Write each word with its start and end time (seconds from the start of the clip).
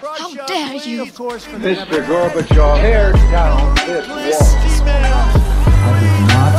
How 0.00 0.32
dare 0.46 0.74
you? 0.76 1.04
Mr. 1.04 2.02
Gorbachev, 2.06 2.80
tear 2.80 3.12
down 3.12 3.74
this 3.86 4.08
wall. 4.08 4.88
I 4.88 6.00
did 6.00 6.20
not 6.32 6.54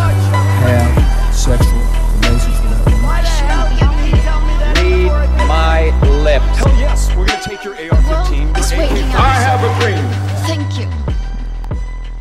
have 0.62 1.34
sexual 1.34 1.82
relations 2.22 2.58
with 2.62 2.70
that 2.70 2.86
woman. 2.86 3.10
Read 4.78 5.48
my 5.48 5.80
lips. 6.22 6.58
Hell 6.58 6.78
yes, 6.78 7.10
we're 7.16 7.26
gonna 7.26 7.42
take 7.42 7.64
your 7.64 7.74
AR-15. 7.74 8.56
It's 8.56 8.72
waking 8.72 9.10
I 9.16 9.34
have 9.42 9.64
a 9.64 9.70
dream. 9.82 10.06
Thank 10.46 10.78
you. 10.80 11.13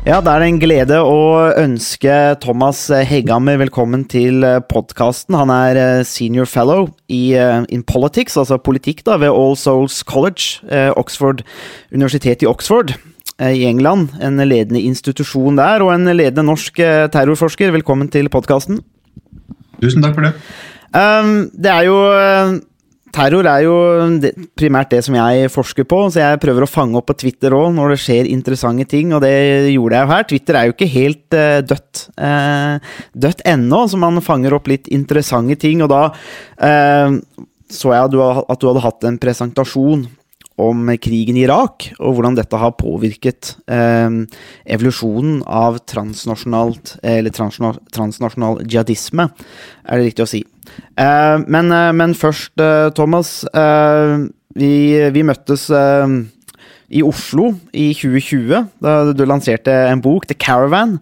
Ja, 0.03 0.17
det 0.19 0.33
er 0.33 0.43
en 0.43 0.57
glede 0.59 0.97
å 0.99 1.19
ønske 1.55 2.11
Thomas 2.43 2.89
Hegghammer 2.91 3.55
velkommen 3.61 4.01
til 4.11 4.43
podkasten. 4.67 5.37
Han 5.39 5.47
er 5.53 5.79
eh, 5.79 6.01
senior 6.03 6.43
fellow 6.43 6.89
i 7.07 7.31
eh, 7.39 7.63
in 7.71 7.85
politics, 7.87 8.35
altså 8.35 8.57
politikk, 8.59 9.05
da, 9.07 9.15
ved 9.21 9.31
All 9.31 9.55
Souls 9.55 10.01
College, 10.03 10.59
eh, 10.67 10.89
Oxford, 10.99 11.45
universitetet 11.95 12.43
i 12.43 12.49
Oxford 12.51 12.91
eh, 12.97 13.53
i 13.61 13.63
England. 13.69 14.11
En 14.19 14.43
ledende 14.43 14.83
institusjon 14.83 15.55
der, 15.61 15.87
og 15.87 15.93
en 15.95 16.11
ledende 16.11 16.49
norsk 16.49 16.83
eh, 16.83 17.05
terrorforsker. 17.15 17.71
Velkommen 17.77 18.11
til 18.11 18.27
podkasten. 18.27 18.83
Tusen 19.79 20.03
takk 20.03 20.19
for 20.19 20.27
det. 20.27 20.35
Um, 20.91 21.47
det 21.55 21.71
er 21.71 21.87
jo 21.87 21.95
eh, 22.11 22.57
Terror 23.13 23.45
er 23.45 23.61
jo 23.67 23.75
primært 24.57 24.89
det 24.95 25.03
som 25.05 25.13
jeg 25.17 25.51
forsker 25.53 25.85
på, 25.89 25.99
så 26.09 26.23
jeg 26.23 26.41
prøver 26.41 26.65
å 26.65 26.69
fange 26.69 26.97
opp 26.97 27.11
på 27.11 27.17
Twitter 27.21 27.53
òg 27.53 27.69
når 27.75 27.93
det 27.93 27.99
skjer 28.01 28.29
interessante 28.31 28.87
ting, 28.89 29.13
og 29.13 29.21
det 29.21 29.33
gjorde 29.73 29.99
jeg 29.99 30.07
jo 30.07 30.13
her. 30.13 30.25
Twitter 30.31 30.57
er 30.57 30.67
jo 30.67 30.73
ikke 30.73 30.89
helt 30.95 31.37
uh, 31.37 31.59
dødt 31.61 32.07
uh, 32.17 32.97
dødt 33.13 33.45
ennå, 33.53 33.83
så 33.85 34.01
man 34.01 34.17
fanger 34.25 34.57
opp 34.57 34.71
litt 34.71 34.89
interessante 34.93 35.59
ting, 35.61 35.85
og 35.85 35.93
da 35.93 36.07
uh, 36.09 37.21
så 37.73 37.93
jeg 37.93 38.09
at 38.09 38.13
du, 38.13 38.19
at 38.21 38.61
du 38.61 38.69
hadde 38.69 38.85
hatt 38.85 39.07
en 39.09 39.21
presentasjon 39.21 40.07
om 40.61 40.89
krigen 41.01 41.37
i 41.37 41.45
Irak, 41.47 41.87
og 41.97 42.17
hvordan 42.17 42.37
dette 42.37 42.57
har 42.61 42.75
påvirket 42.77 43.55
eh, 43.65 44.19
evolusjonen 44.75 45.39
av 45.49 45.79
transnasjonal, 45.89 46.75
transnasjonal 47.33 48.61
jihadisme, 48.61 49.25
er 49.83 49.97
det 49.97 50.11
riktig 50.11 50.27
å 50.27 50.29
si. 50.29 50.43
Eh, 50.97 51.37
men, 51.47 51.71
eh, 51.71 51.91
men 51.91 52.13
først, 52.13 52.53
eh, 52.59 52.89
Thomas. 52.95 53.45
vi, 54.53 55.09
vi 55.09 55.23
møttes 55.25 55.65
i 56.93 57.01
Oslo 57.01 57.55
i 57.73 57.87
2020, 57.97 58.67
da 58.85 59.13
du 59.17 59.23
lanserte 59.25 59.73
en 59.89 60.01
bok, 60.01 60.27
The 60.27 60.35
Caravan, 60.37 60.99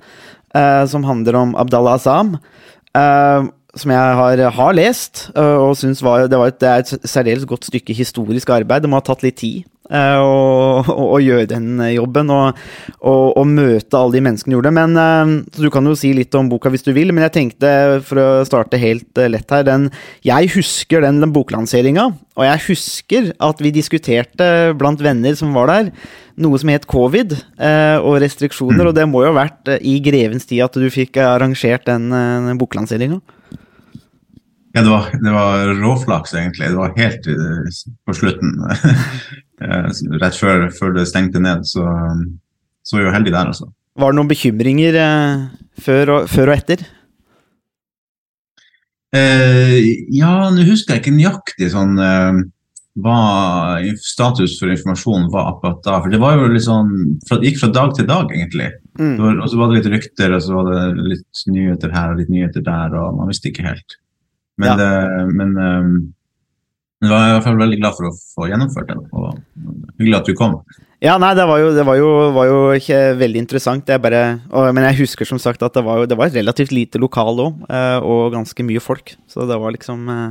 som 0.88 1.04
handler 1.04 1.36
om 1.36 1.56
Abdallah 1.56 2.00
Azam. 2.00 2.38
som 3.76 3.92
jeg 3.92 4.16
har, 4.16 4.52
har 4.52 4.73
lest, 4.73 5.32
og 5.36 5.76
syns 5.76 6.00
det, 6.00 6.32
det 6.32 6.67
er 6.67 6.80
et 6.80 7.08
særdeles 7.08 7.45
godt 7.45 7.66
stykke 7.66 7.94
historisk 7.94 8.50
arbeid. 8.50 8.84
Det 8.84 8.89
må 8.89 9.00
ha 9.00 9.02
tatt 9.02 9.23
litt 9.23 9.38
tid 9.38 9.64
eh, 9.92 10.17
å, 10.17 10.81
å, 10.81 11.06
å 11.17 11.20
gjøre 11.22 11.50
den 11.52 11.81
jobben, 11.92 12.31
og, 12.34 12.59
og, 13.00 13.25
og 13.38 13.45
møte 13.52 14.00
alle 14.00 14.17
de 14.17 14.23
menneskene 14.25 14.58
gjorde. 14.58 14.73
Men, 14.75 14.98
eh, 14.98 15.36
så 15.53 15.67
du 15.67 15.70
kan 15.73 15.88
jo 15.88 15.98
si 16.00 16.14
litt 16.17 16.36
om 16.39 16.50
boka 16.52 16.72
hvis 16.73 16.88
du 16.88 16.94
vil, 16.95 17.14
men 17.14 17.28
jeg 17.28 17.36
tenkte, 17.38 17.73
for 18.08 18.22
å 18.22 18.28
starte 18.48 18.80
helt 18.81 19.22
eh, 19.22 19.30
lett 19.31 19.52
her 19.52 19.67
den, 19.67 19.89
Jeg 20.25 20.52
husker 20.56 21.03
den, 21.06 21.22
den 21.23 21.36
boklanseringa, 21.36 22.09
og 22.39 22.48
jeg 22.48 22.66
husker 22.70 23.31
at 23.44 23.61
vi 23.61 23.73
diskuterte 23.75 24.48
blant 24.80 25.02
venner 25.03 25.36
som 25.38 25.53
var 25.56 25.72
der, 25.72 25.92
noe 26.42 26.59
som 26.61 26.72
het 26.72 26.88
covid 26.89 27.36
eh, 27.36 27.98
og 28.00 28.22
restriksjoner, 28.23 28.89
og 28.89 28.98
det 28.98 29.08
må 29.09 29.26
jo 29.26 29.33
ha 29.33 29.42
vært 29.44 29.73
eh, 29.73 29.83
i 29.83 30.00
grevens 30.03 30.48
tid 30.50 30.64
at 30.66 30.78
du 30.80 30.88
fikk 30.94 31.20
arrangert 31.22 31.86
den, 31.89 32.09
eh, 32.16 32.39
den 32.48 32.61
boklanseringa? 32.61 33.20
Ja, 34.72 34.81
det 34.86 34.89
var, 34.89 35.09
det 35.11 35.31
var 35.36 35.73
råflaks, 35.81 36.33
egentlig. 36.33 36.70
Det 36.72 36.80
var 36.80 36.94
helt 36.95 37.28
eh, 37.28 37.80
på 38.08 38.16
slutten. 38.16 38.55
Eh, 39.62 39.90
Rett 40.22 40.38
før, 40.40 40.67
før 40.73 40.95
det 40.98 41.08
stengte 41.12 41.42
ned, 41.44 41.66
så 41.70 41.86
så 42.81 42.95
var 42.98 43.04
jeg 43.04 43.09
jo 43.12 43.14
heldig 43.14 43.31
der, 43.36 43.50
altså. 43.52 43.67
Var 44.02 44.12
det 44.12 44.17
noen 44.17 44.30
bekymringer 44.31 44.95
eh, 44.98 45.44
før, 45.86 46.09
og, 46.16 46.30
før 46.31 46.50
og 46.50 46.56
etter? 46.58 46.81
Eh, 49.14 49.77
ja, 50.16 50.32
nå 50.55 50.64
husker 50.70 50.95
jeg 50.95 51.04
ikke 51.04 51.14
nøyaktig 51.17 51.67
sånn 51.73 51.98
eh, 51.99 52.39
hva 53.04 53.17
status 53.99 54.58
for 54.60 54.72
informasjonen 54.72 55.27
var 55.33 55.49
akkurat 55.52 55.82
da. 55.86 55.98
For 56.04 56.11
det 56.14 56.20
var 56.23 56.38
jo 56.39 56.49
litt 56.52 56.66
sånn 56.66 56.92
Det 57.23 57.39
gikk 57.49 57.60
fra 57.61 57.70
dag 57.76 57.93
til 57.98 58.08
dag, 58.10 58.32
egentlig. 58.36 58.70
Mm. 58.99 59.16
Og 59.20 59.45
så 59.52 59.60
var 59.60 59.70
det 59.72 59.78
litt 59.82 59.92
rykter, 59.93 60.33
og 60.36 60.42
så 60.43 60.55
var 60.58 60.72
det 60.72 61.05
litt 61.14 61.43
nyheter 61.52 61.93
her 61.95 62.14
og 62.16 62.20
litt 62.23 62.32
nyheter 62.33 62.66
der, 62.66 62.95
og 62.99 63.20
man 63.20 63.32
visste 63.32 63.52
ikke 63.52 63.67
helt. 63.67 63.98
Men, 64.60 64.67
Ja. 64.72 64.76
det, 64.80 65.36
men 65.38 65.54
eh, 65.58 65.92
jeg 67.02 67.10
var 67.10 67.28
i 67.28 67.32
hvert 67.34 67.45
fall 67.48 67.58
veldig 67.58 67.78
glad 67.82 67.95
for 67.98 68.06
å 68.08 68.12
få 68.36 68.48
gjennomført 68.52 68.89
det. 68.92 68.98
Og 69.17 69.28
hyggelig 69.98 70.17
at 70.20 70.28
du 70.30 70.34
kom. 70.38 70.54
Ja, 71.02 71.16
nei, 71.17 71.32
det 71.34 71.48
var 71.50 71.58
jo, 71.58 71.73
det 71.73 71.82
var 71.82 71.98
jo, 71.98 72.30
var 72.36 72.45
jo 72.45 72.78
ikke 72.78 73.17
veldig 73.17 73.42
interessant. 73.42 73.89
Jeg 73.89 73.98
bare, 74.04 74.38
og, 74.54 74.70
men 74.78 74.86
jeg 74.86 75.00
husker 75.00 75.26
som 75.26 75.40
sagt 75.42 75.66
at 75.66 75.73
det 75.73 75.82
var, 75.88 75.98
jo, 75.98 76.06
det 76.11 76.17
var 76.20 76.30
et 76.30 76.38
relativt 76.38 76.70
lite 76.78 77.02
lokal 77.02 77.42
òg, 77.42 77.58
og 78.06 78.30
ganske 78.36 78.61
mye 78.67 78.78
folk. 78.84 79.16
Så 79.26 79.48
det 79.50 79.58
var 79.58 79.73
liksom 79.73 80.06
eh, 80.14 80.30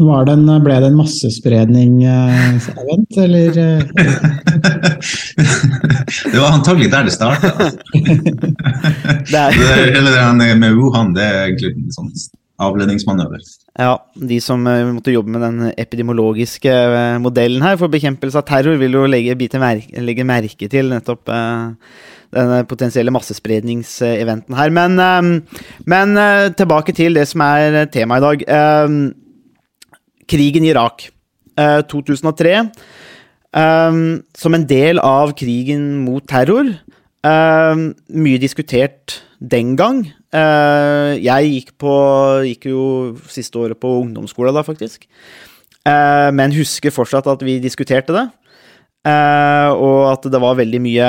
Var 0.00 0.24
det 0.24 0.32
en, 0.38 0.48
ble 0.64 0.72
det 0.80 0.88
en 0.88 0.96
massespredning-event, 1.02 3.12
eller? 3.26 3.52
eh, 3.60 3.84
det 6.32 6.40
var 6.40 6.56
antagelig 6.56 6.88
der 6.96 7.04
det 7.04 7.12
starta. 7.18 7.52
det 9.28 9.36
er, 9.36 9.52
Eller 10.00 10.16
det 10.16 10.48
med 10.64 10.72
Wuhan, 10.80 11.12
det 11.12 11.28
er 11.28 11.44
egentlig 11.50 11.76
en 11.76 11.92
sånn 12.00 12.08
avledningsmanøver. 12.60 13.42
Ja, 13.78 13.96
de 14.14 14.38
som 14.44 14.66
eh, 14.68 14.84
måtte 14.92 15.14
jobbe 15.14 15.32
med 15.34 15.44
den 15.44 15.72
epidemiologiske 15.80 16.70
eh, 16.70 17.18
modellen 17.22 17.64
her 17.64 17.78
for 17.80 17.92
bekjempelse 17.92 18.40
av 18.40 18.46
terror, 18.48 18.78
vil 18.80 18.98
jo 18.98 19.06
legge, 19.08 19.36
merke, 19.60 20.04
legge 20.04 20.26
merke 20.28 20.70
til 20.70 20.92
nettopp 20.92 21.30
eh, 21.32 21.70
denne 22.30 22.60
potensielle 22.70 23.10
massespredningseventen 23.10 24.54
her. 24.54 24.70
Men, 24.70 25.40
men 25.90 26.20
tilbake 26.54 26.94
til 26.94 27.18
det 27.18 27.24
som 27.26 27.42
er 27.42 27.88
temaet 27.90 28.22
i 28.22 28.44
dag. 28.46 29.08
Krigen 30.30 30.68
i 30.68 30.70
Irak. 30.70 31.08
Eh, 31.58 31.80
2003. 31.90 32.70
eh, 33.56 33.92
som 34.38 34.54
en 34.54 34.66
del 34.66 35.02
av 35.02 35.34
krigen 35.34 36.04
mot 36.04 36.22
terror. 36.26 36.70
Mye 37.20 38.38
diskutert 38.40 39.18
den 39.40 39.76
gang. 39.78 40.04
Eh, 40.32 41.18
jeg 41.24 41.52
gikk, 41.54 41.70
på, 41.80 41.92
gikk 42.46 42.68
jo 42.70 42.82
siste 43.32 43.60
året 43.60 43.80
på 43.80 43.92
ungdomsskolen 44.02 44.56
da, 44.56 44.64
faktisk. 44.66 45.06
Eh, 45.88 46.28
men 46.36 46.56
husker 46.56 46.94
fortsatt 46.94 47.28
at 47.30 47.44
vi 47.46 47.58
diskuterte 47.62 48.16
det. 48.16 48.26
Eh, 49.08 49.70
og 49.72 50.10
at 50.12 50.28
det 50.28 50.40
var 50.42 50.58
veldig 50.58 50.80
mye 50.84 51.06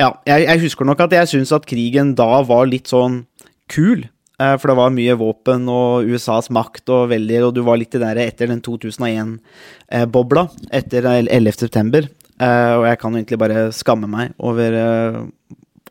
Ja, 0.00 0.06
jeg, 0.24 0.46
jeg 0.46 0.60
husker 0.62 0.86
nok 0.88 1.02
at 1.04 1.12
jeg 1.12 1.28
syns 1.28 1.50
at 1.52 1.66
krigen 1.68 2.14
da 2.16 2.40
var 2.48 2.64
litt 2.70 2.88
sånn 2.88 3.26
kul. 3.68 4.06
For 4.40 4.70
det 4.70 4.76
var 4.78 4.94
mye 4.94 5.12
våpen 5.20 5.66
og 5.68 6.08
USAs 6.08 6.46
makt 6.48 6.88
og 6.88 7.10
veldig 7.10 7.42
Og 7.44 7.50
du 7.52 7.58
var 7.66 7.76
litt 7.76 7.92
i 7.92 8.00
der 8.00 8.16
etter 8.22 8.48
den 8.48 8.62
2001-bobla, 8.64 10.46
etter 10.72 11.04
11. 11.10 11.52
september. 11.60 12.08
Eh, 12.40 12.74
og 12.78 12.86
jeg 12.88 13.00
kan 13.02 13.16
egentlig 13.16 13.38
bare 13.40 13.66
skamme 13.76 14.08
meg 14.08 14.32
over, 14.40 14.76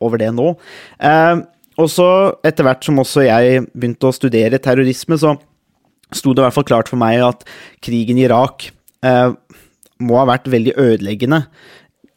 over 0.04 0.20
det 0.20 0.30
nå. 0.36 0.52
Eh, 1.00 1.42
og 1.80 1.88
så, 1.92 2.08
etter 2.46 2.66
hvert 2.66 2.84
som 2.84 3.00
også 3.00 3.24
jeg 3.24 3.64
begynte 3.72 4.10
å 4.10 4.14
studere 4.14 4.60
terrorisme, 4.62 5.18
så 5.20 5.36
sto 6.10 6.34
det 6.34 6.42
i 6.42 6.46
hvert 6.48 6.56
fall 6.58 6.68
klart 6.68 6.90
for 6.90 7.00
meg 7.00 7.22
at 7.24 7.44
krigen 7.84 8.18
i 8.18 8.26
Irak 8.26 8.70
eh, 9.06 9.30
må 10.00 10.18
ha 10.18 10.26
vært 10.28 10.50
veldig 10.50 10.74
ødeleggende 10.80 11.44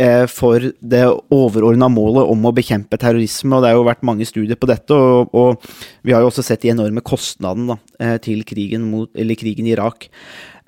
eh, 0.02 0.26
for 0.32 0.72
det 0.82 1.04
overordna 1.32 1.92
målet 1.94 2.32
om 2.34 2.50
å 2.50 2.56
bekjempe 2.56 3.00
terrorisme. 3.00 3.56
og 3.56 3.64
Det 3.64 3.72
har 3.72 3.78
jo 3.78 3.88
vært 3.88 4.08
mange 4.10 4.28
studier 4.28 4.60
på 4.60 4.72
dette, 4.72 4.98
og, 4.98 5.32
og 5.32 6.02
vi 6.02 6.16
har 6.16 6.26
jo 6.26 6.32
også 6.34 6.46
sett 6.48 6.66
de 6.66 6.74
enorme 6.74 7.06
kostnadene 7.06 7.78
til 8.26 8.42
krigen, 8.50 8.90
mot, 8.90 9.12
krigen 9.14 9.70
i 9.70 9.76
Irak. 9.78 10.10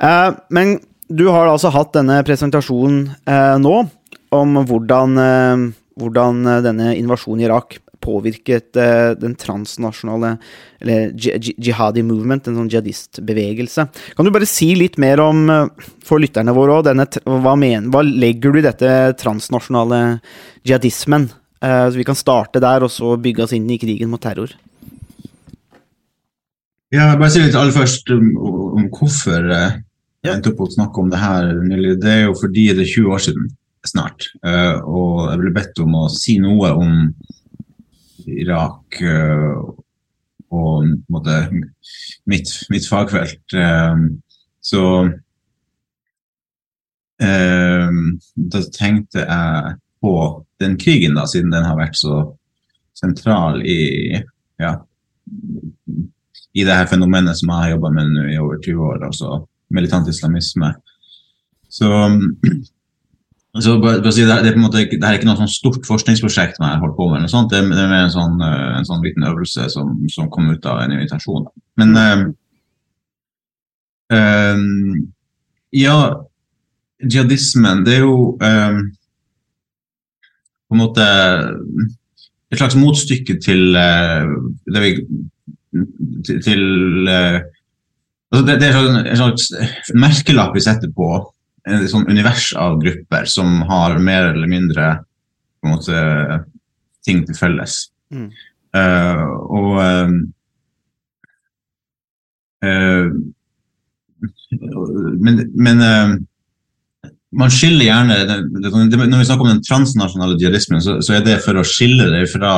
Eh, 0.02 0.30
men 0.54 0.78
du 1.08 1.28
har 1.30 1.50
altså 1.50 1.72
hatt 1.74 1.94
denne 1.96 2.18
presentasjonen 2.26 3.10
eh, 3.30 3.56
nå 3.62 3.76
om 4.36 4.60
hvordan, 4.68 5.20
eh, 5.22 5.66
hvordan 6.00 6.46
eh, 6.48 6.62
denne 6.66 6.92
invasjonen 7.00 7.44
i 7.44 7.48
Irak 7.50 7.78
påvirket 8.06 8.76
eh, 8.78 9.14
den 9.18 9.34
transnasjonale 9.40 10.34
eller 10.84 11.08
ji- 11.18 11.38
ji- 11.42 11.56
jihadi 11.70 12.04
movement, 12.06 12.48
en 12.52 12.60
sånn 12.60 12.70
jihadistbevegelse. 12.70 13.88
Kan 14.18 14.28
du 14.28 14.34
bare 14.36 14.46
si 14.50 14.74
litt 14.78 15.00
mer 15.02 15.24
om, 15.24 15.46
eh, 15.50 15.90
for 16.06 16.22
lytterne 16.22 16.54
våre 16.54 16.82
òg, 16.82 16.92
hva, 17.26 17.56
hva 17.56 18.04
legger 18.06 18.54
du 18.54 18.60
i 18.62 18.68
dette 18.68 18.92
transnasjonale 19.22 20.04
jihadismen? 20.68 21.32
Så 21.66 21.96
vi 21.98 22.04
kan 22.06 22.14
starte 22.20 22.60
der, 22.62 22.84
og 22.86 22.92
så 22.94 23.16
bygge 23.18 23.42
oss 23.42 23.54
inn 23.56 23.66
i 23.74 23.78
krigen 23.82 24.12
mot 24.12 24.22
terror. 24.22 24.52
Ja, 26.94 27.16
bare 27.18 27.32
si 27.34 27.42
litt 27.42 27.56
aller 27.58 27.74
først 27.74 28.12
om, 28.14 28.28
om 28.78 28.86
hvorfor 28.94 29.48
jeg 29.50 30.30
endte 30.30 30.52
opp 30.52 30.62
å 30.66 30.70
snakke 30.76 31.02
om 31.02 31.10
det 31.10 31.22
her 31.24 31.48
nylig. 31.64 31.96
Det 32.04 32.12
er 32.12 32.22
jo 32.28 32.36
fordi 32.38 32.68
det 32.76 32.86
er 32.86 32.92
20 32.92 33.16
år 33.16 33.24
siden 33.26 33.48
snart, 33.90 34.30
eh, 34.46 34.78
og 34.82 35.32
jeg 35.32 35.42
ble 35.42 35.54
bedt 35.56 35.82
om 35.84 35.98
å 36.02 36.06
si 36.12 36.38
noe 36.42 36.72
om 36.76 36.94
Irak 38.26 39.00
eh, 39.02 39.58
og 40.56 40.90
måte, 41.12 41.38
mitt, 42.30 42.52
mitt 42.72 42.88
fagfelt. 42.90 43.44
Eh, 43.54 44.08
så 44.66 44.84
da 47.16 48.60
tenkte 48.76 49.22
jeg 49.22 49.76
på 50.04 50.16
den 50.60 50.74
krigen, 50.76 51.16
da, 51.16 51.24
siden 51.30 51.54
den 51.54 51.64
har 51.64 51.78
vært 51.80 51.96
så 51.96 52.18
sentral 52.98 53.62
i 53.64 54.20
ja, 54.60 54.74
i 56.56 56.64
det 56.64 56.76
her 56.76 56.90
fenomenet 56.92 57.40
som 57.40 57.52
jeg 57.52 57.62
har 57.62 57.74
jobba 57.76 57.92
med 57.96 58.12
nå 58.16 58.26
i 58.32 58.38
over 58.40 58.60
20 58.64 58.84
år, 58.90 59.00
altså 59.08 59.40
militant 59.76 60.08
islamisme. 60.12 60.72
Så, 61.72 61.90
så 63.64 63.78
bare, 63.80 64.02
bare 64.04 64.12
si, 64.12 64.22
det, 64.28 64.32
er, 64.34 64.42
det, 64.44 64.52
er 64.52 64.86
ikke- 64.86 64.98
det 65.00 65.08
er 65.08 65.14
ikke 65.16 65.28
noe 65.30 65.38
sånn 65.40 65.48
stort 65.52 65.86
forskningsprosjekt 65.88 66.58
man 66.60 66.74
har 66.74 66.82
holdt 66.84 66.98
på 66.98 67.06
med, 67.10 67.18
eller 67.22 67.32
sånt. 67.32 67.52
det, 67.54 67.60
er- 67.62 67.70
det 67.72 67.84
er 67.86 67.92
mer 67.94 68.04
en 68.08 68.12
sånn, 68.16 68.36
eh, 68.44 68.78
en 68.80 68.88
sånn 68.90 69.04
liten 69.06 69.24
øvelse 69.30 69.70
som, 69.72 69.94
som 70.12 70.30
kom 70.30 70.50
ut 70.52 70.66
av 70.66 70.82
en 70.84 70.92
invitasjon. 70.98 71.46
Men 71.80 71.96
eh, 72.02 72.26
eh, 74.18 74.58
ja, 75.80 75.98
jihadismen, 77.04 77.84
det 77.86 77.96
er 78.00 78.04
jo 78.06 78.18
eh, 78.44 78.82
på 80.68 80.76
en 80.76 80.82
måte 80.82 81.06
et 82.52 82.60
slags 82.60 82.76
motstykke 82.80 83.38
til 83.44 83.74
det 83.76 84.82
vi 84.84 84.92
til, 86.26 86.38
til 86.46 86.62
altså 87.10 88.44
det, 88.48 88.56
er 88.64 88.78
en 88.80 89.18
slags 89.20 89.50
merkelapp 89.94 90.56
vi 90.56 90.64
setter 90.64 90.92
på 90.96 91.10
et 91.66 91.90
sånn 91.90 92.08
univers 92.10 92.52
av 92.60 92.78
grupper 92.82 93.26
som 93.30 93.62
har 93.70 93.98
mer 93.98 94.32
eller 94.34 94.50
mindre 94.50 94.90
på 95.60 95.70
en 95.70 95.74
måte, 95.74 96.04
ting 97.06 97.24
til 97.26 97.38
felles. 97.38 97.80
Mm. 98.14 98.30
Uh, 98.76 99.24
og 99.56 99.72
uh, 99.80 100.12
eh, 102.66 103.08
Men, 105.26 105.40
men 105.56 105.82
man 107.36 107.52
skiller 107.52 107.88
gjerne 107.88 108.18
det, 108.28 108.38
det, 108.52 108.72
det, 108.72 109.00
Når 109.10 109.20
vi 109.20 109.28
snakker 109.28 109.46
om 109.46 109.52
den 109.52 109.64
transnasjonale 109.66 110.38
jihadismen, 110.40 110.82
så, 110.84 110.98
så 111.04 111.18
er 111.18 111.26
det 111.26 111.40
for 111.44 111.60
å 111.60 111.66
skille 111.68 112.08
det 112.14 112.24
fra 112.32 112.54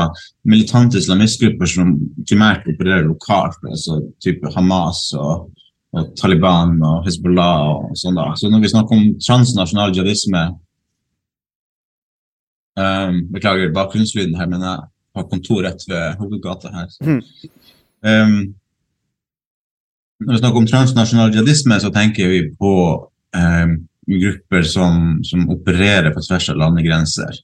militante 0.50 1.00
islamistgrupper 1.02 1.70
som 1.72 1.96
primært 2.28 2.68
opererer 2.70 3.08
lokalt, 3.08 3.58
altså 3.68 4.00
type 4.24 4.52
Hamas 4.56 5.10
og, 5.18 5.48
og 5.98 6.14
Taliban 6.20 6.78
og 6.86 7.08
Hezbollah 7.08 7.64
og 7.72 7.98
sånn. 7.98 8.18
da. 8.18 8.30
Så 8.38 8.52
når 8.52 8.64
vi 8.64 8.72
snakker 8.72 8.98
om 8.98 9.10
transnasjonal 9.24 9.96
jihadisme 9.96 10.44
um, 12.78 13.20
Beklager 13.34 13.74
bakgrunnslyden 13.76 14.38
her, 14.38 14.50
men 14.52 14.64
jeg 14.66 14.86
har 15.18 15.28
kontor 15.32 15.66
rett 15.66 15.84
ved 15.90 16.22
hovedgata 16.22 16.74
her. 16.76 16.90
Mm. 17.02 17.22
Um, 18.06 18.40
når 20.22 20.34
vi 20.34 20.42
snakker 20.42 20.62
om 20.62 20.70
transnasjonal 20.70 21.34
jihadisme, 21.34 21.80
så 21.82 21.94
tenker 21.94 22.30
vi 22.32 22.44
på 22.60 22.74
um, 23.38 23.78
grupper 24.08 24.64
som, 24.64 25.18
som 25.28 25.50
opererer 25.52 26.14
på 26.16 26.24
tvers 26.24 26.52
av 26.54 26.62
landegrenser. 26.62 27.42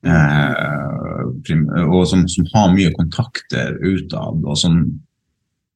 Prim, 0.00 1.66
og 1.92 2.06
som, 2.08 2.24
som 2.32 2.46
har 2.54 2.72
mye 2.72 2.92
kontakter 2.96 3.76
utad, 3.84 4.40
og 4.42 4.56
som, 4.58 4.78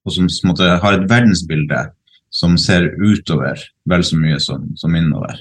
og 0.05 0.15
som 0.17 0.31
måte, 0.49 0.69
har 0.81 0.97
et 0.97 1.05
verdensbilde 1.11 1.83
som 2.45 2.59
ser 2.61 2.91
utover 3.01 3.61
vel 3.89 4.05
så 4.05 4.19
mye 4.21 4.37
som, 4.43 4.69
som 4.77 4.95
innover. 4.97 5.41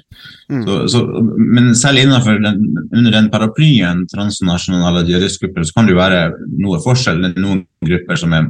Mm. 0.52 0.64
Så, 0.68 0.80
så, 0.96 1.04
men 1.36 1.74
selv 1.80 2.02
innenfor 2.02 2.40
den, 2.44 2.64
under 2.90 3.12
den 3.12 3.30
paraplyen 3.34 4.06
transnasjonale 4.12 5.04
jihadistgrupper, 5.08 5.68
så 5.68 5.76
kan 5.78 5.88
det 5.88 5.96
jo 5.96 6.02
være 6.02 6.22
noe 6.64 6.82
forskjell. 6.84 7.22
Det 7.24 7.34
er 7.34 7.44
noen 7.44 7.64
grupper 7.84 8.20
som 8.20 8.36
er 8.36 8.50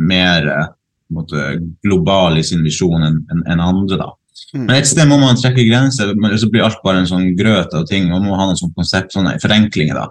mer 0.00 0.48
eh, 0.54 0.70
måte, 1.14 1.58
global 1.84 2.38
i 2.40 2.46
sin 2.46 2.64
visjon 2.64 3.04
enn 3.06 3.20
en, 3.44 3.60
andre. 3.60 3.98
da. 4.00 4.10
Mm. 4.54 4.64
Men 4.64 4.74
et 4.78 4.88
sted 4.88 5.08
må 5.10 5.20
man 5.20 5.38
trekke 5.38 5.66
grenser, 5.68 6.14
men 6.16 6.36
så 6.38 6.48
blir 6.50 6.66
alt 6.66 6.80
bare 6.84 7.02
en 7.02 7.10
sånn 7.10 7.28
grøt 7.38 7.74
av 7.76 7.86
ting. 7.90 8.08
Man 8.10 8.26
må 8.26 8.38
ha 8.38 8.48
noe 8.48 8.58
sånn 8.58 8.74
konsept, 8.76 9.14
sånne 9.16 9.36
forenklinger, 9.42 10.00
da. 10.00 10.08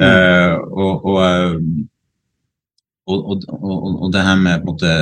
Eh, 0.00 0.54
og, 0.56 1.04
og, 1.04 1.58
og, 3.10 3.34
og, 3.36 3.84
og, 3.90 4.06
det 4.14 4.24
her 4.24 4.38
med 4.40 4.62
på 4.62 4.70
en 4.70 4.72
måte 4.72 4.94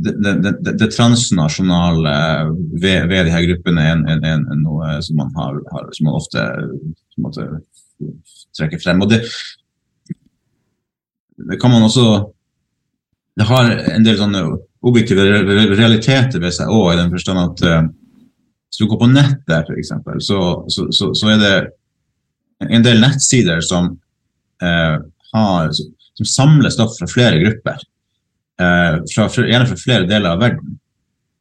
det, 0.00 0.88
transnasjonale 0.94 2.14
ved, 2.80 3.08
ved 3.10 3.26
de 3.26 3.34
her 3.34 3.46
gruppene 3.50 3.84
er, 3.92 4.44
noe 4.60 4.96
som 5.04 5.18
man, 5.20 5.32
har, 5.36 5.58
har, 5.72 5.88
som 5.96 6.08
man 6.08 6.18
ofte 6.18 6.44
måte, 7.20 7.46
trekker 8.56 8.80
frem. 8.82 9.02
Og 9.04 9.10
det, 9.12 9.22
kan 11.60 11.72
man 11.72 11.88
også 11.88 12.06
Det 13.32 13.46
har 13.48 13.70
en 13.94 14.04
del 14.04 14.18
sånne 14.20 14.42
objektive 14.84 15.24
re- 15.24 15.44
re- 15.46 15.70
realiteter 15.72 16.40
ved 16.42 16.52
seg 16.52 16.68
òg, 16.68 16.90
i 16.92 16.98
den 16.98 17.12
forstand 17.14 17.40
at 17.40 17.62
eh, 17.64 17.86
hvis 18.68 18.80
du 18.82 18.84
går 18.90 18.98
på 19.00 19.08
nettet, 19.08 19.70
f.eks., 19.70 19.92
så, 20.26 20.40
så, 20.68 20.84
så, 20.92 21.08
så 21.16 21.30
er 21.32 21.40
det 21.40 21.54
en 22.76 22.84
del 22.84 23.00
nettsider 23.00 23.62
som, 23.64 23.88
eh, 24.60 24.98
har, 25.32 25.72
som 25.72 26.28
samler 26.28 26.74
stoff 26.74 26.98
fra 26.98 27.08
flere 27.08 27.40
grupper. 27.40 27.80
Eh, 28.60 29.00
fra, 29.14 29.28
gjerne 29.28 29.68
fra 29.70 29.80
flere 29.80 30.08
deler 30.08 30.34
av 30.34 30.42
verden. 30.42 30.78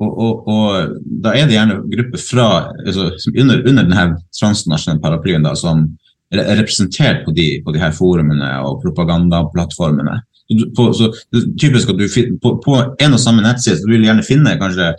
Og, 0.02 0.12
og, 0.12 0.48
og 0.50 0.94
da 1.24 1.36
er 1.38 1.50
det 1.50 1.58
gjerne 1.58 1.82
grupper 1.92 2.22
fra, 2.24 2.48
altså, 2.82 3.12
under, 3.36 3.62
under 3.62 3.86
denne 3.86 4.06
transnasjonale 4.34 5.04
paraplyen 5.04 5.46
da, 5.46 5.54
som 5.60 5.84
er 6.32 6.42
er 6.42 6.62
representert 6.62 7.26
på 7.26 7.34
de, 7.36 7.48
på 7.66 7.74
de 7.76 7.82
her 7.82 7.92
forumene 7.92 8.50
og 8.66 8.80
propagandaplattformene. 8.86 10.22
Så 10.52 10.68
På, 10.76 10.90
så 10.96 11.12
typisk 11.60 11.92
at 11.92 12.00
du 12.00 12.08
på, 12.44 12.56
på 12.64 12.78
en 13.00 13.14
og 13.16 13.20
samme 13.20 13.44
nettside 13.44 13.78
så 13.80 13.88
vil 13.88 14.04
gjerne 14.04 14.26
finne 14.26 14.58
kanskje 14.60 14.90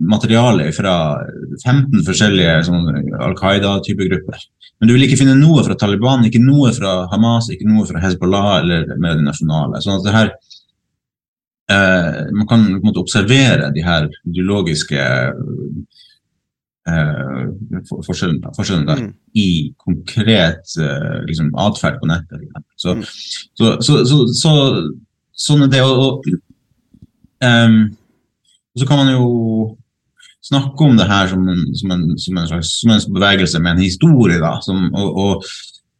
materiale 0.00 0.68
fra 0.72 0.94
15 1.64 2.04
forskjellige 2.06 2.54
sånn, 2.68 2.86
Al 3.18 3.34
Qaida-type 3.36 4.06
grupper. 4.08 4.44
Men 4.78 4.88
du 4.88 4.94
vil 4.94 5.08
ikke 5.08 5.18
finne 5.20 5.34
noe 5.36 5.64
fra 5.66 5.76
Taliban, 5.76 6.24
ikke 6.24 6.40
noe 6.40 6.70
fra 6.76 7.00
Hamas, 7.10 7.50
ikke 7.50 7.66
noe 7.68 7.84
fra 7.88 8.00
Hezbollah 8.04 8.60
eller 8.60 8.86
med 8.94 9.18
det 9.18 9.26
nasjonale. 9.26 9.82
Sånn 9.82 9.98
at 9.98 10.06
det 10.06 10.14
her 10.14 10.32
eh, 11.70 12.20
Man 12.32 12.46
kan 12.48 12.64
på 12.66 12.76
en 12.80 12.86
måte 12.88 13.02
observere 13.02 13.72
de 13.74 13.82
her 13.84 14.08
ideologiske 14.26 15.02
eh, 16.88 17.44
forskjellene, 18.06 18.52
forskjellene 18.56 18.86
der 18.88 19.02
Mm. 19.02 19.14
i 19.34 19.74
konkret 19.78 20.64
eh, 20.80 21.18
liksom, 21.26 21.50
atferd 21.56 22.00
på 22.00 22.06
nettet. 22.06 22.40
Så, 22.76 22.94
Mm. 22.94 23.02
så, 23.58 23.66
så, 23.82 24.04
så, 24.06 24.16
så, 24.42 24.52
sånn 25.36 25.62
er 25.62 25.68
det. 25.68 25.82
Og, 25.82 25.98
og, 25.98 26.24
ehm, 27.42 27.96
så 28.78 28.86
kan 28.86 28.98
man 29.04 29.12
jo 29.12 29.76
snakke 30.42 30.84
om 30.84 30.96
det 30.96 31.06
her 31.06 31.26
som 31.28 31.48
en, 31.48 31.74
som 31.76 31.90
en, 31.90 32.18
som 32.18 32.38
en 32.38 32.48
slags 32.48 32.80
som 32.80 32.90
en 32.90 33.14
bevegelse 33.14 33.60
med 33.60 33.72
en 33.76 33.82
historie. 33.84 34.38
Da, 34.40 34.60
som, 34.64 34.88
og, 34.94 35.16
og, 35.16 35.44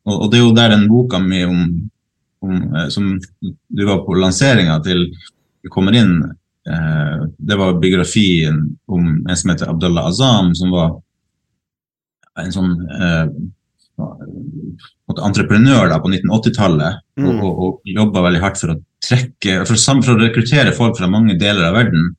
og, 0.07 0.15
og 0.23 0.31
det 0.33 0.39
er 0.39 0.45
jo 0.47 0.55
der 0.57 0.69
den 0.73 0.89
boka 0.89 1.19
mi 1.19 1.43
om, 1.45 1.91
om, 2.43 2.75
eh, 2.77 2.89
som 2.89 3.19
du 3.69 3.85
var 3.85 4.05
på 4.07 4.15
lanseringa 4.17 4.79
til 4.85 5.11
vi 5.63 5.73
kommer 5.73 5.97
inn, 5.97 6.23
eh, 6.69 7.27
det 7.39 7.59
var 7.59 7.79
biografien 7.83 8.63
om 8.87 9.27
en 9.29 9.37
som 9.37 9.51
heter 9.51 9.71
Abdullah 9.71 10.07
Azam, 10.11 10.55
som 10.55 10.71
var 10.75 10.97
en 12.39 12.53
sånn 12.55 12.75
eh, 12.89 13.25
en 13.99 15.25
entreprenør 15.27 15.89
da, 15.91 15.99
på 15.99 16.11
1980-tallet, 16.13 17.01
og, 17.19 17.25
Mm. 17.25 17.41
og, 17.43 17.59
og 17.59 17.91
jobba 17.91 18.23
veldig 18.29 18.41
hardt 18.45 18.61
for 18.61 18.75
å 18.75 18.79
trekke, 19.03 19.65
for, 19.67 19.81
for 20.05 20.15
å 20.15 20.21
rekruttere 20.23 20.75
folk 20.77 20.99
fra 20.99 21.09
mange 21.11 21.35
deler 21.41 21.67
av 21.67 21.75
verden. 21.75 22.13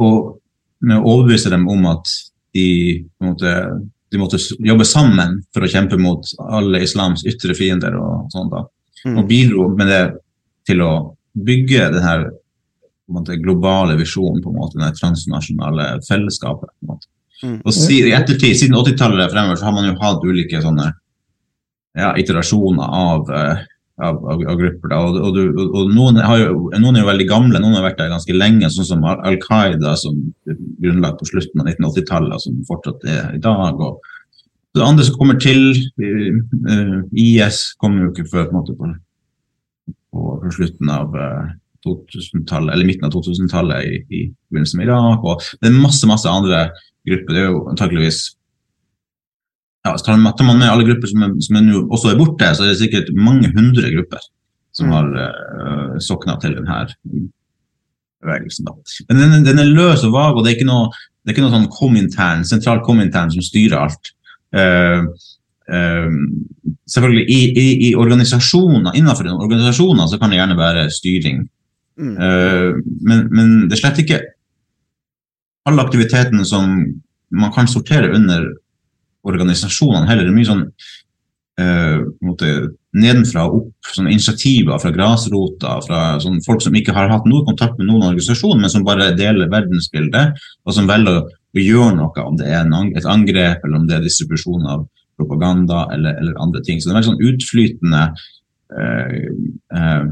Og 0.00 0.40
med 0.80 0.98
å 0.98 1.14
overbevise 1.14 1.52
dem 1.52 1.68
om 1.68 1.86
at 1.86 2.10
de, 2.56 3.04
måte, 3.22 3.52
de 4.10 4.18
måtte 4.18 4.40
jobbe 4.58 4.86
sammen 4.88 5.42
for 5.54 5.62
å 5.62 5.70
kjempe 5.70 6.00
mot 6.00 6.26
alle 6.48 6.82
islams 6.82 7.22
ytre 7.28 7.54
fiender 7.54 7.94
og 8.00 8.32
sånt 8.34 8.50
da. 8.50 8.64
Mm. 9.04 9.18
Og 9.20 9.28
bidro 9.28 9.68
med 9.76 9.92
det 9.92 10.02
til 10.66 10.82
å 10.82 10.92
bygge 11.36 11.90
den 11.94 12.02
her 12.02 12.26
på 12.26 12.32
en 12.32 12.39
måte, 13.16 13.38
globale 13.42 13.96
visjonen, 13.98 14.42
på 14.44 14.52
en 14.52 14.60
måte, 14.60 14.80
det 14.80 14.94
transnasjonale 14.98 15.92
fellesskapet. 16.06 16.70
på 16.70 16.86
en 16.86 16.92
måte. 16.94 17.10
Mm. 17.40 17.58
Og 17.64 17.72
si, 17.72 18.02
i 18.04 18.12
ettertid, 18.12 18.56
siden 18.58 18.76
80-tallet 18.76 19.32
fremover, 19.32 19.56
så 19.56 19.68
har 19.68 19.76
man 19.76 19.88
jo 19.88 19.96
hatt 20.00 20.24
ulike 20.26 20.60
sånne 20.60 20.90
ja, 21.96 22.12
iterasjoner 22.20 22.84
av, 22.84 23.30
eh, 23.32 23.62
av, 24.04 24.20
av, 24.32 24.44
av 24.52 24.58
grupper. 24.60 24.94
Og, 24.96 25.18
og, 25.20 25.36
du, 25.38 25.62
og, 25.64 25.92
noen, 25.94 26.20
har 26.24 26.42
jo, 26.42 26.68
noen 26.76 26.98
er 26.98 27.04
jo 27.04 27.10
veldig 27.10 27.28
gamle, 27.30 27.62
noen 27.62 27.78
har 27.78 27.88
vært 27.88 28.00
der 28.02 28.12
ganske 28.12 28.36
lenge, 28.36 28.70
sånn 28.74 28.90
som 28.92 29.06
Al- 29.08 29.40
Qaida, 29.42 29.96
som 30.00 30.18
ble 30.44 30.58
grunnlagt 30.84 31.20
på 31.20 31.30
slutten 31.32 31.62
av 31.62 31.72
1980-tallet, 31.72 32.44
som 32.44 32.60
fortsatt 32.68 33.08
er 33.08 33.38
i 33.38 33.42
dag. 33.42 33.80
Og 33.80 34.00
det 34.76 34.84
andre 34.86 35.06
som 35.06 35.18
kommer 35.18 35.40
til, 35.40 35.72
eh, 36.00 37.00
IS 37.24 37.72
kommer 37.80 38.04
jo 38.04 38.12
ikke 38.12 38.28
før 38.30 38.50
på, 38.52 38.64
på, 38.76 38.92
på, 40.12 40.54
slutten 40.54 40.92
av 40.92 41.16
eh, 41.16 41.48
2000-tallet, 41.48 41.69
eller 41.86 42.86
midten 42.86 43.06
av 43.08 43.14
2000-tallet 43.14 43.86
i, 43.86 44.02
i 44.12 44.20
forbindelse 44.48 44.76
med 44.76 44.86
Irak. 44.88 45.24
Og 45.24 45.46
det 45.60 45.70
er 45.70 45.80
masse, 45.80 46.06
masse 46.06 46.28
andre 46.28 46.66
grupper. 47.08 47.34
Det 47.34 47.40
er 47.40 47.48
jo 47.48 47.64
antakeligvis 47.72 48.20
ja, 49.84 49.94
så 49.96 50.04
tar 50.04 50.18
man 50.20 50.36
tar 50.36 50.44
man 50.44 50.58
med 50.60 50.68
alle 50.68 50.84
grupper 50.84 51.08
som, 51.08 51.22
er, 51.24 51.36
som 51.40 51.56
er 51.56 51.64
nå 51.64 51.86
også 51.88 52.10
er 52.10 52.18
borte, 52.20 52.50
så 52.52 52.66
er 52.66 52.72
det 52.72 52.80
sikkert 52.82 53.14
mange 53.16 53.48
hundre 53.54 53.88
grupper 53.94 54.20
som 54.76 54.86
Mm. 54.86 54.92
har 54.92 55.06
uh, 55.18 55.98
sokna 55.98 56.36
til 56.40 56.54
denne 56.54 56.76
bevegelsen. 58.22 58.64
Da. 58.64 58.72
Men 59.08 59.20
den, 59.20 59.44
den 59.44 59.58
er 59.58 59.64
løs 59.64 60.04
og 60.04 60.12
vag, 60.12 60.36
og 60.36 60.44
det 60.44 60.52
er 60.52 60.58
ikke 60.58 60.68
noe, 60.68 60.90
det 61.24 61.32
er 61.32 61.34
ikke 61.34 61.44
noe 61.46 61.56
sånn 61.56 61.72
komintern, 61.74 62.44
sentral 62.46 62.82
komintern 62.86 63.32
som 63.32 63.42
styrer 63.42 63.80
alt. 63.80 64.12
Uh, 64.54 65.06
eh, 65.70 66.14
selvfølgelig 66.90 67.26
i, 67.30 67.40
i, 67.50 67.66
i 67.88 67.90
organisasjoner, 67.94 68.96
innenfor 68.98 69.28
organisasjoner 69.30 70.08
så 70.10 70.18
kan 70.18 70.32
det 70.32 70.40
gjerne 70.40 70.58
være 70.58 70.88
styring. 70.90 71.44
Mm. 72.00 72.16
Eh, 72.16 72.68
men, 73.04 73.26
men 73.30 73.54
det 73.68 73.76
er 73.76 73.82
slett 73.84 74.02
ikke 74.02 74.20
alle 75.68 75.84
aktivitetene 75.84 76.46
som 76.48 76.72
man 77.30 77.52
kan 77.54 77.68
sortere 77.70 78.10
under 78.16 78.48
organisasjonene 79.28 80.08
heller. 80.08 80.26
Det 80.26 80.32
er 80.32 80.38
mye 80.38 80.48
sånn 80.48 80.64
eh, 81.60 81.98
måte, 82.24 82.52
nedenfra 82.96 83.44
og 83.46 83.58
opp, 83.58 83.90
sånne 83.94 84.14
initiativer 84.14 84.80
fra 84.82 84.92
grasrota, 84.94 85.76
fra 85.84 86.00
sånn 86.22 86.40
folk 86.46 86.64
som 86.64 86.74
ikke 86.78 86.94
har 86.96 87.12
hatt 87.12 87.28
noe 87.30 87.44
kontakt 87.46 87.76
med 87.78 87.86
noen 87.90 88.08
organisasjon, 88.08 88.58
men 88.58 88.72
som 88.72 88.86
bare 88.86 89.12
deler 89.18 89.52
verdensbildet, 89.52 90.40
og 90.66 90.74
som 90.74 90.88
velger 90.90 91.20
å 91.20 91.60
gjøre 91.60 91.98
noe, 91.98 92.24
om 92.24 92.40
det 92.40 92.48
er 92.48 92.64
en, 92.64 92.90
et 92.96 93.06
angrep, 93.06 93.62
eller 93.62 93.82
om 93.82 93.86
det 93.86 93.98
er 93.98 94.06
distribusjon 94.06 94.66
av 94.70 94.88
propaganda, 95.20 95.84
eller, 95.94 96.16
eller 96.22 96.42
andre 96.42 96.64
ting. 96.66 96.80
Så 96.80 96.88
det 96.88 96.94
er 96.94 97.00
veldig 97.00 97.10
sånn 97.12 97.30
utflytende 97.30 98.02
eh, 98.80 99.30
eh, 99.76 100.10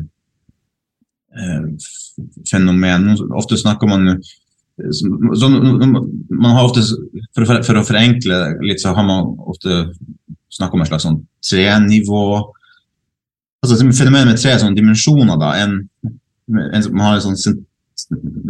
fenomen. 2.50 3.10
Ofte 3.36 3.58
snakker 3.60 3.88
man 3.88 4.22
så- 4.92 5.08
man 6.30 6.54
har 6.54 6.64
ofte, 6.64 6.80
for, 7.34 7.44
for 7.62 7.74
å 7.74 7.84
forenkle 7.86 8.58
litt, 8.62 8.80
så 8.80 8.94
har 8.94 9.04
man 9.04 9.34
ofte 9.38 9.92
snakket 10.50 10.74
om 10.74 10.82
et 10.82 10.88
slags 10.88 11.04
sånn 11.06 11.26
trenivå. 11.42 12.52
Altså 13.62 13.76
Fenomenet 13.90 14.26
med 14.30 14.38
tre 14.38 14.54
sånne 14.58 14.76
dimensjoner. 14.78 15.38
da, 15.38 15.52
en, 15.64 15.88
en, 16.72 16.92
Man 16.92 17.06
har 17.06 17.16
en 17.16 17.36
sånn, 17.36 17.64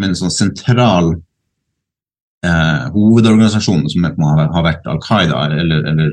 en 0.02 0.14
sånn 0.14 0.30
sentral 0.30 1.14
eh, 2.44 2.84
hovedorganisasjon 2.92 3.88
som 3.90 4.04
har, 4.04 4.52
har 4.52 4.62
vært 4.68 4.86
Al 4.86 5.00
Qaida, 5.00 5.46
eller, 5.58 5.88
eller 5.90 6.12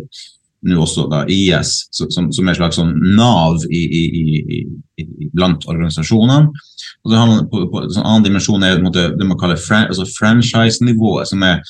nå 0.65 0.81
også 0.81 1.05
da 1.11 1.21
IS, 1.29 1.73
som, 1.93 2.29
som 2.33 2.47
er 2.47 2.55
et 2.55 2.59
slags 2.59 2.79
sånn 2.79 2.93
nav 3.17 3.61
i, 3.69 3.81
i, 3.85 4.03
i, 4.57 5.29
blant 5.35 5.65
organisasjonene. 5.69 6.49
Og 7.05 7.11
så 7.11 7.19
har 7.19 7.29
man 7.29 7.49
på, 7.51 7.65
på 7.71 7.83
en 7.85 7.99
annen 8.01 8.25
dimensjon 8.25 8.65
er 8.65 8.81
måte, 8.83 9.11
det 9.13 9.27
man 9.29 9.39
kaller 9.41 9.61
fran, 9.61 9.89
altså 9.91 10.07
franchise-nivået, 10.15 11.29
som 11.29 11.45
er 11.45 11.61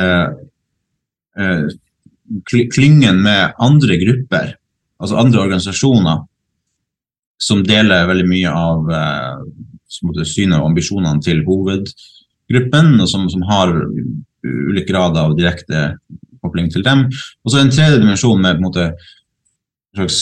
eh, 0.00 0.26
eh, 1.40 1.64
klyngen 2.44 3.22
med 3.24 3.56
andre 3.62 3.96
grupper, 4.04 4.54
altså 5.00 5.20
andre 5.22 5.44
organisasjoner, 5.46 6.24
som 7.40 7.64
deler 7.64 8.08
veldig 8.10 8.28
mye 8.28 8.52
av 8.52 8.90
eh, 8.92 9.44
synet 10.28 10.58
og 10.60 10.68
ambisjonene 10.70 11.24
til 11.24 11.40
hovedgruppen, 11.48 12.98
og 13.00 13.08
som, 13.08 13.30
som 13.32 13.48
har 13.48 13.72
ulik 14.44 14.88
grad 14.88 15.16
av 15.20 15.34
direkte 15.38 15.94
kobling 16.50 16.70
til 16.72 16.84
dem. 16.86 17.06
Og 17.44 17.52
så 17.52 17.62
en 17.62 17.72
tredje 17.72 18.02
dimensjon 18.02 18.42
med 18.42 18.58
på 18.58 18.64
en 18.64 18.68
måte 18.68 18.88
en 18.90 20.02
slags 20.02 20.20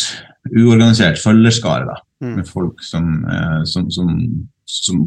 uorganisert 0.48 1.20
følgerskare. 1.22 1.88
da 1.88 2.02
Mm. 2.20 2.34
med 2.36 2.48
folk 2.48 2.82
som, 2.82 3.24
eh, 3.24 3.64
som, 3.64 3.90
som, 3.90 4.08
som 4.64 5.02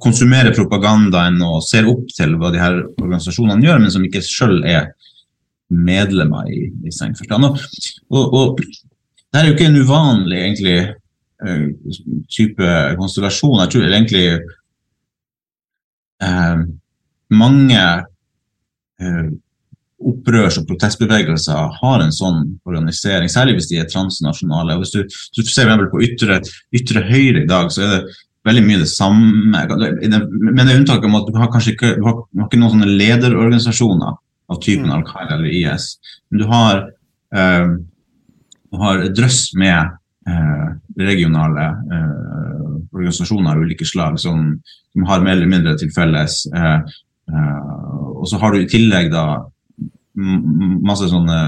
konsumerer 0.00 0.54
propagandaen 0.54 1.40
og 1.42 1.62
ser 1.66 1.88
opp 1.90 2.06
til 2.14 2.36
hva 2.38 2.52
de 2.54 2.60
her 2.62 2.76
organisasjonene 3.02 3.66
gjør, 3.66 3.80
men 3.82 3.90
som 3.90 4.04
ikke 4.06 4.22
selv 4.22 4.62
er 4.70 4.92
medlemmer 5.72 6.46
i, 6.52 6.68
i 6.86 6.92
streng 6.94 7.16
forstand. 7.18 7.48
Og, 7.48 7.58
og, 8.14 8.36
og 8.38 8.62
det 8.62 9.40
er 9.40 9.48
jo 9.48 9.56
ikke 9.56 9.68
en 9.72 9.80
uvanlig 9.82 10.38
egentlig 10.38 10.76
eh, 10.86 11.66
type 12.30 12.72
konstellasjon. 13.00 13.64
Jeg 13.64 13.74
tror 13.74 13.88
egentlig 13.88 14.24
eh, 16.22 16.64
mange 17.42 17.82
eh, 19.02 19.24
opprørs- 20.10 20.58
og 20.60 20.66
protestbevegelser 20.68 21.78
har 21.78 22.02
en 22.02 22.14
sånn 22.14 22.42
organisering, 22.68 23.30
særlig 23.30 23.58
hvis 23.58 23.70
de 23.70 23.80
er 23.82 23.88
transnasjonale. 23.90 24.76
Og 24.76 24.84
hvis 24.84 24.94
du, 24.94 25.00
hvis 25.04 25.48
du 25.48 25.52
ser 25.52 25.70
på 25.92 26.02
ytre, 26.04 26.40
ytre 26.74 27.04
høyre 27.08 27.44
i 27.44 27.48
dag, 27.50 27.70
så 27.72 27.84
er 27.84 27.94
det 27.94 28.16
veldig 28.48 28.64
mye 28.66 28.82
det 28.82 28.90
samme. 28.90 29.62
Men 29.62 30.58
det 30.58 30.66
er 30.66 30.80
unntaket 30.80 31.08
om 31.08 31.18
at 31.20 31.30
du 31.30 31.38
har 31.38 31.50
kanskje 31.52 31.76
ikke, 31.76 31.94
du 31.98 32.04
har, 32.06 32.20
du 32.30 32.42
har 32.42 32.50
ikke 32.50 32.60
noen 32.62 32.76
sånne 32.76 32.98
lederorganisasjoner 32.98 34.18
av 34.52 34.60
typen 34.60 34.90
Mm. 34.90 34.96
Al-Qaida 34.98 35.38
eller 35.38 35.54
IS. 35.54 35.96
Men 36.30 36.42
du 36.42 36.46
har, 36.50 36.82
eh, 37.34 37.66
du 38.72 38.78
har 38.82 39.06
drøss 39.08 39.54
med 39.54 39.78
eh, 40.28 40.68
regionale 40.98 41.68
eh, 41.70 42.72
organisasjoner 42.92 43.54
av 43.54 43.62
ulike 43.62 43.86
slag 43.88 44.18
som, 44.20 44.60
som 44.92 45.06
har 45.08 45.24
mer 45.24 45.38
eller 45.38 45.50
mindre 45.50 45.76
til 45.78 45.92
felles. 45.94 46.42
Eh, 46.52 46.80
eh, 47.32 47.72
og 48.22 48.28
så 48.28 48.38
har 48.38 48.52
du 48.52 48.62
i 48.62 48.70
tillegg 48.70 49.10
da 49.12 49.26
masse 50.14 51.08
sånne 51.10 51.38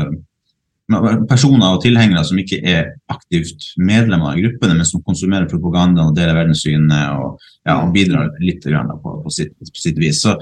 personer 1.28 1.72
og 1.72 1.80
tilhengere 1.80 2.24
som 2.28 2.38
ikke 2.40 2.58
er 2.68 2.90
aktivt 3.12 3.70
medlemmer 3.80 4.34
av 4.34 4.40
gruppene, 4.42 4.76
men 4.76 4.88
som 4.88 5.02
konsumerer 5.04 5.48
propaganda 5.48 6.04
og 6.04 6.16
deler 6.16 6.36
verdenssynet 6.36 7.14
og, 7.16 7.40
ja, 7.64 7.78
og 7.78 7.92
bidrar 7.94 8.34
litt 8.44 8.64
på, 8.64 9.14
på, 9.24 9.32
sitt, 9.32 9.54
på 9.56 9.80
sitt 9.80 10.00
vis. 10.00 10.20
Så, 10.20 10.36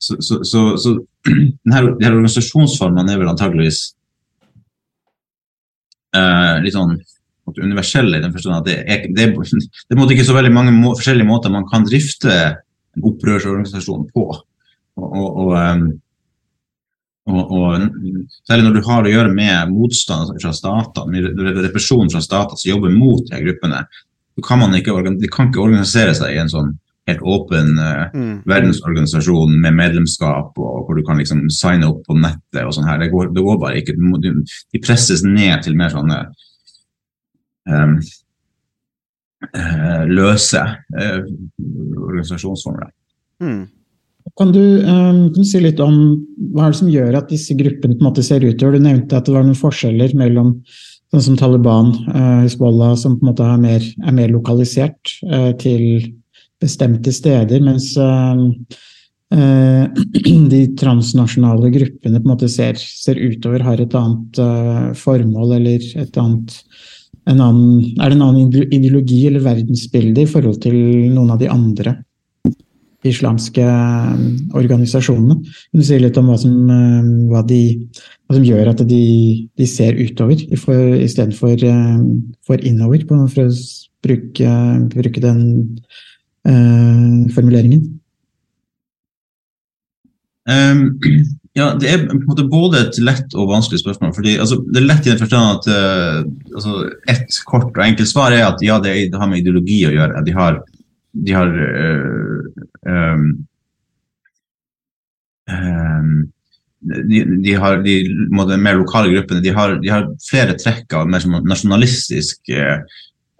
så, 0.00 0.16
så, 0.20 0.40
så, 0.48 0.62
så 0.80 0.94
denne, 1.28 1.82
denne 2.00 2.14
organisasjonsformen 2.14 3.08
er 3.08 3.20
vel 3.20 3.32
antageligvis 3.34 3.82
eh, 6.16 6.56
litt 6.64 6.76
sånn 6.76 6.96
universell 7.52 8.14
i 8.14 8.22
den 8.22 8.32
forstand 8.32 8.62
at 8.62 8.68
det 8.68 8.78
er, 8.86 9.06
det 9.12 9.26
er, 9.26 9.34
det 9.88 9.98
er 9.98 10.14
ikke 10.16 10.28
så 10.30 10.38
veldig 10.38 10.54
mange 10.54 10.72
må, 10.72 10.94
forskjellige 10.96 11.28
måter 11.28 11.52
man 11.52 11.68
kan 11.68 11.84
drifte 11.88 12.32
en 12.96 13.10
opprørsorganisasjon 13.12 14.08
på. 14.14 14.24
Og, 15.00 15.04
og, 15.08 15.28
og, 15.28 15.52
ehm, 15.56 15.86
og, 17.30 17.52
og 17.54 17.82
Særlig 18.48 18.64
når 18.66 18.76
du 18.76 18.86
har 18.86 19.06
å 19.06 19.10
gjøre 19.12 19.34
med 19.34 19.70
motstand 19.70 20.32
fra 20.42 20.52
stater, 20.56 21.06
med 21.10 21.28
represjon 21.62 22.10
fra 22.10 22.22
stater 22.24 22.58
som 22.58 22.72
jobber 22.72 22.94
mot 22.94 23.22
de 23.30 23.42
gruppene, 23.44 23.84
så 24.34 24.44
kan 24.46 24.62
man 24.62 24.74
ikke, 24.74 24.96
de 25.20 25.30
kan 25.30 25.50
ikke 25.50 25.62
organisere 25.62 26.14
seg 26.18 26.34
i 26.34 26.40
en 26.42 26.50
sånn 26.50 26.72
helt 27.10 27.22
åpen 27.26 27.78
uh, 27.78 28.04
Mm. 28.14 28.42
verdensorganisasjon 28.46 29.54
med 29.60 29.74
medlemskap, 29.74 30.58
og 30.58 30.86
hvor 30.86 30.98
du 30.98 31.02
kan 31.06 31.18
liksom 31.18 31.48
signe 31.50 31.88
opp 31.88 32.04
på 32.06 32.14
nettet 32.18 32.62
og 32.64 32.74
sånn 32.76 32.86
her. 32.86 33.00
Det 33.02 33.10
går, 33.10 33.32
det 33.34 33.42
går 33.42 33.58
bare 33.58 33.78
ikke. 33.80 33.96
Du 33.96 34.42
De 34.72 34.82
presses 34.82 35.24
ned 35.24 35.62
til 35.62 35.76
mer 35.76 35.90
sånne 35.90 36.18
um, 37.66 37.96
løse 40.06 40.62
uh, 40.62 41.22
organisasjonsformer. 42.06 42.92
Mm. 43.42 43.66
Kan 44.38 44.52
du, 44.52 44.80
eh, 44.80 44.86
kan 44.86 45.32
du 45.32 45.44
si 45.44 45.60
litt 45.60 45.80
om 45.80 45.96
hva 46.52 46.66
er 46.66 46.72
det 46.72 46.78
som 46.78 46.88
gjør 46.88 47.18
at 47.18 47.28
disse 47.28 47.54
gruppene 47.56 47.98
på 47.98 48.00
en 48.00 48.08
måte 48.08 48.24
ser 48.24 48.40
utover? 48.40 48.78
Du 48.78 48.86
nevnte 48.86 49.18
at 49.18 49.28
det 49.28 49.34
var 49.34 49.44
noen 49.44 49.58
forskjeller 49.58 50.14
mellom 50.16 50.54
sånn 51.12 51.26
som 51.26 51.36
Taliban, 51.36 51.92
eh, 52.08 52.38
Hizbollah, 52.46 52.94
som 52.96 53.18
på 53.18 53.26
en 53.26 53.32
måte 53.32 53.44
er 53.44 53.60
mer, 53.60 53.82
er 53.82 54.16
mer 54.16 54.32
lokalisert 54.32 55.12
eh, 55.28 55.52
til 55.60 56.14
bestemte 56.62 57.12
steder, 57.12 57.60
mens 57.60 57.90
eh, 58.00 58.40
eh, 59.36 59.84
de 60.54 60.62
transnasjonale 60.80 61.68
gruppene 61.74 62.22
på 62.22 62.24
en 62.24 62.32
måte 62.32 62.48
ser, 62.48 62.80
ser 62.80 63.20
utover, 63.20 63.66
har 63.66 63.84
et 63.84 63.98
annet 63.98 64.96
formål 64.96 65.58
eller 65.58 65.84
et 66.06 66.18
annet 66.22 66.56
en 67.30 67.38
annen, 67.38 67.84
Er 68.02 68.10
det 68.10 68.16
en 68.16 68.24
annen 68.24 68.48
ideologi 68.74 69.20
eller 69.28 69.44
verdensbilde 69.44 70.24
i 70.24 70.26
forhold 70.26 70.56
til 70.64 70.74
noen 71.12 71.30
av 71.30 71.38
de 71.38 71.46
andre 71.52 71.92
islamske 73.08 73.64
eh, 73.64 74.24
organisasjonene? 74.58 75.38
Kan 75.42 75.82
du 75.82 75.86
si 75.86 76.00
litt 76.00 76.18
om 76.20 76.30
hva 76.30 76.38
som, 76.40 76.58
eh, 76.70 77.08
hva 77.32 77.42
de, 77.48 77.62
hva 78.26 78.38
som 78.38 78.46
gjør 78.46 78.72
at 78.74 78.84
de, 78.88 79.04
de 79.58 79.68
ser 79.68 79.98
utover 79.98 80.42
i 80.42 80.60
for- 80.60 80.98
istedenfor 80.98 81.66
eh, 81.68 82.04
for 82.46 82.68
innover, 82.68 83.06
på, 83.08 83.18
for 83.32 83.48
å 83.48 83.50
bruke, 84.02 84.54
bruke 84.94 85.24
den 85.24 85.42
eh, 86.46 87.32
formuleringen? 87.34 87.88
Um, 90.48 90.98
ja, 91.58 91.72
det 91.78 91.90
er 91.90 92.04
på 92.08 92.16
en 92.16 92.24
måte 92.26 92.46
både 92.50 92.80
et 92.86 92.98
lett 93.04 93.34
og 93.38 93.50
vanskelig 93.52 93.82
spørsmål. 93.82 94.14
fordi 94.16 94.36
altså, 94.42 94.58
Det 94.66 94.80
er 94.80 94.88
lett 94.88 95.06
i 95.06 95.12
den 95.12 95.20
forstand 95.20 95.58
at 95.58 95.68
uh, 95.70 96.54
altså, 96.56 96.76
et 97.12 97.42
kort 97.46 97.70
og 97.76 97.84
enkelt 97.84 98.10
svar 98.10 98.34
er 98.34 98.46
at 98.48 98.62
ja, 98.64 98.80
det, 98.82 99.12
har 99.14 99.28
med 99.30 99.42
ideologi 99.42 99.82
å 99.86 99.94
gjøre. 99.94 100.24
De 100.26 100.34
har, 100.36 100.62
de 101.12 101.36
har 101.36 101.52
eh, 101.66 102.31
ehm, 102.88 103.26
um, 105.50 106.12
de, 106.82 107.22
de 107.44 107.54
har 107.54 107.82
de 107.82 107.94
de, 108.02 108.58
mer 108.58 108.74
lokale 108.80 109.12
gruppene 109.12 109.42
de 109.42 109.54
har, 109.54 109.78
de 109.82 109.90
har 109.92 110.08
flere 110.26 110.56
trekk 110.58 110.94
av 110.98 111.08
mer 111.10 111.22
som 111.22 111.36
nasjonalistisk 111.46 112.50
eh, 112.50 112.82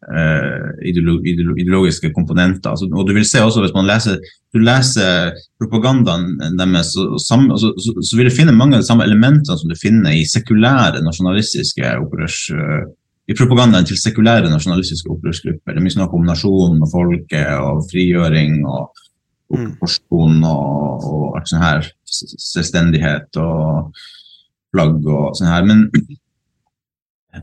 eh, 0.07 0.69
ideolo, 0.89 1.19
ideolo, 1.27 1.57
ideologiske 1.59 2.13
komponenter. 2.15 2.71
Altså, 2.71 2.87
og 2.87 3.09
du 3.09 3.15
vil 3.17 3.27
se 3.27 3.43
også 3.43 3.65
hvis 3.65 3.75
man 3.75 3.89
leser, 3.91 4.21
du 4.55 4.63
leser 4.63 5.35
propagandaen 5.59 6.57
deres, 6.59 6.95
så, 6.95 7.09
sam, 7.25 7.51
så, 7.59 7.75
så, 7.83 7.97
så 7.99 8.19
vil 8.19 8.31
du 8.31 8.37
finne 8.37 8.55
mange 8.55 8.79
av 8.79 8.85
de 8.85 8.91
samme 8.91 9.07
elementene 9.09 9.59
som 9.59 9.71
du 9.71 9.79
finner 9.81 10.15
i 10.15 10.27
sekulære 10.29 11.03
nasjonalistiske 11.05 11.97
opprørs, 12.03 12.45
Uh, 12.53 12.91
i 13.31 13.35
propagandaen 13.39 13.87
til 13.87 13.99
sekulære 14.01 14.51
nasjonalistiske 14.51 15.11
opprørsgrupper. 15.15 15.73
Det 15.73 15.79
er 15.79 15.85
mye 15.85 15.95
snakk 15.95 16.15
om 16.17 16.25
nasjonen 16.27 16.83
og 16.83 16.91
folket 16.91 17.53
og 17.55 17.85
frigjøring 17.93 18.65
og 18.67 19.02
okkupasjon 19.53 20.43
og, 20.49 21.07
og 21.07 21.39
alt 21.39 21.53
sånt 21.53 21.65
her. 21.65 21.87
Selvstendighet 22.09 23.41
og 23.41 23.93
flagg 24.73 25.07
og 25.07 25.37
sånn 25.39 25.51
her. 25.53 25.67
Men, 25.69 25.85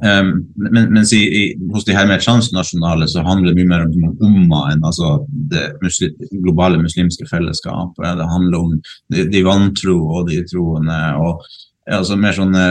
um, 0.04 0.32
men 0.60 0.92
mens 0.96 1.14
i, 1.18 1.22
i, 1.22 1.44
hos 1.74 1.88
de 1.88 1.96
her 1.98 2.10
mer 2.10 2.22
transnasjonale 2.24 3.08
så 3.10 3.24
handler 3.26 3.54
det 3.54 3.62
mye 3.62 3.72
mer 3.72 3.88
om 3.88 4.20
umma 4.26 4.66
enn 4.74 4.86
altså 4.86 5.20
det 5.52 5.66
muslim, 5.84 6.16
globale 6.44 6.82
muslimske 6.82 7.30
fellesskapet. 7.30 8.06
Det 8.22 8.30
handler 8.36 8.60
om 8.60 8.78
de, 9.14 9.26
de 9.32 9.46
vantro 9.48 9.98
og 10.20 10.30
de 10.32 10.44
troende 10.50 11.02
og 11.22 11.44
altså 11.90 12.18
mer 12.20 12.38
sånne 12.38 12.66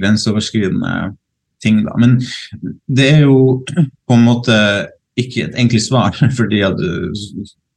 grenseoverskridende 0.00 0.96
ting. 1.62 1.82
Da. 1.86 1.96
Men 2.00 2.18
det 2.86 3.10
er 3.14 3.22
jo 3.24 3.62
på 3.66 4.16
en 4.16 4.26
måte 4.26 4.56
ikke 5.16 5.46
et 5.46 5.56
enkelt 5.60 5.84
svar, 5.84 6.16
fordi 6.38 6.62
at 6.66 6.80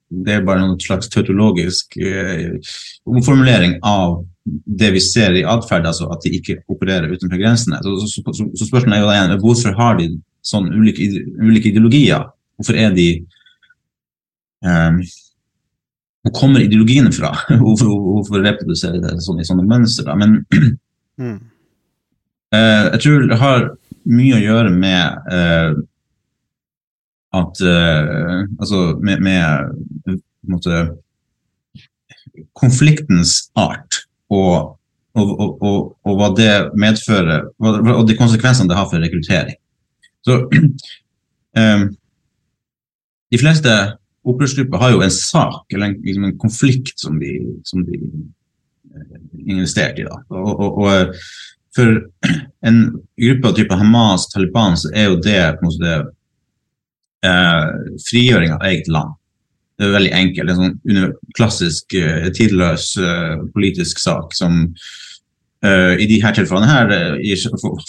det 0.10 0.34
er 0.36 0.46
bare 0.46 0.63
noen 0.63 0.80
slags 0.82 1.10
tautologisk 1.13 1.98
eh, 2.01 2.58
omformulering 3.10 3.78
av 3.86 4.20
det 4.44 4.89
vi 4.96 5.01
ser 5.04 5.38
i 5.38 5.46
atferd, 5.46 5.86
altså 5.86 6.10
at 6.13 6.25
de 6.25 6.34
ikke 6.39 6.58
opererer 6.72 7.12
utenfor 7.13 7.38
grensene. 7.38 7.82
Så, 7.86 7.96
så, 8.10 8.24
så, 8.34 8.50
så 8.58 8.68
spørsmålet 8.68 8.98
er 8.98 9.04
jo 9.04 9.10
da 9.10 9.18
igjen, 9.18 9.36
hvorfor 9.44 9.78
har 9.78 10.00
de 10.00 10.10
sånn 10.50 10.72
ulike, 10.74 11.10
ulike 11.44 11.70
ideologier? 11.70 12.25
Hvorfor 12.58 12.80
er 12.80 12.94
de 12.96 13.10
eh, 14.66 15.01
Hvor 16.25 16.34
kommer 16.36 16.66
ideologiene 16.66 17.13
fra? 17.16 17.32
Hvorfor, 17.63 17.94
hvorfor 17.94 18.42
reproduserer 18.44 19.00
de 19.04 19.13
sånn 19.24 19.39
i 19.39 19.48
sånne 19.48 19.68
mønstre? 19.70 20.18
Men 20.20 20.42
Mm. 21.20 21.39
Eh, 22.56 22.86
jeg 22.94 23.00
tror 23.04 23.28
det 23.28 23.38
har 23.38 23.66
mye 24.10 24.38
å 24.38 24.42
gjøre 24.42 24.72
med 24.74 25.32
eh, 25.36 25.74
at 27.36 27.62
uh, 27.62 28.45
Altså 28.59 28.98
med, 29.05 29.21
med 29.21 30.19
måte, 30.50 30.81
konfliktens 32.57 33.51
art 33.59 34.03
og, 34.29 34.79
og, 35.17 35.31
og, 35.39 35.79
og, 36.05 36.13
hva 36.17 36.29
det 36.38 36.51
medfører, 36.79 37.50
og 37.59 38.03
de 38.07 38.17
konsekvensene 38.17 38.69
det 38.69 38.77
har 38.77 38.88
for 38.89 39.01
rekruttering. 39.01 39.57
Så 40.25 40.43
um, 41.57 41.89
De 43.29 43.38
fleste 43.38 43.69
opprørsgrupper 44.25 44.81
har 44.81 44.89
jo 44.95 45.03
en 45.05 45.12
sak 45.13 45.74
eller 45.74 45.91
en, 45.91 46.00
liksom 46.01 46.24
en 46.25 46.38
konflikt 46.41 46.95
som 46.98 47.19
de, 47.21 47.36
som 47.62 47.83
de 47.86 48.00
eh, 48.00 49.19
investert 49.53 50.00
i. 50.01 50.05
Da. 50.07 50.17
Og 50.33 51.13
for 51.77 52.00
en 52.67 52.79
gruppe 53.21 53.51
av 53.51 53.53
type 53.59 53.77
Hamas, 53.77 54.25
Taliban, 54.33 54.79
så 54.81 54.89
er 54.98 55.12
jo 55.12 55.19
det 55.21 55.43
på 55.59 55.62
en 55.62 55.69
måte 55.69 55.93
eh, 57.25 57.67
frigjøring 58.07 58.55
av 58.55 58.65
eget 58.69 58.88
land. 58.91 59.15
Det 59.79 59.88
er 59.88 59.95
veldig 59.95 60.15
enkelt. 60.15 60.51
En 60.51 60.59
sånn 60.59 61.13
klassisk, 61.38 61.93
eh, 61.95 62.27
tidløs 62.35 62.91
eh, 62.99 63.38
politisk 63.55 64.01
sak 64.03 64.33
som 64.35 64.65
eh, 65.63 65.95
i 66.03 66.07
de 66.09 66.19
her 66.23 66.35
tilfellene 66.35 66.67
her 66.67 66.91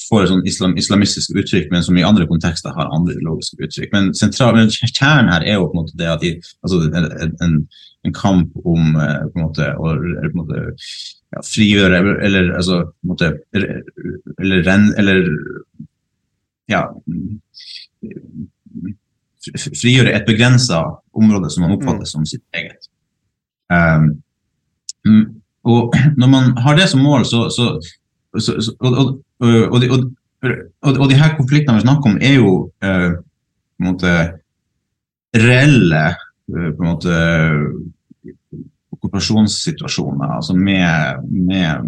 får- 0.07 0.23
et 0.23 0.31
sånn 0.31 0.47
islam, 0.47 0.77
islamistisk 0.79 1.35
uttrykk, 1.35 1.71
men 1.71 1.83
som 1.83 1.99
i 1.99 2.07
andre 2.07 2.29
kontekster 2.31 2.75
har 2.77 2.91
andre 2.95 3.17
ideologiske 3.17 3.67
uttrykk. 3.67 3.93
Men, 3.93 4.15
sentral, 4.15 4.55
men 4.55 4.71
kjernen 4.71 5.33
her 5.35 5.47
er 5.47 5.59
jo 5.59 5.67
på 5.67 5.79
en 5.79 5.83
måte 5.83 5.99
det 5.99 6.11
at 6.11 6.23
de, 6.23 6.37
altså 6.63 6.83
en, 6.87 7.35
en, 7.43 7.59
en 8.07 8.17
kamp 8.17 8.55
om 8.65 8.95
eh, 8.95 9.27
på 9.27 9.41
en 9.41 9.47
måte, 9.49 9.73
å, 9.75 9.95
på 9.99 10.31
en 10.31 10.39
måte 10.39 10.63
ja, 10.71 11.43
frigjøre 11.47 12.01
eller, 12.27 12.55
altså 12.59 12.85
på 12.87 13.07
en 13.07 13.13
måte 13.13 13.33
eller, 13.55 13.83
eller, 14.39 14.73
eller 15.03 15.29
ja 16.71 16.87
frigjøre 19.49 20.13
et 20.15 20.27
begrensa 20.29 20.83
område 21.17 21.51
som 21.53 21.65
man 21.65 21.77
oppfatter 21.77 22.09
som 22.09 22.27
sitt 22.29 22.45
eget. 22.57 22.91
Um, 23.73 24.11
mm, 25.07 25.25
og 25.71 25.97
når 26.19 26.31
man 26.33 26.53
har 26.59 26.77
det 26.77 26.89
som 26.91 27.03
mål, 27.05 27.25
så, 27.29 27.47
så, 27.55 27.73
så, 28.39 28.57
så 28.61 28.75
og, 28.79 28.99
og, 29.41 29.49
og, 29.71 29.81
de, 29.81 29.91
og, 29.91 30.11
og, 30.83 30.97
og 30.97 31.09
de 31.11 31.19
her 31.21 31.37
konfliktene 31.37 31.79
vi 31.79 31.87
snakker 31.87 32.13
om, 32.13 32.19
er 32.21 32.37
jo 32.37 32.53
uh, 32.85 33.11
på 33.17 33.85
en 33.85 33.91
måte 33.93 34.15
reelle 35.37 36.05
eh, 36.11 36.71
på 36.75 36.83
en 36.83 36.89
måte 36.89 37.19
okkupasjonssituasjoner, 38.97 40.35
altså 40.37 40.57
med, 40.57 41.23
med, 41.31 41.87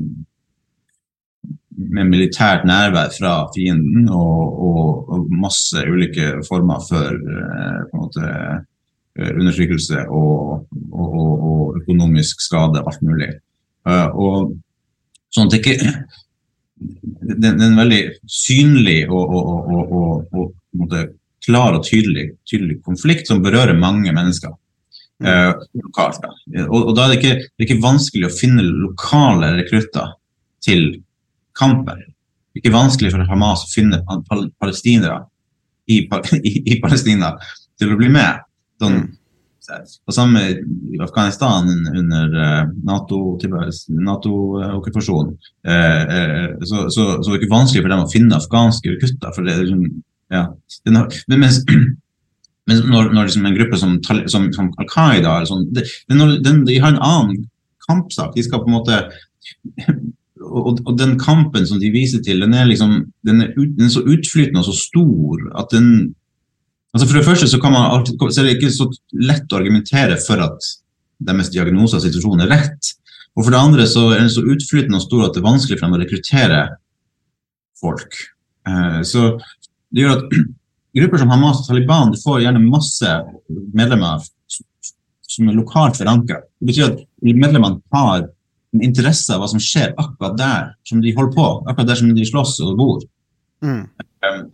med 1.90 2.10
militært 2.10 2.66
nærvær 2.68 3.12
fra 3.16 3.32
fienden 3.54 4.08
og, 4.12 4.58
og, 4.68 5.12
og 5.12 5.32
masse 5.42 5.82
ulike 5.88 6.34
former 6.46 6.82
for 6.88 7.16
eh, 7.16 7.78
måte, 7.96 8.32
eh, 9.18 9.30
undertrykkelse 9.32 10.06
og, 10.08 10.66
og, 10.92 11.78
økonomisk 11.82 12.42
skade, 12.44 12.82
alt 12.86 13.02
mulig. 13.02 13.30
Eh, 13.88 14.08
og 14.12 14.52
sånn 15.32 15.48
at 15.48 15.54
det 15.54 15.62
ikke 15.62 15.78
det, 16.82 17.48
er 17.48 17.60
en 17.66 17.78
veldig 17.78 18.02
synlig 18.30 19.04
og, 19.08 19.36
og, 19.38 19.70
og, 20.02 20.26
og, 20.34 20.96
klar 21.42 21.76
og 21.76 21.86
tydelig, 21.86 22.32
tydelig 22.46 22.78
konflikt 22.86 23.30
som 23.30 23.42
berører 23.42 23.78
mange 23.78 24.12
mennesker 24.14 24.52
eh, 25.26 25.52
lokalt. 25.82 26.22
Da. 26.22 26.66
Og 26.68 26.92
da 26.96 27.06
er 27.06 27.14
det, 27.14 27.18
ikke, 27.20 27.46
det 27.46 27.64
er 27.64 27.68
ikke 27.68 27.84
vanskelig 27.84 28.28
å 28.28 28.34
finne 28.34 28.66
lokale 28.66 29.54
rekrutter 29.58 30.14
til 30.62 30.92
kampen. 31.58 32.04
Det 32.52 32.60
er 32.60 32.64
ikke 32.64 32.74
vanskelig 32.74 33.12
for 33.14 33.28
Hamas 33.30 33.64
å 33.64 33.72
finne 33.72 34.02
palestinere 34.60 35.22
i, 35.88 36.02
i, 36.48 36.52
i 36.74 36.78
Palestina 36.82 37.34
til 37.80 37.94
å 37.94 37.98
bli 38.00 38.10
med. 38.12 38.44
Sånn, 38.82 39.04
på 40.06 40.12
samme 40.12 40.42
i 40.50 40.98
Afghanistan 41.00 41.68
under 41.96 42.36
eh, 42.44 42.62
NATO-okkupasjonen. 42.84 44.04
NATO 44.04 44.32
eh, 45.70 46.48
så, 46.66 46.88
så, 46.90 47.06
så 47.22 47.30
det 47.30 47.36
er 47.36 47.40
ikke 47.40 47.54
vanskelig 47.54 47.84
for 47.84 47.94
dem 47.94 48.04
å 48.04 48.10
finne 48.10 48.38
afghanske 48.38 48.96
gutter. 49.00 49.34
For 49.34 49.46
det 49.46 49.54
er 49.54 49.62
liksom, 49.62 50.02
ja. 50.34 50.44
Men, 50.88 51.38
mens, 51.44 51.60
mens 52.70 52.82
når, 52.88 53.12
når 53.14 53.30
liksom 53.30 53.46
en 53.48 53.58
gruppe 53.58 53.80
som, 53.80 53.96
som, 54.02 54.50
som 54.56 54.72
Al 54.82 54.90
Qaida 54.90 55.38
eller 55.38 55.50
sånn, 55.50 55.68
det, 55.76 55.86
det, 56.10 56.56
de 56.68 56.80
har 56.82 56.96
en 56.96 57.04
annen 57.06 57.46
kampsak. 57.86 58.34
De 58.36 58.44
skal 58.46 58.64
på 58.64 58.70
en 58.70 58.78
måte 58.80 58.98
og, 60.42 60.80
og 60.86 60.96
den 60.98 61.14
kampen 61.20 61.66
som 61.68 61.80
de 61.80 61.90
viser 61.94 62.22
til, 62.24 62.42
den 62.44 62.54
er, 62.56 62.66
liksom, 62.68 62.98
den 63.26 63.44
er, 63.44 63.52
ut, 63.56 63.72
den 63.78 63.88
er 63.88 63.94
så 63.94 64.04
utflytende 64.04 64.62
og 64.62 64.68
så 64.68 64.76
stor 64.78 65.46
at 65.62 65.72
den 65.74 65.88
altså 66.92 67.06
For 67.08 67.16
det 67.16 67.24
første 67.24 67.46
så, 67.48 67.58
alltid, 67.64 68.18
så 68.20 68.40
er 68.42 68.46
det 68.46 68.56
ikke 68.58 68.68
så 68.74 68.86
lett 69.16 69.52
å 69.52 69.56
argumentere 69.56 70.18
for 70.20 70.42
at 70.44 70.66
deres 71.24 71.48
diagnose 71.48 71.96
og 71.96 72.02
situasjon 72.04 72.42
er 72.44 72.50
rett. 72.52 72.90
Og 73.32 73.46
for 73.46 73.54
det 73.54 73.60
andre 73.62 73.86
så 73.88 74.10
er 74.10 74.20
den 74.20 74.28
så 74.32 74.42
utflytende 74.44 74.98
og 74.98 75.06
stor 75.06 75.22
at 75.24 75.32
det 75.32 75.40
er 75.40 75.46
vanskelig 75.46 75.78
for 75.78 75.86
dem 75.86 75.96
å 75.96 76.00
rekruttere 76.02 76.58
folk. 77.80 78.18
Eh, 78.68 79.00
så 79.08 79.24
det 79.88 80.04
gjør 80.04 80.18
at 80.18 80.36
grupper 80.98 81.22
som 81.22 81.32
Hamas 81.32 81.62
og 81.62 81.70
Taliban 81.70 82.12
får 82.20 82.42
gjerne 82.44 82.66
masse 82.66 83.16
medlemmer 83.72 84.28
som 85.32 85.48
er 85.48 85.56
lokalt 85.56 85.96
forankra. 85.96 86.42
Det 86.60 86.68
betyr 86.68 86.90
at 86.90 87.02
medlemmene 87.24 87.80
har 87.94 88.28
interesse 88.80 89.34
av 89.34 89.42
hva 89.42 89.48
som 89.50 89.60
skjer 89.60 89.92
akkurat 90.00 90.36
der 90.38 90.70
som 90.88 91.02
de 91.04 91.12
holder 91.16 91.34
på, 91.36 91.48
akkurat 91.66 91.90
der 91.90 92.00
som 92.00 92.12
de 92.16 92.28
slåss 92.28 92.54
og 92.64 92.76
bor. 92.78 93.02
Mm. 93.62 93.82
Um, 94.24 94.46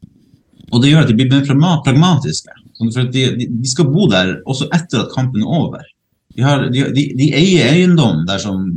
og 0.72 0.83
det 0.83 0.90
gjør 0.90 1.04
at 1.04 1.12
de 1.12 1.16
blir 1.18 1.61
mer 1.61 1.78
pragmatiske. 1.85 2.57
Sånn 2.78 2.90
for 2.94 3.12
de, 3.14 3.22
de, 3.38 3.46
de 3.50 3.70
skal 3.70 3.88
bo 3.90 4.09
der 4.11 4.37
også 4.48 4.68
etter 4.74 5.04
at 5.04 5.14
kampen 5.14 5.44
er 5.44 5.54
over. 5.61 5.87
De, 6.35 6.42
har, 6.44 6.66
de, 6.70 7.31
eier 7.35 7.72
eiendom 7.72 8.26
der 8.28 8.38
som 8.42 8.68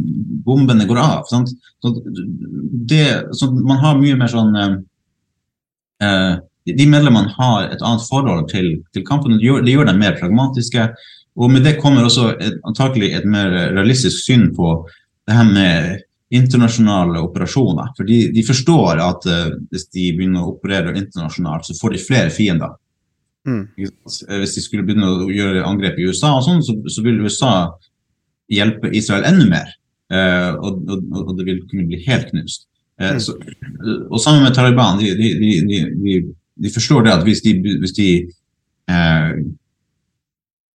bombene 0.46 0.88
går 0.90 1.02
av. 1.02 1.26
Sant? 1.30 1.52
Så 1.84 1.94
det, 2.90 3.06
så 3.38 3.52
man 3.54 3.82
har 3.84 4.00
mye 4.00 4.18
mer 4.18 4.32
sånn 4.32 4.56
eh, 4.58 6.32
de- 6.66 6.88
medlemmene 6.90 7.34
har 7.36 7.68
et 7.70 7.82
annet 7.82 8.08
forhold 8.10 8.48
til, 8.50 8.72
til 8.94 9.06
kampen, 9.06 9.38
det 9.38 9.46
gjør, 9.46 9.66
det 9.66 9.76
gjør 9.76 9.92
dem 9.92 10.02
mer 10.02 10.18
pragmatiske. 10.20 10.88
Og 11.38 11.52
med 11.52 11.64
det 11.66 11.78
kommer 11.80 12.06
også 12.06 12.34
et, 12.40 12.58
antakelig 12.68 13.14
et 13.18 13.28
mer 13.30 13.54
realistisk 13.76 14.26
syn 14.26 14.50
på 14.56 14.74
det 15.32 15.38
her 15.40 15.48
med 15.48 16.08
internasjonale 16.32 17.20
operasjoner. 17.24 17.92
For 17.98 18.08
de, 18.08 18.22
de 18.36 18.44
forstår 18.48 19.02
at 19.04 19.28
uh, 19.28 19.52
hvis 19.72 19.88
de 19.92 20.08
begynner 20.16 20.44
å 20.44 20.54
operere 20.54 20.96
internasjonalt, 20.96 21.68
så 21.68 21.76
får 21.80 21.96
de 21.96 22.06
flere 22.06 22.32
fiender. 22.34 22.76
Mm. 23.48 23.64
Eh, 23.76 24.38
Hvis 24.38 24.56
de 24.56 24.64
skulle 24.64 24.86
begynne 24.86 25.08
å 25.10 25.30
gjøre 25.32 25.66
angrep 25.66 25.98
i 25.98 26.08
USA, 26.12 26.36
og 26.38 26.46
sånn, 26.46 26.62
så, 26.64 26.76
så 26.94 27.04
vil 27.04 27.24
USA 27.26 27.54
hjelpe 28.52 28.92
Israel 28.94 29.26
enda 29.28 29.48
mer. 29.50 29.72
Uh, 30.12 30.60
og, 30.60 30.84
og, 30.92 31.08
og 31.24 31.34
det 31.40 31.48
vil 31.48 31.64
kunne 31.72 31.88
bli 31.90 32.02
helt 32.06 32.30
knust. 32.32 32.68
Eh, 33.02 33.18
så, 33.24 33.36
og 34.12 34.20
sammen 34.22 34.46
med 34.46 34.56
Taliban, 34.56 35.00
de, 35.00 35.14
de, 35.16 36.16
de 36.62 36.74
forstår 36.74 37.08
det 37.08 37.16
at 37.16 37.26
hvis 37.26 37.44
de, 37.46 37.56
hvis 37.82 37.96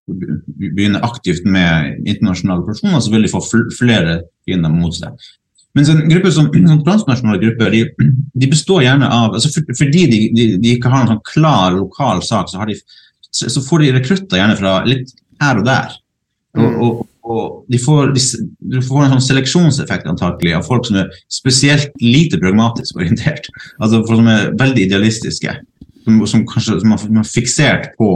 begynner 0.07 1.05
aktivt 1.07 1.47
med 1.49 2.03
internasjonale 2.05 2.65
operasjoner, 2.65 3.01
så 3.01 3.13
vil 3.13 3.25
de 3.25 3.33
få 3.33 3.41
fl 3.45 3.65
flere 3.79 4.19
fiender 4.45 4.73
mot 4.73 4.95
seg. 4.97 5.17
Mens 5.75 5.91
en 5.91 6.05
gruppe 6.07 6.31
som 6.31 6.51
sånn 6.53 6.85
transnasjonale 6.87 7.41
grupper, 7.43 7.75
de, 7.75 8.11
de 8.39 8.51
består 8.51 8.85
gjerne 8.85 9.09
av 9.11 9.35
altså 9.35 9.51
for, 9.57 9.75
Fordi 9.75 10.05
de, 10.11 10.21
de, 10.37 10.47
de 10.63 10.77
ikke 10.77 10.93
har 10.93 11.03
en 11.03 11.17
sånn 11.17 11.25
klar 11.27 11.75
lokal 11.75 12.23
sak, 12.23 12.51
så, 12.51 12.61
har 12.61 12.71
de, 12.71 12.77
så, 13.31 13.51
så 13.51 13.63
får 13.65 13.83
de 13.83 13.97
rekrutter 13.97 14.39
gjerne 14.39 14.61
fra 14.61 14.77
litt 14.87 15.11
her 15.43 15.59
og 15.59 15.67
der. 15.67 15.97
Og, 16.55 16.79
og, 16.79 17.03
og 17.27 17.73
de 17.73 17.81
får, 17.83 18.13
de, 18.15 18.23
du 18.77 18.79
får 18.87 19.03
en 19.03 19.17
sånn 19.17 19.27
seleksjonseffekt 19.27 20.07
antakelig 20.11 20.55
av 20.55 20.67
folk 20.69 20.87
som 20.87 21.01
er 21.03 21.11
spesielt 21.33 21.91
lite 22.05 22.39
pragmatisk 22.39 23.01
orientert. 23.01 23.51
Altså 23.81 24.05
folk 24.07 24.21
som 24.21 24.31
er 24.31 24.53
veldig 24.61 24.87
idealistiske. 24.87 25.59
Som, 26.05 26.19
som 26.29 26.43
kanskje 26.45 26.77
som 26.83 26.93
har, 26.93 27.25
fiksert 27.25 27.95
på 27.97 28.09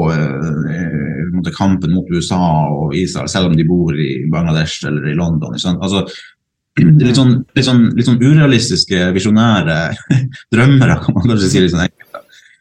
uh, 1.47 1.53
kampen 1.57 1.95
mot 1.95 2.09
USA 2.11 2.41
og 2.73 2.97
Israel, 2.97 3.29
selv 3.31 3.51
om 3.51 3.57
de 3.59 3.67
bor 3.69 3.95
i 3.95 4.25
Bangladesh 4.33 4.87
eller 4.89 5.11
i 5.11 5.17
London. 5.19 5.55
Altså, 5.55 6.05
litt 6.79 7.19
sånn, 7.19 7.35
litt 7.57 7.67
sånn, 7.67 7.85
litt 7.97 8.09
sånn 8.09 8.21
urealistiske, 8.23 9.11
visjonære 9.17 9.79
drømmere, 10.55 11.01
kan 11.05 11.17
man 11.17 11.33
kanskje 11.33 11.53
si. 11.53 11.65
litt 11.65 11.75
sånn. 11.75 11.87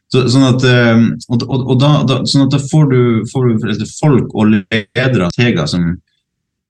Så, 0.08 0.24
sånn 0.32 0.46
at, 0.48 0.64
eh, 0.64 1.02
og, 1.28 1.42
og, 1.44 1.64
og 1.74 1.80
da, 1.82 1.90
da, 2.08 2.22
sånn 2.30 2.46
at 2.46 2.54
da 2.54 2.62
får 2.64 2.86
du, 2.94 3.00
får 3.28 3.50
du 3.50 3.88
folk 3.98 4.36
og 4.40 4.54
ledere 4.54 5.28
teger 5.36 5.68
som, 5.68 5.98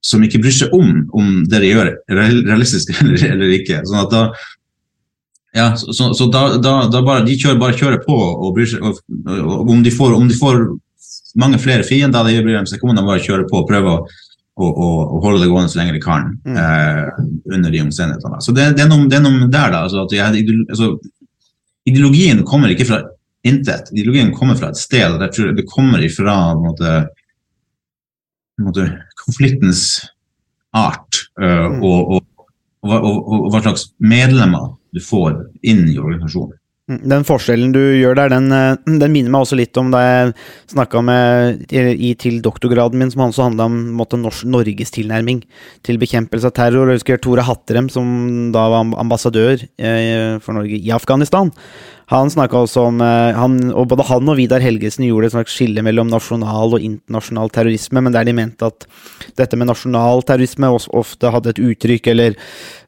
som 0.01 0.23
ikke 0.25 0.41
bryr 0.41 0.55
seg 0.57 0.73
om 0.73 1.03
om 1.13 1.43
det 1.49 1.61
de 1.61 1.69
gjør, 1.69 1.91
realistisk 2.09 2.95
eller, 3.01 3.21
eller 3.29 3.53
ikke. 3.59 3.83
Sånn 3.85 4.01
at 4.01 4.13
da, 4.15 4.23
ja, 5.57 5.69
så, 5.77 6.13
så, 6.13 6.27
da, 6.33 6.57
da, 6.61 6.73
da 6.91 7.01
bare, 7.05 7.25
de 7.25 7.37
kjører, 7.37 7.61
bare 7.61 7.77
kjører 7.77 8.01
på 8.05 8.17
og 8.17 8.51
bryr 8.57 8.67
seg 8.73 8.83
og, 8.85 8.99
og 9.37 9.71
om, 9.73 9.85
de 9.85 9.93
får, 9.93 10.17
om 10.17 10.27
de 10.29 10.37
får 10.37 10.59
mange 11.37 11.59
flere 11.61 11.85
fiender, 11.85 12.25
det 12.25 12.41
blir 12.45 12.57
de 12.57 12.69
sekund 12.69 12.99
bare 12.99 13.21
å 13.21 13.25
kjører 13.25 13.47
på 13.49 13.61
og 13.61 13.69
prøve 13.69 13.93
å 13.93 13.99
å, 14.57 14.67
å 14.67 15.19
holde 15.21 15.43
det 15.43 15.51
gående 15.51 15.71
så 15.71 15.79
lenge 15.81 15.95
de 15.95 16.01
kan 16.01 16.31
eh, 16.49 17.03
under 17.53 17.73
de 17.73 17.83
omstendighetene. 17.83 18.39
Så 18.41 18.53
det, 18.57 18.71
det, 18.77 18.85
er 18.85 18.89
noe, 18.89 19.05
det 19.09 19.19
er 19.19 19.25
noe 19.25 19.49
der, 19.53 19.73
da. 19.73 19.83
Altså, 19.85 20.07
jeg, 20.15 20.55
altså, 20.65 20.91
ideologien 21.87 22.43
kommer 22.47 22.73
ikke 22.73 22.87
fra 22.89 23.01
intet. 23.47 23.91
Ideologien 23.93 24.33
kommer 24.35 24.57
fra 24.59 24.71
et 24.73 24.81
sted. 24.81 25.19
jeg 25.27 25.35
tror 25.35 25.53
Det 25.57 25.67
kommer 25.69 26.03
ifra 26.03 26.37
en 26.55 26.63
måte, 26.65 26.95
en 28.57 28.69
måte, 28.69 28.87
konfliktens 29.21 29.83
art 30.75 31.21
eh, 31.41 31.77
og, 31.77 32.17
og, 32.17 32.47
og, 32.87 32.95
og, 32.97 33.21
og 33.37 33.49
hva 33.53 33.61
slags 33.61 33.91
medlemmer 34.01 34.73
du 34.93 35.03
får 35.03 35.37
inn 35.67 35.85
i 35.91 35.99
organisasjonen. 36.01 36.56
Mm, 36.87 37.01
Den 37.11 37.25
forskjellen 37.27 37.73
du 37.75 37.81
gjør 37.99 38.15
der, 38.15 38.31
den, 38.31 38.47
eh, 38.55 38.77
den 38.87 39.11
minner 39.11 39.33
meg 39.33 39.43
også 39.43 39.57
litt 39.59 39.75
om 39.79 39.89
da 39.91 39.99
jeg 40.05 40.35
snakka 40.71 41.01
med 41.03 41.73
i, 41.75 42.13
til 42.15 42.39
doktorgraden 42.43 43.01
min, 43.01 43.11
som 43.11 43.25
også 43.25 43.49
handla 43.49 43.67
om 43.67 43.75
måte, 43.99 44.19
norsk, 44.21 44.47
Norges 44.47 44.95
tilnærming 44.95 45.41
til 45.83 45.99
bekjempelse 45.99 46.47
av 46.47 46.55
terror. 46.55 46.87
Jeg 46.87 47.01
husker 47.01 47.19
Tore 47.19 47.43
Hatterem, 47.43 47.91
som 47.91 48.53
da 48.55 48.69
var 48.71 48.87
ambassadør 49.03 49.59
eh, 49.59 50.39
for 50.39 50.55
Norge 50.55 50.79
i 50.79 50.95
Afghanistan. 50.95 51.51
Han 52.07 52.31
snakka 52.31 52.63
også 52.63 52.87
om 52.87 53.03
eh, 53.03 53.35
han, 53.35 53.59
og 53.75 53.89
Både 53.91 54.07
han 54.07 54.31
og 54.31 54.39
Vidar 54.39 54.63
Helgesen 54.63 55.09
gjorde 55.09 55.27
et 55.27 55.35
slags 55.35 55.59
skille 55.59 55.83
mellom 55.83 56.07
nasjonal 56.07 56.77
og 56.77 56.83
internasjonal 56.87 57.51
terrorisme, 57.51 57.99
men 57.99 58.15
der 58.15 58.23
de 58.23 58.35
mente 58.37 58.71
at 58.71 58.87
dette 59.35 59.59
med 59.59 59.67
nasjonal 59.67 60.23
terrorisme 60.23 60.71
ofte 60.71 61.35
hadde 61.35 61.51
et 61.51 61.65
uttrykk, 61.67 62.13
eller 62.15 62.39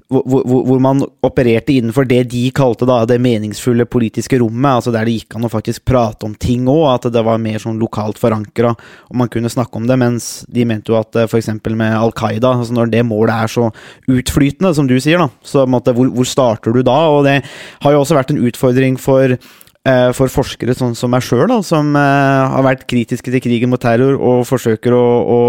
hvor, 0.10 0.24
hvor, 0.26 0.64
hvor 0.66 0.80
man 0.82 1.04
opererte 1.26 1.76
innenfor 1.76 2.08
det 2.10 2.24
de 2.32 2.42
kalte 2.56 2.88
da 2.90 3.04
det 3.08 3.20
meningsfulle 3.22 3.86
politiske 3.86 4.40
rommet, 4.42 4.80
altså 4.80 4.94
der 4.94 5.06
det 5.06 5.20
gikk 5.20 5.38
an 5.38 5.46
å 5.46 5.52
faktisk 5.54 5.84
prate 5.86 6.26
om 6.26 6.34
ting 6.34 6.66
òg, 6.72 6.86
at 6.96 7.10
det 7.14 7.22
var 7.26 7.42
mer 7.42 7.62
sånn 7.62 7.78
lokalt 7.82 8.18
forankra, 8.22 8.74
og 8.74 9.20
man 9.22 9.30
kunne 9.30 9.52
snakke 9.54 9.78
om 9.78 9.86
det, 9.90 10.00
mens 10.02 10.30
de 10.50 10.66
mente 10.66 10.90
jo 10.90 10.98
at 10.98 11.14
f.eks. 11.28 11.52
med 11.70 11.94
Al 11.94 12.14
Qaida, 12.18 12.56
altså 12.56 12.74
når 12.76 12.90
det 12.96 13.06
målet 13.06 13.36
er 13.36 13.54
så 13.54 13.70
utflytende, 14.10 14.74
som 14.74 14.90
du 14.90 14.98
sier, 14.98 15.22
da, 15.22 15.30
så 15.46 15.68
måtte, 15.70 15.94
hvor, 15.94 16.10
hvor 16.16 16.28
starter 16.28 16.74
du 16.74 16.82
da? 16.86 17.00
Og 17.14 17.26
det 17.28 17.42
har 17.84 17.94
jo 17.94 18.02
også 18.02 18.18
vært 18.18 18.34
en 18.34 18.42
utfordring 18.50 18.98
for 19.02 19.36
eh, 19.36 20.10
for 20.18 20.34
forskere 20.34 20.74
sånn 20.78 20.98
som 20.98 21.14
meg 21.14 21.22
sjøl, 21.26 21.54
som 21.66 21.94
eh, 21.94 22.56
har 22.56 22.66
vært 22.66 22.88
kritiske 22.90 23.30
til 23.30 23.46
krigen 23.46 23.70
mot 23.70 23.82
terror 23.82 24.18
og 24.18 24.42
forsøker 24.50 24.98
å, 24.98 25.06
å, 25.22 25.40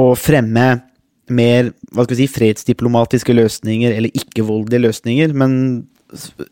å 0.00 0.06
fremme 0.16 0.70
mer 1.30 1.72
hva 1.92 2.04
skal 2.06 2.16
vi 2.16 2.24
si, 2.24 2.34
fredsdiplomatiske 2.34 3.34
løsninger 3.36 3.94
eller 3.94 4.14
ikke-voldelige 4.18 4.86
løsninger. 4.88 5.34
Men 5.36 5.56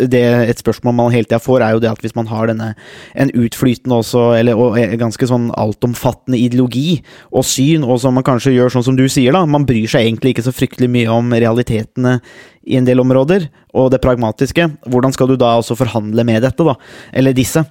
det, 0.01 0.23
et 0.23 0.61
spørsmål 0.61 0.95
man 0.97 1.13
hele 1.13 1.29
tida 1.29 1.41
får, 1.43 1.65
er 1.65 1.75
jo 1.75 1.83
det 1.83 1.91
at 1.91 2.05
hvis 2.05 2.15
man 2.17 2.29
har 2.31 2.49
denne 2.49 2.71
en 3.19 3.33
utflytende 3.37 3.99
også, 4.01 4.23
eller 4.39 4.59
og 4.59 4.79
ganske 5.01 5.29
sånn 5.29 5.51
altomfattende 5.61 6.39
ideologi 6.41 7.01
og 7.31 7.45
syn, 7.47 7.85
og 7.85 8.01
som 8.03 8.17
man 8.17 8.27
kanskje 8.27 8.55
gjør 8.57 8.73
sånn 8.75 8.87
som 8.89 8.97
du 8.99 9.07
sier, 9.09 9.35
da, 9.37 9.45
man 9.45 9.67
bryr 9.69 9.89
seg 9.91 10.07
egentlig 10.07 10.35
ikke 10.35 10.47
så 10.49 10.55
fryktelig 10.57 10.91
mye 10.93 11.11
om 11.13 11.35
realitetene 11.35 12.19
i 12.65 12.79
en 12.81 12.89
del 12.89 13.03
områder, 13.03 13.51
og 13.77 13.91
det 13.93 14.03
pragmatiske, 14.05 14.71
hvordan 14.89 15.15
skal 15.17 15.31
du 15.31 15.37
da 15.41 15.57
også 15.59 15.79
forhandle 15.79 16.25
med 16.29 16.45
dette, 16.47 16.65
da, 16.65 16.77
eller 17.17 17.37
disse? 17.37 17.65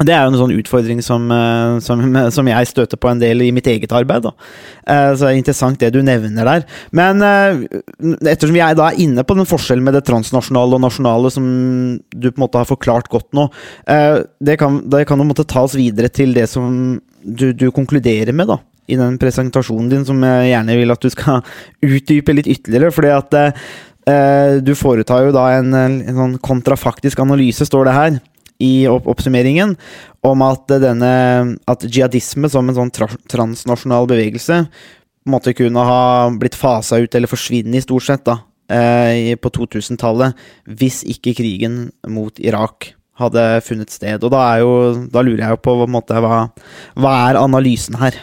Det 0.00 0.14
er 0.16 0.22
jo 0.24 0.30
en 0.32 0.38
sånn 0.40 0.54
utfordring 0.56 1.02
som, 1.04 1.26
eh, 1.34 1.74
som, 1.84 2.00
som 2.36 2.48
jeg 2.48 2.68
støter 2.70 3.00
på 3.00 3.10
en 3.10 3.20
del 3.20 3.44
i 3.44 3.50
mitt 3.52 3.68
eget 3.68 3.92
arbeid. 3.92 4.24
Da. 4.24 4.32
Eh, 4.86 5.10
Så 5.12 5.26
det 5.26 5.32
er 5.32 5.40
interessant 5.40 5.80
det 5.82 5.92
du 5.92 6.00
nevner 6.06 6.48
der. 6.48 6.64
Men 6.96 7.20
eh, 7.26 7.66
ettersom 8.32 8.56
vi 8.56 8.62
er 8.64 8.78
da 8.78 8.90
inne 8.96 9.26
på 9.26 9.36
den 9.36 9.48
forskjellen 9.48 9.84
med 9.84 9.98
det 9.98 10.06
transnasjonale 10.08 10.78
og 10.78 10.84
nasjonale 10.86 11.32
som 11.34 11.44
du 12.14 12.30
på 12.30 12.38
en 12.38 12.46
måte 12.46 12.62
har 12.62 12.68
forklart 12.68 13.10
godt 13.12 13.28
nå, 13.36 13.46
det 14.40 14.56
kan, 14.60 14.78
det 14.90 15.04
kan 15.08 15.20
jo 15.20 15.26
måtte 15.28 15.44
ta 15.48 15.64
oss 15.66 15.76
videre 15.78 16.08
til 16.12 16.32
det 16.36 16.46
som 16.50 16.96
du, 17.22 17.50
du 17.52 17.68
konkluderer 17.74 18.32
med, 18.36 18.48
da. 18.48 18.58
I 18.90 18.96
den 18.98 19.18
presentasjonen 19.20 19.90
din, 19.92 20.06
som 20.08 20.22
jeg 20.24 20.50
gjerne 20.50 20.76
vil 20.80 20.94
at 20.94 21.04
du 21.04 21.12
skal 21.12 21.44
utdype 21.92 22.34
litt 22.36 22.50
ytterligere. 22.50 22.94
fordi 22.94 23.12
at 23.14 24.64
du 24.64 24.72
foretar 24.74 25.26
jo 25.26 25.34
da 25.36 25.44
en, 25.58 25.74
en 25.76 26.16
sånn 26.16 26.38
kontrafaktisk 26.42 27.20
analyse, 27.22 27.66
står 27.68 27.86
det 27.86 27.96
her 27.98 28.20
i 28.60 28.86
opp 28.90 29.08
oppsummeringen 29.10 29.74
om 30.26 30.44
at 30.44 30.70
denne 30.82 31.12
at 31.70 31.86
jihadisme 31.88 32.50
som 32.52 32.68
en 32.68 32.76
sånn 32.76 32.92
tra 32.94 33.08
transnasjonal 33.30 34.08
bevegelse 34.10 34.62
måtte 35.30 35.54
kunne 35.56 35.84
ha 35.84 36.30
blitt 36.40 36.56
fasa 36.58 37.00
ut 37.00 37.14
eller 37.14 37.30
forsvinne 37.30 37.76
i 37.76 37.84
stort 37.84 38.06
sett 38.06 38.24
da, 38.28 38.38
eh, 38.72 39.36
på 39.36 39.52
2000-tallet 39.56 40.36
hvis 40.80 41.02
ikke 41.08 41.36
krigen 41.40 41.90
mot 42.08 42.40
Irak 42.40 42.94
hadde 43.20 43.44
funnet 43.64 43.92
sted. 43.92 44.22
Og 44.24 44.32
da, 44.32 44.42
jo, 44.62 44.70
da 45.12 45.22
lurer 45.24 45.44
jeg 45.44 45.56
jo 45.56 45.62
på, 45.64 45.76
på 45.82 45.88
måte, 45.92 46.20
hva, 46.24 46.46
hva 46.96 47.16
er 47.28 47.40
analysen 47.40 47.98
her? 48.00 48.16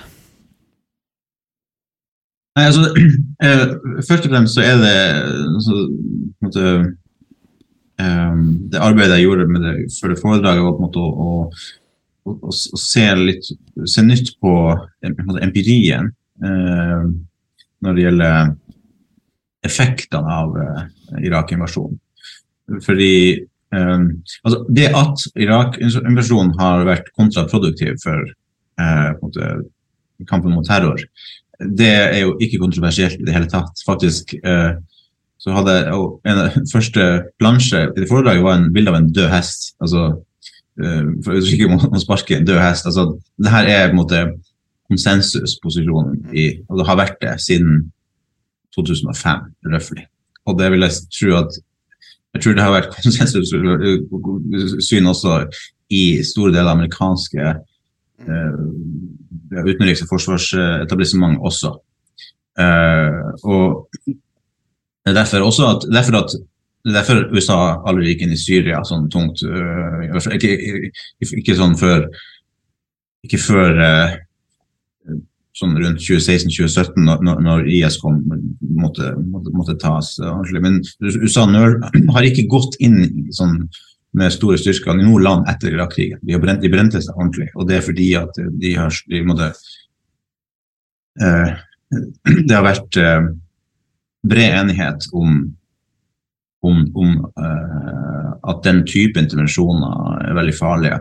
Nei, 2.58 2.66
altså, 2.66 2.88
eh, 3.46 3.66
først 4.08 4.26
og 4.26 4.32
fremst 4.34 4.58
så 4.58 4.66
er 4.66 4.80
det 4.82 4.96
så, 5.66 5.84
på 5.84 6.48
en 6.48 6.50
måte, 6.50 6.72
eh, 6.72 6.88
Det 7.98 8.80
arbeidet 8.84 9.18
jeg 9.18 9.26
gjorde 9.26 9.48
med 9.50 9.64
det 9.66 9.74
for 9.96 10.12
det 10.12 10.20
foredraget, 10.22 10.62
var 10.62 10.76
på 10.76 10.84
en 10.84 10.86
måte 10.86 11.02
å, 11.02 11.08
å, 11.18 12.30
å, 12.30 12.36
å 12.52 12.80
se, 12.82 13.06
litt, 13.18 13.48
se 13.90 14.04
nytt 14.06 14.36
på, 14.44 14.54
på 15.02 15.38
empirien 15.42 16.12
eh, 16.46 17.08
når 17.82 17.98
det 17.98 18.04
gjelder 18.06 18.52
effektene 19.68 20.38
av 20.40 20.60
eh, 20.62 20.84
Irak-invasjonen. 21.26 21.98
Fordi 22.86 23.14
eh, 23.34 24.06
altså, 24.44 24.62
det 24.70 24.92
at 24.92 25.26
Irak-invasjonen 25.48 26.54
har 26.60 26.86
vært 26.88 27.10
kontraproduktiv 27.18 27.98
for 28.04 28.22
eh, 28.28 29.10
måte, 29.22 29.52
kampen 30.30 30.54
mot 30.54 30.68
terror, 30.68 31.02
det 31.58 31.90
er 31.90 32.20
jo 32.22 32.36
ikke 32.44 32.62
kontroversielt 32.62 33.18
i 33.18 33.26
det 33.26 33.34
hele 33.34 33.50
tatt. 33.50 33.82
Faktisk 33.86 34.36
eh, 34.44 34.78
så 35.38 35.54
hadde 35.54 35.76
jeg 35.76 36.00
en 36.32 36.42
av 36.44 36.58
første 36.74 37.06
plansje 37.42 37.84
i 37.94 38.10
foredraget 38.10 38.46
var 38.46 38.60
en 38.60 38.72
bilde 38.74 38.94
av 38.94 39.00
en 39.00 39.12
død 39.14 39.30
hest. 39.34 39.70
Altså, 39.84 40.08
eh, 40.82 41.06
for 41.26 41.38
å 41.38 41.44
ikke 41.44 41.70
må 41.72 42.04
sparke 42.04 42.40
en 42.40 42.48
død 42.48 42.62
hest. 42.64 42.90
Altså, 42.90 43.10
det 43.38 43.54
her 43.54 43.72
er 43.72 43.88
på 43.88 43.96
en 43.96 44.02
måte 44.02 44.26
konsensusposisjonen 44.88 46.30
i, 46.32 46.50
og 46.70 46.80
det 46.80 46.88
har 46.88 47.00
vært 47.00 47.18
det 47.24 47.34
siden 47.44 47.88
2005, 48.78 49.50
røftlig. 49.74 50.06
Og 50.48 50.60
det 50.60 50.70
vil 50.72 50.86
jeg 50.86 51.02
tro 51.12 51.34
at 51.42 51.58
jeg 52.36 52.44
tror 52.44 52.56
det 52.56 52.64
har 52.64 52.76
vært 52.76 52.94
konsensussyn 52.96 55.12
også 55.12 55.42
i 55.94 56.04
store 56.28 56.54
deler 56.54 56.70
av 56.70 56.76
amerikanske 56.76 57.44
eh, 57.48 58.62
utenriks- 59.58 60.04
og 60.06 60.12
forsvarsetablissement 60.12 61.42
også. 61.46 61.70
Uh, 62.58 63.22
og 63.46 63.86
det 65.08 65.14
er 65.14 65.20
derfor 65.22 65.48
at, 65.72 65.88
derfor 65.94 66.20
at 66.20 66.36
er 66.94 66.98
derfor 67.02 67.22
USA 67.36 67.58
aldri 67.90 68.14
gikk 68.14 68.26
inn 68.26 68.36
i 68.36 68.40
Syria 68.40 68.80
sånn 68.88 69.10
tungt. 69.12 69.42
fall 70.24 70.36
ikke, 70.38 70.54
ikke, 71.20 71.56
sånn 71.58 71.76
før 71.80 72.06
Ikke 73.26 73.40
før 73.42 73.80
øh, 73.82 74.12
sånn 75.58 75.74
rundt 75.82 76.04
2016-2017, 76.06 77.02
når, 77.02 77.42
når- 77.44 77.68
IS 77.74 77.98
kom, 78.00 78.20
måtte, 78.78 79.10
måtte, 79.18 79.52
måtte 79.58 79.76
tas 79.82 80.14
eh, 80.22 80.30
ordentlig. 80.30 80.62
Men 80.64 80.78
USA 81.18 81.48
nøl, 81.50 81.80
har 82.16 82.28
ikke 82.28 82.46
gått 82.52 82.78
inn 82.80 83.02
sånn 83.36 83.64
med 84.18 84.32
store 84.32 84.60
styrker 84.62 84.96
i 85.02 85.04
noe 85.04 85.20
land 85.26 85.50
etter 85.52 85.74
Irak-krigen. 85.74 86.22
De, 86.24 86.38
brent, 86.40 86.62
de 86.64 86.72
brente 86.72 87.02
seg 87.04 87.18
ordentlig, 87.18 87.50
og 87.58 87.68
det 87.70 87.80
er 87.80 87.84
fordi 87.90 88.08
at 88.22 88.40
de 88.62 88.76
har 88.78 89.02
de 89.12 89.24
måtte, 89.28 89.50
øh, 91.26 91.52
Det 92.48 92.54
har 92.54 92.66
vært 92.66 92.98
eh, 93.02 93.28
bred 94.30 94.60
enighet 94.62 95.08
om 95.14 95.46
om, 96.68 96.92
om 96.96 97.10
uh, 97.40 98.32
at 98.50 98.64
den 98.66 98.84
type 98.88 99.20
intervensjoner 99.20 100.24
er 100.26 100.38
veldig 100.38 100.56
farlige 100.58 101.00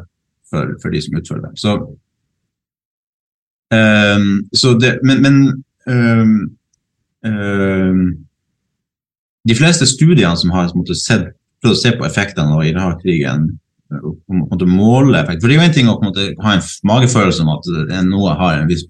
for, 0.51 0.75
for 0.83 0.95
de 0.95 1.03
som 1.03 1.19
utfører 1.19 1.47
dem. 1.47 1.57
Så, 1.59 1.75
um, 3.75 4.31
det, 4.83 4.93
men, 5.07 5.23
men 5.25 5.37
um, 5.91 6.37
um, 7.27 8.03
de 9.47 9.59
fleste 9.59 9.89
studiene 9.89 10.37
som 10.39 10.55
har 10.55 10.73
prøvd 10.75 11.73
å 11.73 11.79
se 11.81 11.95
på 11.97 12.07
effektene 12.07 12.57
av 12.57 12.67
Irak-krigen, 12.67 13.49
måte 14.27 14.67
måle 14.67 15.21
effekt. 15.21 15.39
For 15.39 15.49
det 15.49 15.55
er 15.55 15.61
jo 15.61 15.67
en 15.69 15.77
ting 15.77 15.91
å 15.91 16.01
måte, 16.03 16.33
ha 16.43 16.57
en 16.57 16.65
magefølelse 16.91 17.45
om 17.45 17.53
at 17.55 17.69
noe 18.09 18.33
har 18.39 18.59
en 18.59 18.71
viss 18.71 18.83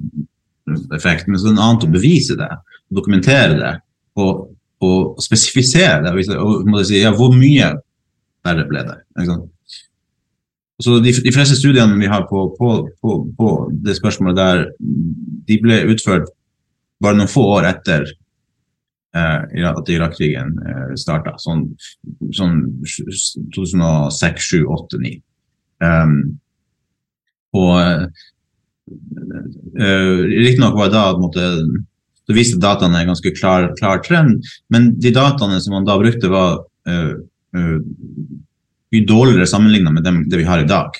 effekt, 0.96 1.28
men 1.28 1.36
så 1.38 1.50
er 1.50 1.52
det 1.52 1.58
en 1.58 1.66
annen 1.66 1.84
å 1.84 1.92
bevise 1.92 2.36
det, 2.38 2.48
dokumentere 2.96 3.58
det 3.60 3.74
og, 4.22 4.46
å 4.86 4.90
spesifisere. 5.22 6.12
Og 6.36 6.80
si, 6.84 7.00
ja, 7.00 7.12
hvor 7.16 7.34
mye 7.36 7.72
verre 8.46 8.66
ble 8.68 8.82
det? 8.86 8.98
Så 10.82 10.98
de, 11.00 11.12
de 11.24 11.32
fleste 11.32 11.56
studiene 11.56 11.96
vi 11.96 12.10
har 12.12 12.26
på, 12.28 12.50
på, 12.58 12.72
på, 13.00 13.16
på 13.38 13.52
det 13.84 13.96
spørsmålet 13.96 14.36
der, 14.36 14.64
de 15.48 15.60
ble 15.62 15.80
utført 15.94 16.28
bare 17.00 17.16
noen 17.16 17.30
få 17.30 17.44
år 17.56 17.68
etter 17.70 18.04
eh, 19.16 19.64
at 19.70 19.92
Irak-krigen 19.92 20.52
eh, 20.60 20.92
starta, 21.00 21.36
sånn, 21.40 21.68
sånn 22.36 22.60
2006, 22.84 23.48
2007, 23.56 24.66
2008, 24.66 24.90
2009. 24.96 25.16
Um, 25.76 26.14
og 27.56 27.72
eh, 27.80 28.04
uh, 29.76 30.22
Riktignok 30.24 30.76
var 30.78 30.88
det 30.88 30.96
da 30.96 31.04
måte, 31.20 31.44
så 32.26 32.34
viste 32.34 32.60
dataene 32.62 33.02
en 33.02 33.12
ganske 33.12 33.32
klar, 33.36 33.70
klar 33.78 34.02
trend, 34.04 34.42
men 34.72 34.90
de 34.98 35.12
dataene 35.14 35.60
som 35.62 35.76
man 35.76 35.86
da 35.86 35.94
brukte, 36.00 36.30
var 36.32 36.58
uh, 36.90 37.12
uh, 37.54 37.78
mye 38.94 39.06
dårligere 39.06 39.46
sammenlignet 39.50 39.94
med 39.94 40.06
dem, 40.06 40.24
det 40.30 40.42
vi 40.42 40.48
har 40.48 40.62
i 40.62 40.68
dag. 40.68 40.98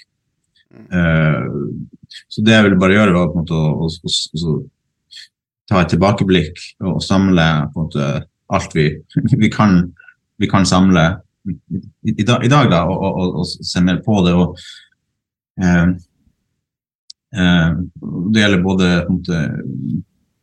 Uh, 0.93 1.75
så 2.31 2.45
det 2.47 2.55
jeg 2.55 2.69
ville 2.69 2.81
bare 2.81 2.95
gjøre, 2.95 3.17
var 3.17 3.31
på 3.33 3.41
en 3.41 3.45
måte 3.45 3.59
å, 3.59 3.87
å, 3.87 3.91
å, 3.91 4.55
å 4.55 4.57
ta 5.67 5.83
et 5.83 5.93
tilbakeblikk 5.95 6.63
og 6.87 7.03
samle 7.05 7.47
på 7.73 7.81
en 7.81 7.89
måte 7.89 8.11
alt 8.55 8.75
vi, 8.77 8.89
vi, 9.43 9.51
kan, 9.51 9.81
vi 10.39 10.51
kan 10.51 10.67
samle 10.69 11.09
i, 11.47 11.55
i, 12.11 12.25
dag, 12.27 12.45
i 12.45 12.51
dag, 12.51 12.71
da, 12.71 12.83
og, 12.91 13.03
og, 13.07 13.41
og, 13.43 13.47
se 13.47 13.83
mer 13.85 14.01
på 14.07 14.19
det. 14.27 14.35
og 14.35 14.59
eh, 15.63 15.87
eh, 17.39 17.77
Det 18.33 18.43
gjelder 18.43 18.65
både 18.65 18.91
på 19.07 19.13
en 19.13 19.21
måte, 19.21 19.43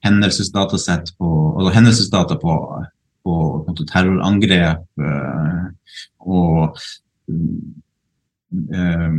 hendelsesdatasett 0.03 1.13
på, 1.17 1.29
altså 1.57 1.73
hendelsesdata 1.77 2.37
på, 2.41 2.57
på, 3.23 3.37
på 3.67 3.85
terrorangrep 3.87 5.05
eh, 5.07 5.63
og 6.27 6.77
eh, 8.73 9.17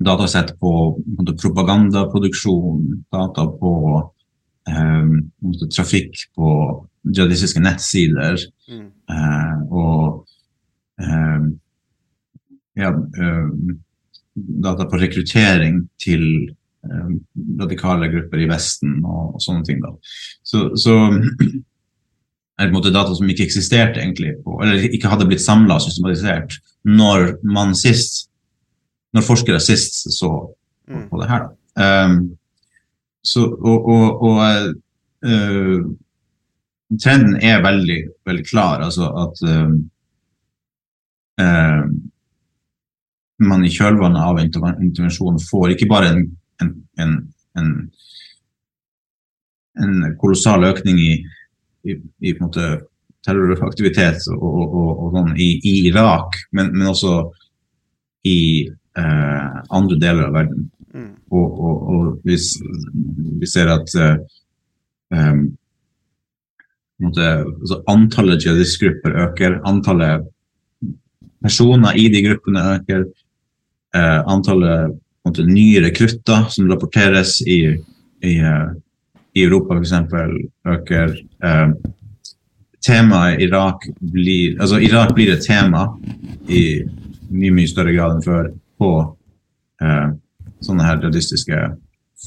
datasett 0.00 0.54
på, 0.60 0.74
på 1.16 1.36
propagandaproduksjon, 1.42 2.84
data 3.12 3.46
på 3.60 3.74
eh, 4.68 5.16
trafikk 5.72 6.26
på 6.36 6.54
jihadistiske 7.08 7.62
nettsider 7.64 8.36
eh, 8.68 9.56
og 9.70 10.26
ja, 12.80 12.90
data 14.64 14.84
på 14.88 14.98
rekruttering 15.00 15.80
til 16.00 16.22
radikale 17.60 18.08
grupper 18.12 18.40
i 18.40 18.48
Vesten 18.50 18.98
og, 19.04 19.36
og 19.36 19.42
sånne 19.44 19.66
ting. 19.66 19.82
Da. 19.84 19.92
Så, 20.46 20.70
så 20.80 20.96
er 22.60 22.68
på 22.68 22.70
en 22.70 22.76
måte 22.76 22.92
data 22.94 23.14
som 23.16 23.28
ikke 23.30 23.46
eksisterte 23.46 24.02
egentlig, 24.02 24.34
på, 24.44 24.58
eller 24.62 24.88
ikke 24.88 25.10
hadde 25.12 25.28
blitt 25.28 25.44
samla 25.44 25.78
og 25.78 25.84
systematisert 25.84 26.58
når 26.88 27.34
man 27.44 27.74
sist, 27.78 28.26
når 29.16 29.26
forskere 29.26 29.60
sist 29.62 30.02
så 30.16 30.30
på, 30.88 31.02
på 31.10 31.22
det 31.22 31.30
her. 31.30 31.48
Da. 31.48 31.88
Um, 32.06 32.20
så, 33.24 33.44
og, 33.44 33.88
og, 33.92 34.22
og 34.24 34.38
uh, 35.28 35.88
trenden 37.00 37.36
er 37.44 37.64
veldig, 37.64 38.00
veldig 38.26 38.46
klar. 38.48 38.84
Altså 38.86 39.10
at 39.24 39.42
um, 39.48 39.76
uh, 41.40 41.84
man 43.40 43.64
i 43.64 43.72
kjølvannet 43.72 44.24
av 44.24 44.40
intervensjonen 44.42 45.40
får 45.44 45.74
ikke 45.74 45.88
bare 45.90 46.12
en, 46.14 46.24
en, 46.62 46.72
en, 47.00 47.14
en, 47.58 47.70
en 49.84 50.16
kolossal 50.20 50.64
økning 50.68 50.98
i, 51.00 51.12
i, 51.88 51.96
i 52.28 52.34
terroraktivitet 53.26 54.26
og, 54.34 54.42
og, 54.42 54.90
og, 54.90 55.06
sånn 55.16 55.32
i, 55.36 55.50
i 55.66 55.74
Irak, 55.90 56.36
men, 56.56 56.72
men 56.76 56.92
også 56.92 57.14
i 58.28 58.40
eh, 58.66 59.56
andre 59.70 59.98
deler 60.00 60.28
av 60.28 60.36
verden. 60.36 60.68
Og, 61.30 61.46
og, 61.46 61.82
og 61.94 62.26
vi, 62.26 62.36
vi 63.40 63.48
ser 63.48 63.70
at 63.70 63.92
eh, 64.00 64.16
på 67.00 67.08
måte, 67.08 67.28
altså 67.62 67.78
antallet 67.88 68.44
jihadistgrupper 68.44 69.14
øker, 69.24 69.60
antallet 69.68 70.26
personer 71.40 71.96
i 71.96 72.08
de 72.12 72.20
gruppene 72.26 72.64
øker, 72.74 73.06
eh, 73.96 74.18
antallet 74.28 74.98
måte, 75.26 75.44
nye 75.46 75.82
rekrutter 75.84 76.48
som 76.52 76.68
rapporteres 76.70 77.38
i, 77.42 77.60
i, 78.24 78.34
eh, 78.38 78.68
i 79.36 79.44
Europa 79.44 79.76
f.eks. 79.76 79.92
øker. 80.74 81.16
Eh, 81.44 81.72
temaet 82.80 83.42
Irak 83.44 83.84
blir 84.00 84.56
altså 84.60 84.80
Irak 84.80 85.14
blir 85.14 85.34
et 85.34 85.44
tema 85.44 85.84
i 86.48 86.80
mye 87.30 87.52
mye 87.54 87.68
større 87.68 87.92
grad 87.92 88.16
enn 88.16 88.24
før 88.24 88.50
på 88.80 88.92
eh, 89.84 90.06
sånne 90.64 90.86
her 90.86 91.00
jihadistiske 91.02 91.58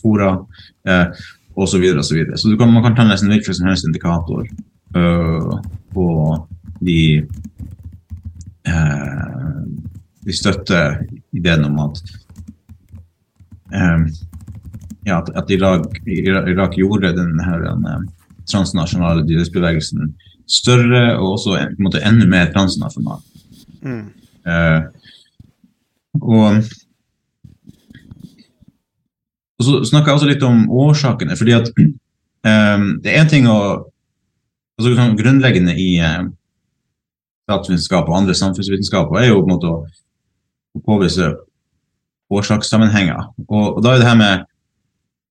fora 0.02 0.36
eh, 0.88 1.08
osv. 1.56 1.72
Så, 1.72 1.80
videre, 1.82 2.00
og 2.02 2.06
så, 2.06 2.16
videre. 2.16 2.38
så 2.38 2.50
du 2.50 2.58
kan, 2.58 2.72
man 2.74 2.84
kan 2.84 2.96
ta 2.98 3.06
nesten 3.06 3.30
hvilken 3.30 3.54
som 3.54 3.68
helst 3.70 3.86
indikator 3.86 4.46
uh, 4.98 5.52
på 5.94 6.08
de 6.82 7.02
uh, 8.68 9.62
Vi 10.24 10.34
støtter 10.34 11.02
ideen 11.36 11.66
om 11.68 11.80
at 11.84 12.00
ja, 13.74 15.18
at, 15.18 15.30
at 15.36 15.52
Irak, 15.52 15.98
Irak, 16.06 16.78
gjorde 16.78 17.14
denne 17.18 17.46
her, 17.46 17.66
eh, 17.74 18.04
transnasjonale 18.50 19.24
jihadistbevegelsen 19.28 20.14
større 20.48 21.18
og 21.18 21.38
også 21.38 21.56
en, 21.58 21.76
en 21.78 21.84
måte 21.84 22.04
enda 22.04 22.28
mer 22.30 22.52
transnasjonal. 22.54 23.22
Eh, 23.84 24.82
og, 26.22 26.60
og 29.58 29.66
så 29.66 29.80
snakker 29.90 30.12
jeg 30.12 30.20
også 30.20 30.30
litt 30.30 30.46
om 30.48 30.66
årsakene, 30.70 31.38
fordi 31.40 31.56
at 31.58 31.72
eh, 31.80 32.86
det 33.04 33.14
er 33.14 33.22
en 33.24 33.32
ting 33.32 33.50
å 33.50 33.60
altså 34.80 34.96
sånn 34.98 35.18
Grunnleggende 35.20 35.76
i 35.80 35.96
eh, 36.02 36.24
statsvitenskap 37.48 38.08
og 38.10 38.22
andre 38.22 38.36
samfunnsvitenskaper 38.38 39.22
er 39.22 39.32
jo 39.32 39.42
på 39.42 39.48
en 39.48 39.56
måte 39.56 39.74
å 39.74 40.84
påvise 40.86 41.34
årsakssammenhenger. 42.40 43.30
Og, 43.48 43.78
og 43.78 43.84
da 43.84 43.94
er 43.94 44.02
det 44.02 44.10
her 44.10 44.20
med 44.20 44.46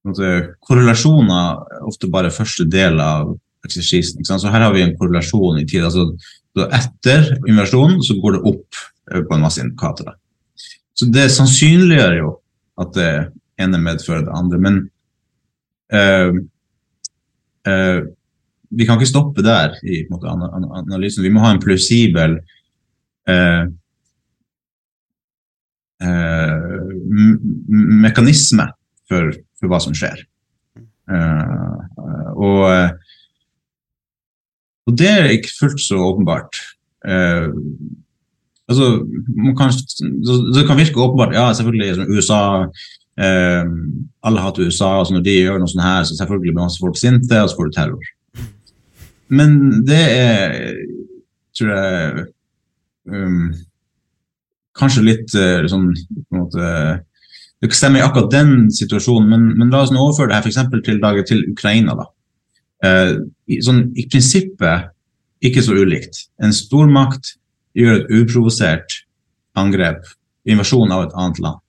måte, 0.06 0.30
korrelasjoner 0.66 1.82
ofte 1.86 2.10
bare 2.10 2.32
første 2.34 2.66
del 2.70 3.00
av 3.02 3.34
eksersisen. 3.66 4.24
Så 4.26 4.50
her 4.50 4.64
har 4.66 4.72
vi 4.74 4.82
en 4.82 4.96
korrelasjon 4.98 5.60
i 5.60 5.66
tid. 5.66 5.84
altså 5.86 6.08
så 6.52 6.66
Etter 6.76 7.30
invasjonen 7.48 8.02
så 8.04 8.18
går 8.20 8.36
det 8.36 8.42
opp 8.50 8.80
eh, 9.12 9.22
på 9.22 9.36
en 9.36 9.44
masse 9.44 9.62
indikatorer. 9.62 10.16
Så 10.92 11.08
det 11.08 11.30
sannsynliggjør 11.32 12.16
jo 12.18 12.32
at 12.82 12.90
det 12.96 13.12
ene 13.62 13.80
medfører 13.80 14.26
det 14.26 14.34
andre. 14.36 14.58
Men 14.60 14.80
øh, 15.94 16.34
øh, 17.68 18.02
vi 18.72 18.84
kan 18.88 18.98
ikke 18.98 19.10
stoppe 19.12 19.44
der 19.44 19.78
i 19.84 20.02
måte, 20.10 20.28
ana- 20.28 20.50
ana- 20.56 20.74
analysen. 20.82 21.24
Vi 21.24 21.32
må 21.32 21.40
ha 21.44 21.52
en 21.54 21.62
plausibel 21.62 22.38
øh, 23.28 23.64
mekanisme 28.02 28.68
for, 29.10 29.32
for 29.60 29.72
hva 29.72 29.80
som 29.82 29.96
skjer. 29.96 30.22
Uh, 31.10 31.78
og, 32.38 32.62
og 34.88 34.96
det 34.98 35.10
er 35.10 35.34
ikke 35.34 35.56
fullt 35.58 35.82
så 35.82 35.98
åpenbart. 36.00 36.60
Uh, 37.02 37.50
altså, 38.70 38.90
kan, 39.58 39.74
det 40.54 40.66
kan 40.68 40.78
virke 40.78 41.02
åpenbart, 41.02 41.34
ja, 41.34 41.48
selvfølgelig 41.52 42.06
USA 42.14 42.42
uh, 42.62 43.66
Alle 44.22 44.44
hater 44.44 44.66
USA, 44.66 44.98
og 45.00 45.06
så 45.06 45.16
når 45.16 45.26
de 45.26 45.38
gjør 45.40 45.60
noe 45.62 45.70
sånt 45.70 45.86
her, 45.86 46.04
så 46.06 46.16
selvfølgelig 46.16 46.52
blir 46.52 46.60
masse 46.62 46.80
folk 46.82 46.98
sinte, 46.98 47.42
og 47.42 47.50
så 47.50 47.58
får 47.58 47.70
du 47.70 47.76
terror. 47.76 48.12
Men 49.32 49.82
det 49.88 50.02
er, 50.12 50.74
tror 51.56 51.70
jeg 51.72 52.24
um, 53.08 53.52
Kanskje 54.78 55.04
litt 55.04 55.34
eh, 55.36 55.66
sånn 55.68 55.90
på 55.92 56.36
en 56.36 56.44
måte, 56.44 56.68
Det 57.62 57.70
stemmer 57.78 58.00
i 58.00 58.02
akkurat 58.02 58.32
den 58.32 58.70
situasjonen, 58.74 59.28
men, 59.30 59.42
men 59.58 59.70
la 59.70 59.84
oss 59.84 59.92
nå 59.94 60.00
overføre 60.02 60.32
det 60.32 60.38
her 60.40 60.48
eksempel 60.50 60.80
til, 60.82 60.98
dagen 60.98 61.26
til 61.28 61.44
Ukraina. 61.52 61.94
da. 61.94 62.08
Eh, 62.82 63.12
sånn, 63.62 63.84
I 63.94 64.08
prinsippet 64.10 64.90
ikke 65.42 65.62
så 65.62 65.76
ulikt. 65.78 66.24
En 66.42 66.54
stormakt 66.54 67.36
gjør 67.78 68.00
et 68.00 68.10
uprovosert 68.18 69.02
angrep, 69.58 70.06
invasjon 70.48 70.90
av 70.94 71.06
et 71.06 71.14
annet 71.14 71.38
land, 71.44 71.60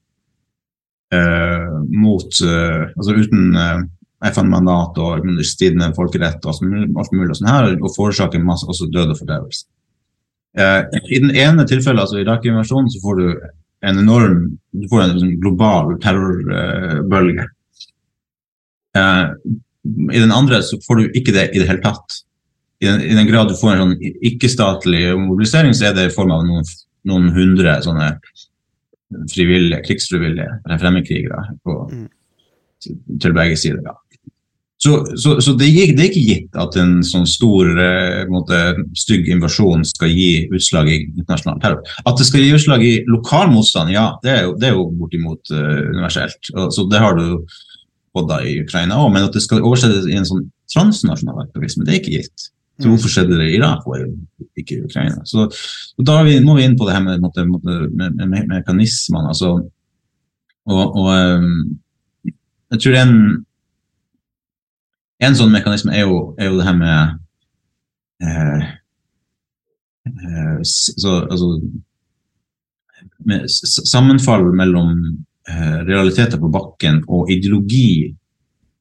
eh, 1.14 1.76
mot 1.94 2.42
eh, 2.42 2.90
Altså 2.96 3.18
uten 3.20 3.54
eh, 3.60 3.84
FN-mandat 4.32 4.98
og 5.04 5.30
stridende 5.44 5.92
folkerett 5.98 6.46
og 6.46 6.54
alt 6.54 7.14
mulig, 7.14 7.30
og 7.30 7.38
sånn 7.38 7.52
her, 7.52 7.74
og 7.76 7.92
forårsaker 7.96 8.44
masse 8.44 8.68
også 8.70 8.88
død 8.94 9.14
og 9.14 9.20
fordrevelse. 9.20 9.66
Eh, 10.58 10.82
I 11.10 11.20
den 11.24 11.32
ene 11.36 11.66
tilfellet, 11.70 12.04
altså 12.06 12.20
Irak-invasjonen, 12.22 12.90
så 12.94 13.02
får 13.02 13.20
du 13.20 13.28
en 13.84 14.00
enorm 14.00 14.44
du 14.72 14.88
får 14.90 15.02
en 15.04 15.34
global 15.42 15.96
terrorbølge. 16.04 17.48
Eh, 18.96 19.26
I 20.14 20.20
den 20.22 20.32
andre 20.32 20.62
så 20.64 20.80
får 20.86 21.02
du 21.02 21.18
ikke 21.20 21.34
det 21.36 21.50
i 21.54 21.60
det 21.62 21.68
hele 21.70 21.84
tatt. 21.84 22.22
I 22.84 22.88
den, 22.88 23.02
i 23.02 23.16
den 23.16 23.28
grad 23.30 23.50
du 23.50 23.56
får 23.60 23.74
en 23.74 23.84
sånn 23.84 24.16
ikke-statlig 24.30 25.04
mobilisering, 25.20 25.74
så 25.76 25.90
er 25.90 25.98
det 25.98 26.10
i 26.10 26.16
form 26.16 26.32
av 26.36 26.46
noen, 26.48 26.66
noen 27.10 27.30
hundre 27.36 27.78
sånne 27.84 28.10
frivillige, 29.32 29.82
krigsfrivillige 29.88 30.80
fremmedkrigere 30.82 31.44
på, 31.64 31.78
Mm. 31.94 32.10
til 33.22 33.34
begge 33.34 33.56
sider. 33.56 33.80
Ja. 33.86 33.94
Så, 34.84 34.94
så, 35.16 35.38
så 35.42 35.54
det, 35.56 35.70
er, 35.72 35.92
det 35.96 36.04
er 36.04 36.10
ikke 36.10 36.24
gitt 36.28 36.58
at 36.60 36.76
en 36.82 36.98
sånn 37.08 37.28
stor, 37.30 37.70
eh, 37.80 38.24
måte, 38.28 38.58
stygg 39.00 39.30
invasjon 39.32 39.86
skal 39.88 40.12
gi 40.12 40.42
utslag 40.52 40.90
i 40.92 40.98
internasjonal 41.06 41.62
terror. 41.64 41.94
At 42.04 42.20
det 42.20 42.28
skal 42.28 42.44
gi 42.44 42.56
utslag 42.58 42.84
i 42.84 42.96
lokal 43.08 43.54
motstand, 43.54 43.94
ja, 43.94 44.10
det 44.26 44.34
er 44.34 44.42
jo, 44.50 44.58
det 44.60 44.68
er 44.68 44.76
jo 44.76 44.90
bortimot 45.00 45.54
eh, 45.56 45.86
universelt. 45.94 46.52
Så 46.76 46.84
det 46.92 47.00
har 47.00 47.16
du 47.16 47.38
da 48.28 48.42
i 48.44 48.58
Ukraina 48.60 48.98
òg, 49.00 49.14
men 49.14 49.30
at 49.30 49.38
det 49.38 49.46
skal 49.46 49.64
oversettes 49.64 50.10
i 50.12 50.18
en 50.20 50.28
sånn 50.28 50.44
transnasjonal 50.74 51.46
aktivisme, 51.46 51.88
det 51.88 51.96
er 51.96 52.02
ikke 52.02 52.18
gitt. 52.18 52.50
Så 52.82 52.90
hvorfor 52.90 53.14
skjedde 53.14 53.38
det 53.40 53.48
i 53.54 53.56
Irak 53.62 53.88
og 53.88 54.60
ikke 54.60 54.82
i 54.82 54.84
Ukraina? 54.90 55.24
Så, 55.30 55.46
da 56.04 56.20
vi, 56.28 56.36
må 56.44 56.58
vi 56.58 56.68
inn 56.68 56.76
på 56.76 56.90
det 56.90 56.98
her 56.98 57.06
med, 57.06 57.24
med, 57.24 58.20
med, 58.20 58.38
mekanismene. 58.52 59.32
Altså, 59.32 59.56
og, 60.68 60.84
og 60.84 61.10
ehm, 61.14 61.58
jeg 62.74 62.84
tror 62.84 63.00
en 63.00 63.18
en 65.24 65.36
sånn 65.38 65.52
mekanisme 65.54 65.94
er 65.96 66.06
jo, 66.08 66.20
er 66.40 66.50
jo 66.52 66.58
det 66.60 66.66
her 66.68 66.78
med 66.78 67.18
eh, 68.24 68.64
eh, 70.10 70.58
så, 70.68 71.14
altså, 71.28 71.50
med 73.28 73.46
sammenfall 73.50 74.46
mellom 74.56 74.94
eh, 75.50 75.78
realiteter 75.88 76.40
på 76.42 76.50
bakken 76.54 77.02
og 77.08 77.32
ideologi 77.32 78.14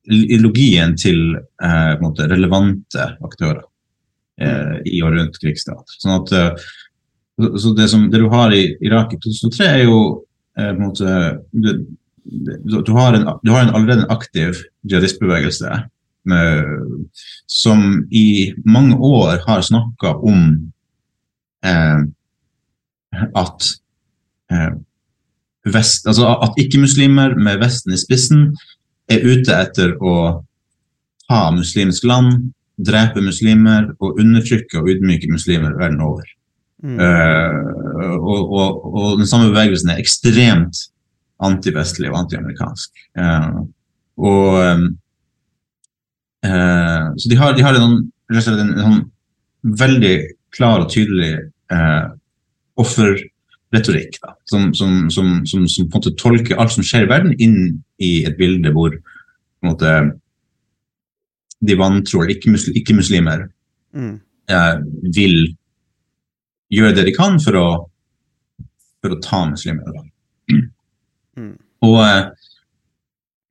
ideologien 0.02 0.96
til 0.98 1.36
eh, 1.38 1.92
måte, 2.02 2.26
relevante 2.30 3.04
aktører 3.22 3.60
eh, 4.42 4.80
i 4.90 4.98
og 5.06 5.14
rundt 5.14 5.36
krigsstat. 5.38 5.92
Sånn 6.02 6.16
at, 6.16 6.32
så- 7.38 7.74
det, 7.78 7.86
som, 7.90 8.08
det 8.10 8.18
du 8.18 8.26
har 8.32 8.50
i 8.54 8.64
Irak 8.82 9.14
i 9.14 9.20
2003, 9.22 9.68
er 9.78 9.84
jo 9.86 10.00
på 10.52 10.66
en 10.68 10.82
måte 10.82 11.12
du, 11.54 11.70
du, 12.84 12.90
har 12.92 13.14
en, 13.16 13.22
du 13.40 13.50
har 13.54 13.62
en 13.62 13.70
allerede 13.72 14.02
en 14.04 14.10
aktiv 14.12 14.58
jihadistbevegelse 14.84 15.70
som 17.50 18.06
i 18.14 18.52
mange 18.64 18.94
år 18.94 19.40
har 19.46 19.64
snakka 19.66 20.12
om 20.22 20.44
eh, 21.66 22.04
at 23.34 23.68
eh, 24.52 24.70
vest, 25.74 26.06
altså 26.06 26.30
at 26.42 26.58
ikke-muslimer 26.62 27.34
med 27.38 27.60
Vesten 27.62 27.94
i 27.94 28.00
spissen 28.00 28.52
er 29.10 29.26
ute 29.26 29.54
etter 29.54 29.94
å 30.00 30.14
ta 31.28 31.42
muslimsk 31.54 32.06
land, 32.08 32.52
drepe 32.82 33.22
muslimer 33.22 33.90
og 34.00 34.18
undertrykke 34.20 34.80
og 34.80 34.88
ydmyke 34.94 35.30
muslimer 35.30 35.76
verden 35.78 36.00
over. 36.04 36.26
Mm. 36.82 36.98
Uh, 36.98 38.16
og, 38.18 38.40
og, 38.50 38.86
og 38.90 39.20
den 39.20 39.28
samme 39.30 39.52
bevegelsen 39.52 39.92
er 39.92 40.00
ekstremt 40.02 40.80
antivestlig 41.42 42.10
og 42.10 42.24
antiamerikansk. 42.24 42.90
Uh, 43.18 43.62
og 44.22 44.58
eh, 44.60 44.82
eh, 46.44 47.04
Så 47.16 47.28
de 47.30 47.36
har, 47.38 47.52
de 47.56 47.62
har 47.64 47.74
en, 47.78 47.98
en, 48.30 48.38
en, 48.38 48.60
en 48.72 48.82
sånn 48.86 49.02
veldig 49.78 50.14
klar 50.52 50.82
og 50.84 50.90
tydelig 50.92 51.32
eh, 51.72 52.06
offerretorikk, 52.82 54.18
som, 54.50 54.72
som, 54.74 55.08
som, 55.10 55.30
som, 55.46 55.66
som 55.68 55.86
på 55.88 55.96
en 55.96 56.00
måte 56.00 56.14
tolker 56.20 56.58
alt 56.60 56.72
som 56.74 56.84
skjer 56.86 57.06
i 57.06 57.10
verden, 57.12 57.34
inn 57.38 57.58
i 58.02 58.24
et 58.28 58.36
bilde 58.40 58.72
hvor 58.74 58.96
måte, 59.62 59.92
de 61.62 61.76
vantro 61.78 62.24
ikke-muslimer 62.26 62.80
ikke 62.82 62.98
muslimer, 62.98 63.48
Mm. 63.92 64.14
eh, 64.48 64.76
vil 65.12 65.34
gjøre 66.72 66.94
det 66.96 67.02
de 67.10 67.12
kan 67.12 67.34
for 67.44 67.58
å, 67.60 67.66
for 69.04 69.12
å 69.12 69.18
ta 69.20 69.42
muslimer. 69.50 69.84
Mm. 70.48 71.50
Og 71.84 71.98
eh, 72.00 72.22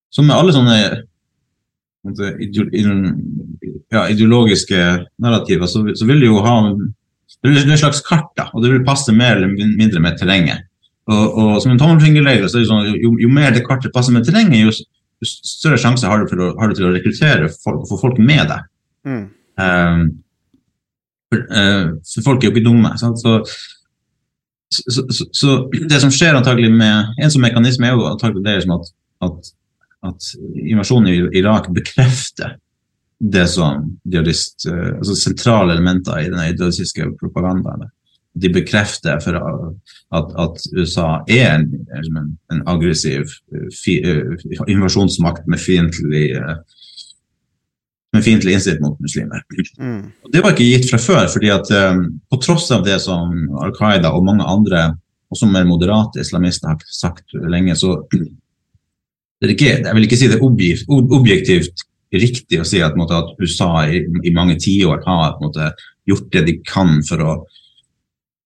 som 0.09 0.25
med 0.25 0.33
alle 0.35 0.55
sånne 0.55 0.77
på 0.81 0.89
en 0.89 0.97
måte, 0.97 0.97
ideo, 0.97 0.97
ide- 0.97 1.05
ja, 3.91 4.07
ideologiske 4.09 4.79
narrativer, 5.21 5.69
så, 5.69 5.83
så 5.95 6.07
vil 6.09 6.23
det 6.23 6.31
jo 6.31 6.41
ha 6.41 6.55
det 7.41 7.61
et 7.61 7.79
slags 7.79 8.01
kart, 8.05 8.29
da, 8.37 8.47
og 8.53 8.63
det 8.63 8.71
vil 8.73 8.85
passe 8.85 9.13
mer 9.15 9.39
eller 9.39 9.53
mindre 9.77 10.01
med 10.03 10.17
terrenget. 10.19 10.67
Og, 11.09 11.37
og 11.37 11.61
som 11.61 11.73
en 11.73 11.79
tommelfingerregel, 11.81 12.49
så 12.49 12.59
er 12.59 12.63
det 12.63 12.69
sånn, 12.69 12.89
jo, 13.01 13.13
jo 13.21 13.29
mer 13.33 13.53
det 13.53 13.63
kartet 13.65 13.93
passer 13.93 14.13
med 14.15 14.25
terrenget, 14.27 14.61
jo, 14.61 14.73
større 15.25 15.79
sjanse 15.81 16.09
har 16.09 16.21
du, 16.21 16.29
for 16.29 16.41
å, 16.41 16.51
har 16.59 16.69
du 16.69 16.77
til 16.77 16.89
å 16.89 16.93
rekruttere 16.95 17.49
folk, 17.61 17.83
og 17.83 17.89
få 17.91 17.99
folk 18.01 18.21
med 18.21 18.43
deg. 18.49 18.67
Mm. 19.07 19.23
Um, 19.61 20.03
for, 21.31 21.45
uh, 21.49 21.85
for 22.13 22.25
folk 22.25 22.43
er 22.43 22.49
jo 22.49 22.55
ikke 22.55 22.65
dumme. 22.65 22.93
Så, 23.01 23.11
så, 24.71 25.05
så 25.35 25.57
det 25.73 25.99
som 26.01 26.13
skjer 26.13 26.37
antagelig 26.37 26.69
med 26.71 27.17
En 27.19 27.31
sånn 27.33 27.43
mekanisme 27.43 27.89
er 27.89 27.97
jo 27.97 28.05
antagelig 28.07 28.45
det 28.45 28.53
som 28.63 28.77
at, 28.77 28.93
at, 29.27 29.51
at 30.05 30.33
invasjonen 30.57 31.09
i 31.11 31.39
Irak 31.39 31.69
bekrefter 31.73 32.57
det 33.21 33.47
som 33.47 33.99
jihadist, 34.03 34.65
eh, 34.65 34.97
altså 34.97 35.15
sentrale 35.15 35.73
elementer 35.73 36.19
i 36.19 36.29
den 36.29 36.41
jødiske 36.57 37.11
propagandaen. 37.19 37.89
De 38.33 38.49
bekrefter 38.49 39.19
at, 39.19 40.33
at 40.39 40.63
USA 40.73 41.19
er 41.29 41.59
en, 41.59 41.67
en, 41.97 42.37
en 42.53 42.61
aggressiv 42.71 43.27
eh, 43.53 43.67
fi, 43.83 43.99
eh, 44.01 44.45
invasjonsmakt 44.67 45.47
med 45.47 45.61
fiendtlig 45.61 46.31
med 48.11 48.25
fiendtlig 48.25 48.57
innstilt 48.57 48.81
mot 48.83 48.97
muslimer. 48.99 49.39
Mm. 49.79 50.09
Det 50.33 50.41
var 50.43 50.51
ikke 50.51 50.65
gitt 50.67 50.89
fra 50.89 50.97
før, 50.99 51.29
fordi 51.31 51.47
at 51.53 51.69
på 52.27 52.39
tross 52.43 52.65
av 52.75 52.81
det 52.83 52.97
som 52.99 53.31
Al 53.63 53.71
Qaida 53.77 54.11
og 54.11 54.25
mange 54.27 54.43
andre, 54.43 54.81
også 55.31 55.47
mer 55.47 55.63
moderate 55.63 56.19
islamister, 56.19 56.73
har 56.73 56.91
sagt 56.91 57.31
lenge, 57.31 57.77
så 57.79 58.01
ikke, 59.49 59.71
jeg 59.81 59.95
vil 59.95 60.05
ikke 60.05 60.19
si 60.19 60.27
det 60.29 60.37
er 60.37 60.45
objektivt, 60.45 60.91
objektivt 60.91 61.87
riktig 62.11 62.59
å 62.59 62.67
si 62.67 62.81
at, 62.83 62.97
måte, 62.99 63.17
at 63.17 63.31
USA 63.39 63.87
i, 63.87 64.03
i 64.27 64.33
mange 64.35 64.57
tiår 64.59 65.01
har 65.05 65.39
måte, 65.41 65.71
gjort 66.09 66.27
det 66.33 66.43
de 66.49 66.57
kan 66.67 66.99
for 67.07 67.23
å, 67.23 67.35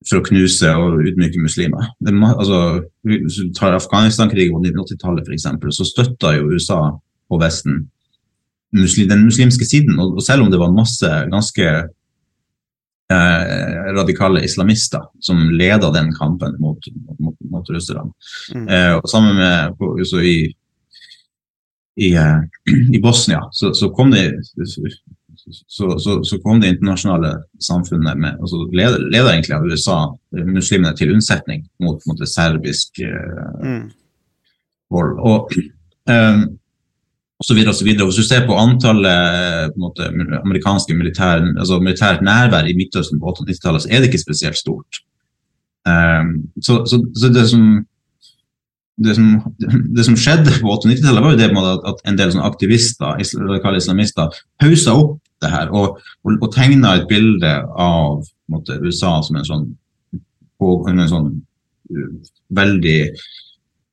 for 0.05 0.19
å 0.19 0.25
knuse 0.27 0.71
og 0.77 1.01
utmyke 1.10 1.41
muslimer. 1.41 1.89
Det, 1.99 2.13
altså, 2.29 2.62
hvis 3.08 3.39
du 3.41 3.51
tar 3.58 3.77
Afghanistan-krigen 3.77 4.53
på 4.55 4.62
1980-tallet 4.62 5.27
f.eks., 5.27 5.49
så 5.79 5.89
støtta 5.89 6.36
jo 6.38 6.51
USA 6.53 6.81
og 6.93 7.41
Vesten 7.41 7.86
muslim, 8.75 9.10
den 9.10 9.25
muslimske 9.25 9.65
siden. 9.67 9.99
Og, 9.99 10.19
og 10.19 10.25
selv 10.25 10.45
om 10.45 10.51
det 10.53 10.62
var 10.62 10.75
masse 10.75 11.10
ganske 11.31 11.71
eh, 13.13 13.55
radikale 13.95 14.43
islamister 14.45 15.08
som 15.23 15.49
leda 15.58 15.89
den 15.95 16.13
kampen 16.15 16.60
mot, 16.62 16.91
mot, 17.17 17.36
mot 17.49 17.73
russerne. 17.73 18.12
Mm. 18.53 18.67
Eh, 18.69 18.93
og 18.99 19.10
sammen 19.10 19.41
med 19.41 20.21
i, 20.21 20.38
i, 21.95 22.13
eh, 22.15 22.39
i 22.95 23.01
Bosnia 23.01 23.41
så, 23.51 23.73
så 23.73 23.89
kom 23.95 24.12
det 24.12 24.27
så, 25.67 25.99
så, 25.99 26.23
så 26.23 26.39
kom 26.43 26.62
det 26.62 26.67
internasjonale 26.73 27.36
samfunnet 27.62 28.17
med, 28.17 28.38
altså 28.41 28.63
leder, 28.73 28.99
leder 29.13 29.31
egentlig 29.31 29.55
av 29.55 29.67
USA 29.69 29.99
eh, 30.38 30.45
muslimene 30.47 30.95
til 30.97 31.13
unnsetning 31.13 31.65
mot, 31.84 32.01
mot 32.08 32.19
det 32.19 32.29
serbisk 32.31 32.99
eh, 32.99 33.41
Mm. 33.65 33.89
vold. 34.91 35.19
Og, 35.25 35.53
um, 36.12 36.41
og 37.39 37.45
så 37.45 37.55
videre 37.57 37.72
og 37.74 37.76
så 37.76 37.86
videre. 37.86 38.05
Hvis 38.07 38.19
du 38.22 38.24
ser 38.24 38.45
på 38.47 38.57
antallet 38.57 39.72
på 39.74 39.80
en 39.80 39.84
måte, 39.84 40.09
amerikanske 40.39 40.95
militær, 40.95 41.41
altså 41.59 41.80
militært 41.80 42.22
nærvær 42.24 42.69
i 42.69 42.76
Midtøsten 42.78 43.19
på 43.19 43.34
80-90-tallet, 43.34 43.84
så 43.84 43.89
er 43.91 43.99
det 43.99 44.11
ikke 44.11 44.22
spesielt 44.22 44.57
stort. 44.57 45.01
Um, 45.89 46.47
så, 46.61 46.84
så, 46.89 47.01
så 47.17 47.32
det 47.34 47.47
som 47.49 47.65
det 48.97 49.15
som, 49.17 49.29
det 49.95 50.05
som 50.07 50.15
skjedde 50.15 50.53
på 50.61 50.71
80-90-tallet, 50.71 51.23
var 51.23 51.33
jo 51.33 51.39
det 51.39 51.49
at, 51.51 51.87
at 51.91 52.03
en 52.07 52.19
del 52.19 52.31
sånne 52.31 52.47
aktivister, 52.47 53.23
radikale 53.43 53.81
islamister, 53.81 54.37
pausa 54.61 54.95
opp 54.95 55.17
det 55.43 55.51
her 55.51 55.73
og, 55.75 55.97
og, 56.23 56.37
og 56.39 56.53
tegna 56.55 56.95
et 56.95 57.09
bilde 57.09 57.51
av 57.75 58.23
måte, 58.51 58.77
USA 58.79 59.17
som 59.25 59.39
en 59.39 59.47
sånn, 59.47 59.65
på, 60.61 60.77
en 60.87 61.03
sånn 61.11 61.27
uh, 61.91 62.13
veldig 62.55 62.99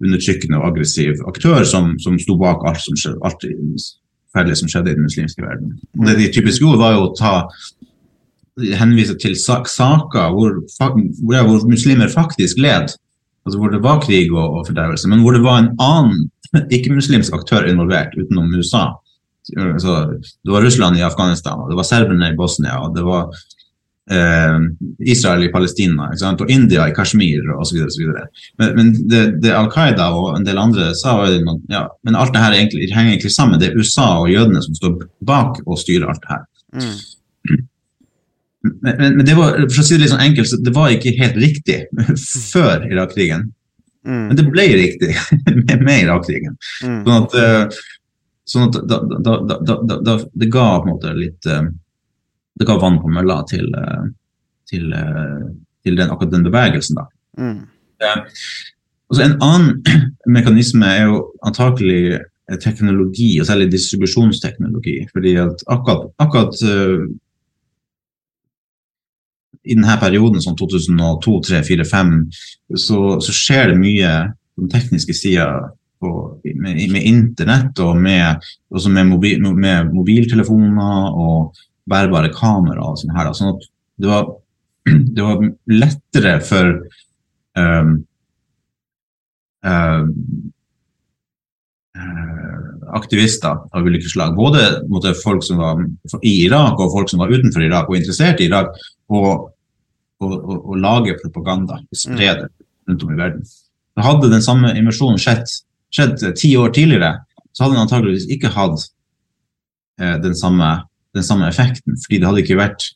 undertrykkende 0.03 0.61
og 0.61 0.69
aggressiv 0.71 1.19
aktør 1.31 1.67
som, 1.69 1.97
som 2.03 2.19
sto 2.23 2.37
bak 2.39 2.63
alt 2.69 2.83
som 2.85 2.99
skjedde, 2.99 3.21
alt 3.27 3.91
fæle 4.33 4.57
som 4.59 4.71
skjedde 4.71 4.93
i 4.93 4.99
den 4.99 5.07
muslimske 5.07 5.45
verden. 5.45 5.77
Og 5.99 6.09
det 6.09 6.19
de 6.19 6.31
typisk 6.33 6.63
gjorde, 6.63 6.81
var 6.81 6.97
jo 6.97 7.09
å 7.09 7.15
ta 7.19 7.35
henvise 8.79 9.17
til 9.21 9.35
sak, 9.39 9.69
saker 9.71 10.33
hvor, 10.35 10.59
hvor, 10.79 11.35
ja, 11.35 11.45
hvor 11.47 11.65
muslimer 11.69 12.13
faktisk 12.13 12.61
led. 12.61 12.93
Altså 13.47 13.59
hvor 13.59 13.73
det 13.73 13.83
var 13.83 14.03
krig 14.03 14.31
og, 14.33 14.59
og 14.59 14.67
fordervelse, 14.69 15.09
men 15.11 15.25
hvor 15.25 15.35
det 15.37 15.43
var 15.45 15.59
en 15.61 15.73
annen 15.83 16.29
ikke-muslimsk 16.53 17.35
aktør 17.35 17.67
involvert 17.71 18.15
utenom 18.19 18.53
USA. 18.55 18.91
Så 19.43 19.95
det 20.45 20.53
var 20.53 20.63
Russland 20.63 20.99
i 20.99 21.03
Afghanistan, 21.03 21.65
det 21.71 21.79
var 21.79 21.89
serberne 21.89 22.31
i 22.31 22.37
Bosnia, 22.39 22.77
og 22.85 22.95
det 22.95 23.03
var 23.07 23.33
eh, 24.13 24.59
Israel 25.11 25.43
i 25.47 25.51
Palestina 25.51 26.11
og 26.13 26.51
India 26.51 26.87
i 26.87 26.95
Kashmir 26.95 27.49
osv. 27.57 27.81
Men, 28.61 28.77
men 28.77 28.93
det, 29.11 29.25
det 29.43 29.57
Al 29.57 29.71
Qaida 29.73 30.13
og 30.15 30.37
en 30.37 30.47
del 30.47 30.61
andre 30.63 30.93
sa, 30.99 31.17
ja, 31.73 31.87
men 32.07 32.19
alt 32.19 32.35
det 32.35 32.45
her 32.45 32.55
er 32.55 32.71
henger 32.71 33.17
egentlig 33.17 33.35
sammen. 33.35 33.59
Det 33.59 33.73
er 33.73 33.81
USA 33.81 34.13
og 34.21 34.31
jødene 34.31 34.63
som 34.63 34.79
står 34.79 35.03
bak 35.27 35.65
og 35.67 35.81
styrer 35.81 36.13
alt 36.13 36.23
det 36.23 36.37
her. 36.37 36.47
Men, 38.63 38.95
men, 38.99 39.17
men 39.19 39.27
det 39.27 39.35
var, 39.35 39.59
for 39.67 39.83
å 39.83 39.85
si 39.87 39.97
det 39.97 40.05
litt 40.05 40.13
sånn 40.13 40.23
enkelt, 40.23 40.51
så 40.51 40.59
det 40.63 40.75
var 40.77 40.93
ikke 40.95 41.17
helt 41.19 41.39
riktig 41.43 41.83
før 42.53 42.87
Irak-krigen. 42.87 43.51
Men 44.03 44.35
det 44.35 44.47
ble 44.51 44.65
riktig 44.75 45.13
med, 45.67 45.77
med 45.83 46.05
Irak-krigen. 46.07 46.57
Sånn 46.83 47.13
at, 47.17 47.37
eh, 47.39 47.83
sånn 48.51 48.69
at 48.69 48.81
da, 48.91 48.99
da, 49.23 49.77
da, 50.03 50.17
det 50.35 50.51
ga 50.51 50.67
på 50.81 50.89
en 50.89 50.95
måte 50.97 51.15
litt 51.15 51.47
eh, 51.47 51.71
Det 52.59 52.67
ga 52.69 52.75
vann 52.83 52.99
på 53.01 53.09
mølla 53.09 53.39
til, 53.49 53.71
eh, 53.79 54.03
til, 54.69 54.91
til 55.83 55.97
den, 55.97 56.11
akkurat 56.11 56.35
den 56.35 56.45
bevegelsen. 56.45 56.99
da. 56.99 57.07
Mm. 57.41 57.63
Eh, 58.03 58.43
en 59.23 59.39
annen 59.45 59.81
mekanisme 60.37 60.87
er 60.87 61.07
jo 61.07 61.25
antakelig 61.47 62.21
teknologi, 62.61 63.39
og 63.41 63.47
særlig 63.49 63.71
distribusjonsteknologi. 63.73 64.99
fordi 65.15 65.37
at 65.41 65.63
akkurat, 65.73 66.11
akkurat 66.21 66.59
i 69.63 69.77
denne 69.77 69.97
perioden, 70.01 70.43
sånn 70.43 70.57
2002, 70.59 71.13
2003, 71.25 71.63
2004, 71.69 71.87
2005, 71.87 72.15
så, 72.83 73.01
så 73.23 73.35
skjer 73.37 73.73
det 73.73 73.81
mye 73.81 74.13
på 74.53 74.65
den 74.65 74.73
tekniske 74.73 75.17
sida 75.17 75.49
med, 76.03 76.81
med 76.91 77.03
internett 77.07 77.79
og 77.83 77.97
med, 77.97 78.43
med, 78.71 79.05
mobil, 79.07 79.45
med 79.55 79.93
mobiltelefoner 79.95 81.19
og 81.25 81.61
bærbare 81.89 82.33
kamera 82.35 82.89
og 82.91 82.99
sånn 83.01 83.15
her. 83.15 83.31
Da. 83.31 83.37
Sånn 83.39 83.53
at 83.55 83.69
det 84.03 84.11
var, 84.11 84.33
det 85.17 85.27
var 85.29 85.45
lettere 85.71 86.35
for 86.47 86.73
um, 87.59 87.95
um, 89.63 90.11
aktivister 92.93 93.63
av 93.73 93.87
ulike 93.87 94.11
slag. 94.11 94.35
Både 94.37 95.15
folk 95.23 95.45
som 95.47 95.63
var 95.63 95.81
i 96.23 96.35
Irak 96.47 96.81
og 96.81 96.93
folk 96.97 97.13
som 97.13 97.23
var 97.23 97.33
utenfor 97.33 97.65
Irak 97.65 97.89
og 97.89 97.99
interessert 97.99 98.43
i 98.43 98.51
Irak, 98.51 98.75
og, 99.13 99.29
å, 100.23 100.29
å, 100.29 100.57
å 100.73 100.79
lage 100.81 101.19
propaganda. 101.21 101.81
Spre 101.95 102.33
det 102.41 102.49
rundt 102.89 103.05
om 103.05 103.13
i 103.13 103.19
verden. 103.19 103.45
Hadde 104.01 104.31
den 104.33 104.45
samme 104.45 104.73
invasjonen 104.79 105.21
skjedd, 105.21 105.45
skjedd 105.93 106.25
ti 106.39 106.55
år 106.57 106.73
tidligere, 106.75 107.19
så 107.53 107.65
hadde 107.67 107.77
den 107.77 107.85
antageligvis 107.85 108.29
ikke 108.33 108.53
hatt 108.55 108.87
eh, 110.01 110.17
den, 110.23 110.37
samme, 110.39 110.71
den 111.17 111.27
samme 111.27 111.49
effekten. 111.51 111.99
Fordi 112.05 112.21
det 112.21 112.31
hadde 112.31 112.45
ikke 112.45 112.61
vært 112.61 112.87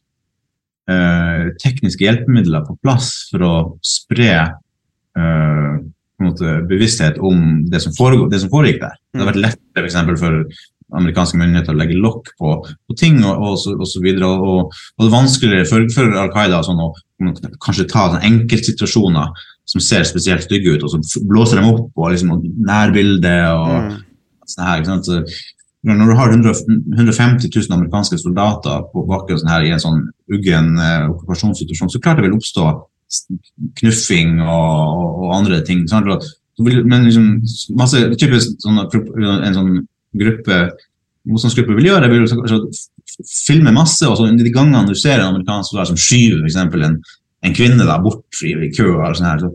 eh, 0.91 1.51
tekniske 1.63 2.07
hjelpemidler 2.07 2.65
på 2.67 2.79
plass 2.85 3.11
for 3.33 3.45
å 3.45 3.55
spre 3.85 4.31
eh, 4.41 5.75
bevissthet 6.17 7.21
om 7.21 7.67
det 7.69 7.83
som, 7.85 7.93
foregår, 7.97 8.31
det 8.33 8.41
som 8.41 8.53
foregikk 8.53 8.81
der. 8.81 8.97
Det 9.13 9.21
hadde 9.21 9.33
vært 9.35 9.45
lettere 9.45 9.83
for, 9.83 9.91
eksempel, 9.91 10.19
for 10.21 10.41
amerikanske 10.95 11.39
myndigheter 11.41 11.75
å 11.75 11.81
legge 11.81 11.99
lokk 11.99 12.31
på, 12.39 12.53
på 12.63 12.97
ting 12.99 13.19
og, 13.25 13.35
og, 13.43 13.59
så, 13.59 13.75
og 13.75 13.89
så 13.91 14.03
videre. 14.05 14.29
Og, 14.31 14.71
og 14.71 15.03
det 15.03 15.09
er 15.09 15.17
vanskeligere 15.17 15.69
for, 15.69 15.87
for 15.95 16.17
Al 16.23 16.33
Qaida 16.35 16.63
sånn, 16.67 16.83
å 16.83 16.93
kanskje 17.65 17.89
ta 17.91 18.07
sånn 18.13 18.27
enkeltsituasjoner 18.29 19.45
som 19.67 19.83
ser 19.83 20.07
spesielt 20.07 20.47
stygge 20.47 20.77
ut, 20.77 20.85
og 20.87 20.93
så 20.93 21.23
blåser 21.27 21.59
dem 21.59 21.73
opp 21.73 21.99
og 21.99 22.13
liksom, 22.15 22.37
og 22.37 22.45
nærbilde 22.69 23.37
og 23.51 23.77
Mm. 23.77 23.95
sånn 24.47 24.67
her. 24.67 24.83
Ikke 24.83 24.93
sant? 24.93 25.41
Når 25.87 26.09
du 26.11 26.15
har 26.19 26.31
100, 26.31 26.53
150 26.99 27.51
000 27.55 27.75
amerikanske 27.77 28.19
soldater 28.19 28.87
på 28.93 29.05
bakken 29.07 29.39
sånn 29.39 29.51
her, 29.51 29.67
i 29.67 29.73
en 29.75 29.83
sånn 29.83 30.01
uggen 30.35 30.79
eh, 30.83 31.11
okkupasjonssituasjon, 31.13 31.91
så 31.91 32.01
klart 32.03 32.19
det 32.19 32.27
vil 32.27 32.39
oppstå 32.39 32.65
knuffing 33.81 34.41
og, 34.43 35.21
og, 35.23 35.29
andre 35.37 35.61
ting. 35.67 35.85
Sant? 35.91 36.09
Men 36.59 37.07
liksom, 37.07 37.29
masse, 37.79 38.03
typisk 38.19 38.57
sånn, 38.65 38.83
en 38.83 39.55
sånn 39.55 39.73
gruppe 40.15 40.61
motstandsgruppe 41.27 41.75
vil 41.75 41.89
gjøre, 41.91 42.11
vil 42.13 42.29
så 42.31 42.61
filme 43.47 43.73
masse, 43.75 44.07
og 44.07 44.19
så 44.19 44.29
de 44.31 44.53
gangene 44.55 44.87
du 44.87 44.95
ser 44.95 45.19
en 45.19 45.33
amerikansk 45.33 45.73
soldat 45.73 45.91
som 45.91 45.99
skyver 45.99 46.39
for 46.39 46.51
eksempel 46.51 46.85
en, 46.87 46.97
en 47.47 47.57
kvinne 47.57 47.87
da, 47.89 47.99
bort 48.03 48.43
i, 48.47 48.53
i 48.69 48.71
kø, 48.77 48.93
eller 48.95 49.19
sånn 49.19 49.31
her, 49.33 49.43
så 49.43 49.51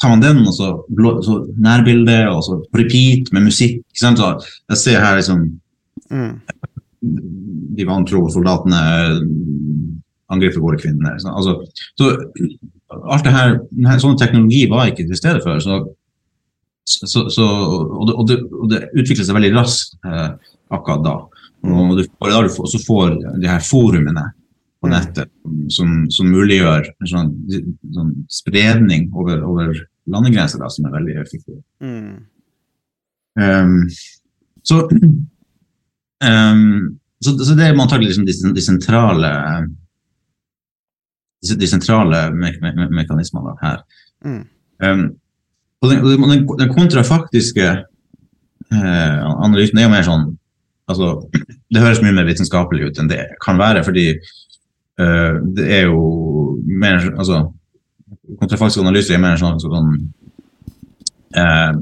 tar 0.00 0.12
man 0.12 0.22
den, 0.22 0.42
og 0.46 0.54
så, 0.54 0.70
blå, 0.94 1.16
så 1.24 1.40
nærbilde, 1.64 2.18
og 2.30 2.42
så 2.46 2.60
repeat 2.76 3.30
med 3.34 3.48
musikk. 3.48 3.80
Ikke 3.90 4.02
sant? 4.02 4.20
Så 4.22 4.54
jeg 4.74 4.82
ser 4.82 5.04
her 5.04 5.18
liksom 5.18 5.46
Mm. 6.12 6.40
de 7.76 7.84
vantro 7.88 8.20
soldatene 8.30 8.80
angriper 10.32 10.62
våre 10.62 10.78
kvinner. 10.80 11.16
Altså, 11.16 11.54
så 11.98 12.10
alt 12.92 13.24
det 13.24 13.32
her, 13.34 13.56
sånn 14.02 14.18
teknologi 14.20 14.64
var 14.70 14.90
ikke 14.90 15.06
til 15.08 15.18
stede 15.18 15.42
før. 15.44 15.60
Så, 15.64 15.80
så, 16.84 17.28
så, 17.32 17.44
og, 17.44 18.06
det, 18.08 18.14
og, 18.14 18.26
det, 18.28 18.38
og 18.52 18.70
det 18.72 18.80
utvikler 18.92 19.24
seg 19.24 19.36
veldig 19.38 19.52
raskt 19.56 19.96
eh, 20.04 20.30
akkurat 20.74 21.04
da. 21.04 21.14
Og 21.64 21.94
du 21.96 22.02
og 22.04 22.28
da 22.28 22.42
du 22.44 22.50
får, 22.52 22.66
så 22.74 22.80
får 22.84 23.14
de 23.40 23.48
her 23.48 23.62
forumene 23.64 24.24
på 24.84 24.90
nettet 24.92 25.30
som, 25.72 26.04
som 26.12 26.28
muliggjør 26.28 26.90
en 26.92 27.08
sånn, 27.08 27.30
sånn 27.96 28.10
spredning 28.28 29.08
over, 29.16 29.40
over 29.48 29.78
landegrenser, 30.12 30.60
da, 30.60 30.68
som 30.68 30.84
er 30.88 30.96
veldig 30.98 31.14
effektiv. 31.22 31.62
Mm. 31.80 32.18
Um, 33.40 33.78
så, 34.62 34.82
um, 36.20 36.68
så, 37.24 37.32
så 37.32 37.56
det 37.56 37.70
er 37.70 37.80
antagelig 37.80 38.12
liksom 38.12 38.28
de, 38.28 38.36
de 38.58 38.64
sentrale 38.64 39.32
de, 41.44 41.56
de 41.60 41.68
sentrale 41.68 42.26
me 42.36 42.52
me 42.60 42.74
me 42.76 42.90
mekanismene 43.00 43.56
her. 43.62 43.80
Mm. 44.24 44.42
Um, 44.84 45.06
og 45.84 45.90
den, 45.92 46.22
den, 46.24 46.46
den 46.58 46.72
kontrafaktiske 46.72 47.66
eh, 48.72 49.18
analysen 49.44 49.78
er 49.78 49.86
jo 49.86 49.92
mer 49.92 50.06
sånn 50.06 50.24
altså, 50.88 51.10
Det 51.68 51.82
høres 51.82 52.00
mye 52.04 52.16
mer 52.16 52.28
vitenskapelig 52.28 52.88
ut 52.88 53.00
enn 53.02 53.10
det 53.10 53.20
kan 53.44 53.60
være, 53.60 53.84
fordi 53.86 54.06
eh, 54.14 55.34
det 55.58 55.68
er 55.80 55.90
jo 55.90 56.00
mer 56.64 57.02
altså, 57.12 57.44
Kontrafaktisk 58.40 58.80
analyse 58.80 59.12
er 59.12 59.20
mer 59.20 59.36
sånn, 59.40 59.60
sånn 59.60 59.90
eh, 61.36 61.74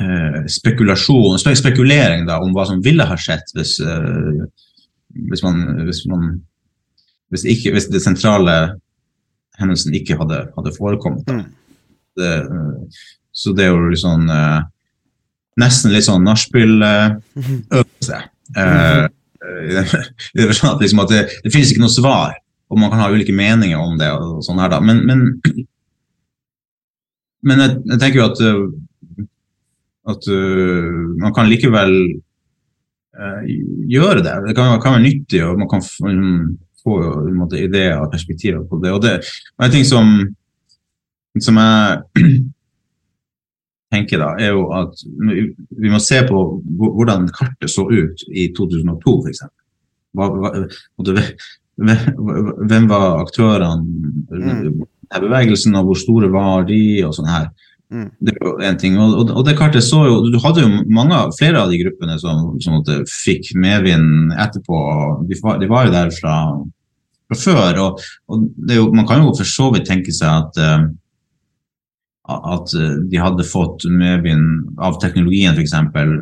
eh, 0.00 0.38
spekulasjon, 0.56 1.36
spekulering 1.42 2.24
da, 2.28 2.38
om 2.40 2.54
hva 2.56 2.64
som 2.68 2.80
ville 2.84 3.04
ha 3.04 3.18
skjedd 3.20 3.52
hvis, 3.58 3.76
eh, 3.84 4.46
hvis 5.28 5.44
man, 5.44 5.62
hvis 5.84 6.06
man 6.08 6.30
hvis, 7.34 7.44
ikke, 7.52 7.74
hvis 7.74 7.90
det 7.92 8.00
sentrale 8.04 8.56
hendelsen 9.60 9.94
ikke 9.96 10.18
hadde, 10.20 10.42
hadde 10.56 10.74
forekommet. 10.76 11.26
Da. 11.28 11.40
Mm. 12.16 12.24
Eh, 12.24 13.04
så 13.36 13.52
det 13.56 13.66
er 13.66 13.74
jo 13.74 13.90
litt 13.90 14.00
sånn 14.02 14.30
eh, 14.32 14.60
Nesten 15.56 15.88
litt 15.88 16.04
sånn 16.04 16.26
nachspiel-øvelse. 16.26 18.16
Uh, 18.52 18.60
eh, 18.60 19.06
i 19.64 20.36
den 20.36 20.50
forstand 20.50 20.74
at 20.74 20.82
liksom 20.84 21.00
at 21.00 21.14
det, 21.14 21.22
det 21.46 21.52
finnes 21.54 21.70
ikke 21.72 21.80
noe 21.80 21.94
svar, 21.94 22.34
og 22.68 22.76
man 22.82 22.90
kan 22.92 23.00
ha 23.00 23.06
ulike 23.08 23.32
meninger 23.32 23.80
om 23.80 23.96
det. 23.96 24.10
og 24.12 24.44
sånn 24.44 24.60
her 24.60 24.68
da. 24.74 24.82
Men, 24.84 25.00
men, 25.08 25.22
men 27.40 27.64
jeg, 27.64 27.78
jeg 27.88 28.02
tenker 28.02 28.20
jo 28.20 28.28
at, 28.28 28.38
at 30.12 30.28
uh, 30.28 30.92
man 31.24 31.32
kan 31.40 31.48
likevel 31.48 31.96
uh, 33.16 33.40
gjøre 33.96 34.20
det. 34.28 34.36
Det 34.50 34.56
kan, 34.60 34.76
kan 34.84 34.98
være 34.98 35.06
nyttig, 35.08 35.40
og 35.48 35.56
man 35.64 35.72
kan 35.72 35.80
liksom 35.80 36.36
få 36.86 37.00
på 37.00 37.34
måte, 37.34 37.64
ideer 37.64 37.98
og 38.00 38.12
perspektiver 38.12 38.62
på 38.68 38.78
det. 38.84 38.92
Og 38.94 39.02
det 39.02 39.16
og 39.56 39.66
en 39.66 39.74
ting 39.74 39.86
som, 39.88 40.12
som 41.44 41.58
jeg 41.60 42.02
tenker 43.94 44.18
da, 44.22 44.32
er 44.42 44.50
jo 44.54 44.66
at 44.76 44.98
vi 45.78 45.92
må 45.92 46.00
se 46.02 46.18
på 46.28 46.40
hvordan 46.80 47.28
kartet 47.36 47.70
så 47.72 47.86
ut 47.90 48.24
i 48.34 48.48
2002 48.56 49.14
f.eks. 49.26 49.44
Hvem 51.76 52.88
var 52.90 53.20
aktørene, 53.22 53.84
Mm. 54.32 54.82
denne 55.06 55.22
bevegelsen, 55.22 55.76
og 55.78 55.84
hvor 55.90 55.98
store 56.00 56.28
var 56.32 56.64
de, 56.66 56.80
og 57.06 57.12
sånn 57.14 57.28
her. 57.30 57.46
Mm. 57.92 58.08
Det 58.18 58.32
jo 58.42 58.56
en 58.66 58.78
ting. 58.80 58.96
Og, 58.98 59.28
og, 59.30 59.44
det 59.46 59.54
kartet 59.56 59.84
så 59.86 60.00
jo 60.08 60.14
Du 60.32 60.38
hadde 60.42 60.64
jo 60.64 60.70
mange, 60.90 61.14
flere 61.38 61.60
av 61.62 61.70
de 61.70 61.78
gruppene 61.84 62.16
som, 62.18 62.56
som 62.60 62.80
fikk 63.06 63.52
medvind 63.54 64.32
etterpå. 64.34 64.80
De, 65.28 65.38
var- 65.44 65.60
de 65.62 65.68
var 65.70 65.86
jo 65.86 65.92
der 65.94 66.10
fra, 66.10 66.34
fra 67.30 67.38
før. 67.38 67.78
Og, 67.84 68.00
og 68.26 68.48
det 68.66 68.80
jo, 68.80 68.88
man 68.92 69.06
kan 69.06 69.22
jo 69.22 69.30
for 69.38 69.46
så 69.46 69.70
vidt 69.76 69.86
tenke 69.86 70.10
seg 70.16 70.26
at 70.48 70.58
eh, 70.58 70.88
at 72.26 72.74
eh, 72.74 72.94
de 73.10 73.18
hadde 73.22 73.46
fått 73.46 73.86
medvind 73.90 74.78
av 74.82 74.98
teknologien 75.02 75.54
f.eks. 75.54 75.74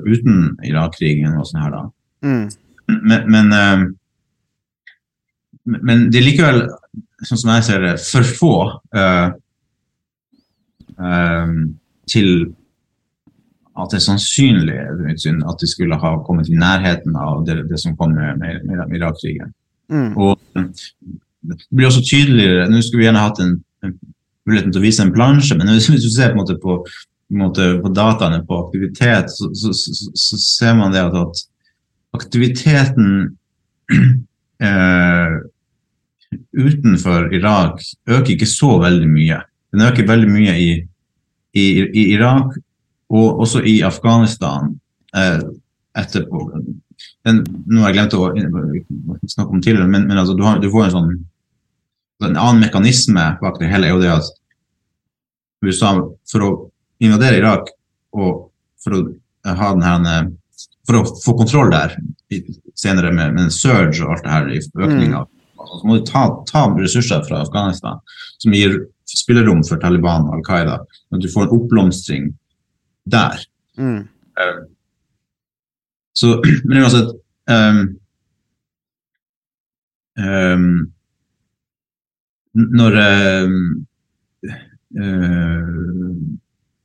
uten 0.05 0.51
Irak-krigen 0.67 1.39
og 1.39 1.49
sånn 1.49 1.63
her 1.65 1.73
da. 1.73 1.85
Mm. 2.25 2.45
Men, 2.93 3.31
men, 3.33 3.53
eh, 3.57 3.87
men 5.89 6.09
det 6.13 6.21
er 6.21 6.27
likevel, 6.27 6.61
sånn 7.25 7.41
som 7.41 7.55
jeg 7.55 7.67
ser 7.69 7.87
det, 7.87 7.95
for 8.05 8.29
få 8.37 8.55
uh, 8.93 9.31
uh, 11.01 11.55
til 12.11 12.29
at 13.75 13.91
det 13.91 13.97
er 13.99 14.05
sannsynlig 14.05 14.77
at 14.77 15.63
de 15.63 15.69
skulle 15.71 15.97
ha 15.99 16.13
kommet 16.27 16.51
i 16.53 16.59
nærheten 16.61 17.17
av 17.17 17.47
det, 17.49 17.63
det 17.71 17.81
som 17.81 17.97
kom 17.97 18.13
med, 18.13 18.43
med, 18.45 18.61
med 18.69 18.99
Irak-krigen. 19.01 19.55
Mm. 19.89 20.13
Og 20.21 20.37
det 20.53 21.59
blir 21.69 21.89
også 21.91 22.01
tydeligere 22.07 22.69
Nå 22.71 22.79
skulle 22.81 23.03
vi 23.03 23.05
gjerne 23.09 23.25
hatt 23.25 23.41
en, 23.45 23.59
en 23.85 23.97
muligheten 24.49 24.73
til 24.73 24.83
å 24.83 24.85
vise 24.85 25.05
en 25.05 25.15
plansje, 25.15 25.57
men 25.59 25.73
hvis 25.73 25.89
du 26.05 26.11
ser 26.13 26.35
på, 26.37 26.45
på, 26.63 26.77
på, 26.85 27.49
på 27.85 27.93
dataene 27.97 28.43
på 28.49 28.61
aktivitet, 28.67 29.33
så, 29.33 29.51
så, 29.57 29.73
så, 29.77 30.13
så 30.13 30.41
ser 30.43 30.77
man 30.79 30.95
det 30.95 31.03
at, 31.05 31.17
at 31.17 31.43
aktiviteten 32.19 33.11
eh, 34.69 35.35
utenfor 36.53 37.35
Irak 37.35 37.83
øker 38.07 38.35
ikke 38.35 38.51
så 38.51 38.79
veldig 38.83 39.11
mye. 39.11 39.41
Den 39.73 39.87
øker 39.89 40.07
veldig 40.09 40.31
mye 40.31 40.55
i, 40.61 40.71
i, 41.55 41.67
i 41.83 42.07
Irak 42.15 42.57
og 43.15 43.41
også 43.45 43.63
i 43.67 43.81
Afghanistan 43.87 44.75
eh, 45.17 45.41
etterpå. 45.99 46.47
Den, 47.27 47.45
nå 47.67 47.83
har 47.83 47.93
jeg 47.93 47.99
glemt 47.99 48.17
å 48.19 48.29
snakke 49.31 49.51
om 49.51 49.63
tidligere, 49.63 49.91
men, 49.91 50.07
men 50.09 50.21
altså, 50.21 50.37
du, 50.37 50.45
har, 50.47 50.61
du 50.63 50.71
får 50.73 50.89
en 50.89 50.95
sånn 50.99 51.15
en 52.29 52.41
annen 52.41 52.63
mekanisme 52.65 53.27
bak 53.41 53.61
det 53.61 53.71
hele 53.73 53.89
er 53.89 53.95
jo 53.95 54.03
det 54.03 54.13
at 54.15 54.31
USA 55.65 55.95
for 56.31 56.45
å 56.45 56.51
invadere 57.05 57.41
Irak 57.41 57.71
og 58.15 58.49
for 58.85 58.97
å 58.99 59.05
ha 59.45 59.71
den 59.75 59.87
her 60.09 60.33
for 60.85 61.01
å 61.01 61.05
få 61.25 61.37
kontroll 61.39 61.71
der 61.73 61.95
senere 62.77 63.13
med, 63.13 63.37
med 63.37 63.47
en 63.47 63.55
surge 63.55 64.05
og 64.05 64.15
alt 64.15 64.27
det 64.27 64.35
her 64.35 64.51
i 64.53 64.61
økning 64.61 65.15
av 65.17 65.31
så 65.65 65.81
må 65.89 65.97
du 65.99 66.05
ta, 66.07 66.27
ta 66.51 66.67
ressurser 66.77 67.25
fra 67.29 67.41
Afghanistan 67.45 68.01
som 68.43 68.55
gir 68.55 68.77
spillerom 69.09 69.63
for 69.67 69.81
Taliban 69.81 70.29
og 70.29 70.39
Al 70.39 70.45
Qaida. 70.47 70.79
At 71.15 71.23
du 71.23 71.29
får 71.31 71.47
en 71.47 71.55
oppblomstring 71.57 72.31
der. 73.11 73.41
Mm. 73.79 74.05
Eh, 74.41 74.63
Så, 76.15 76.43
men 76.65 76.83
uansett 76.83 77.09
um, 77.51 77.79
um, 80.19 80.94
Når 82.55 82.97
um, 83.45 83.61
uh, 85.01 85.71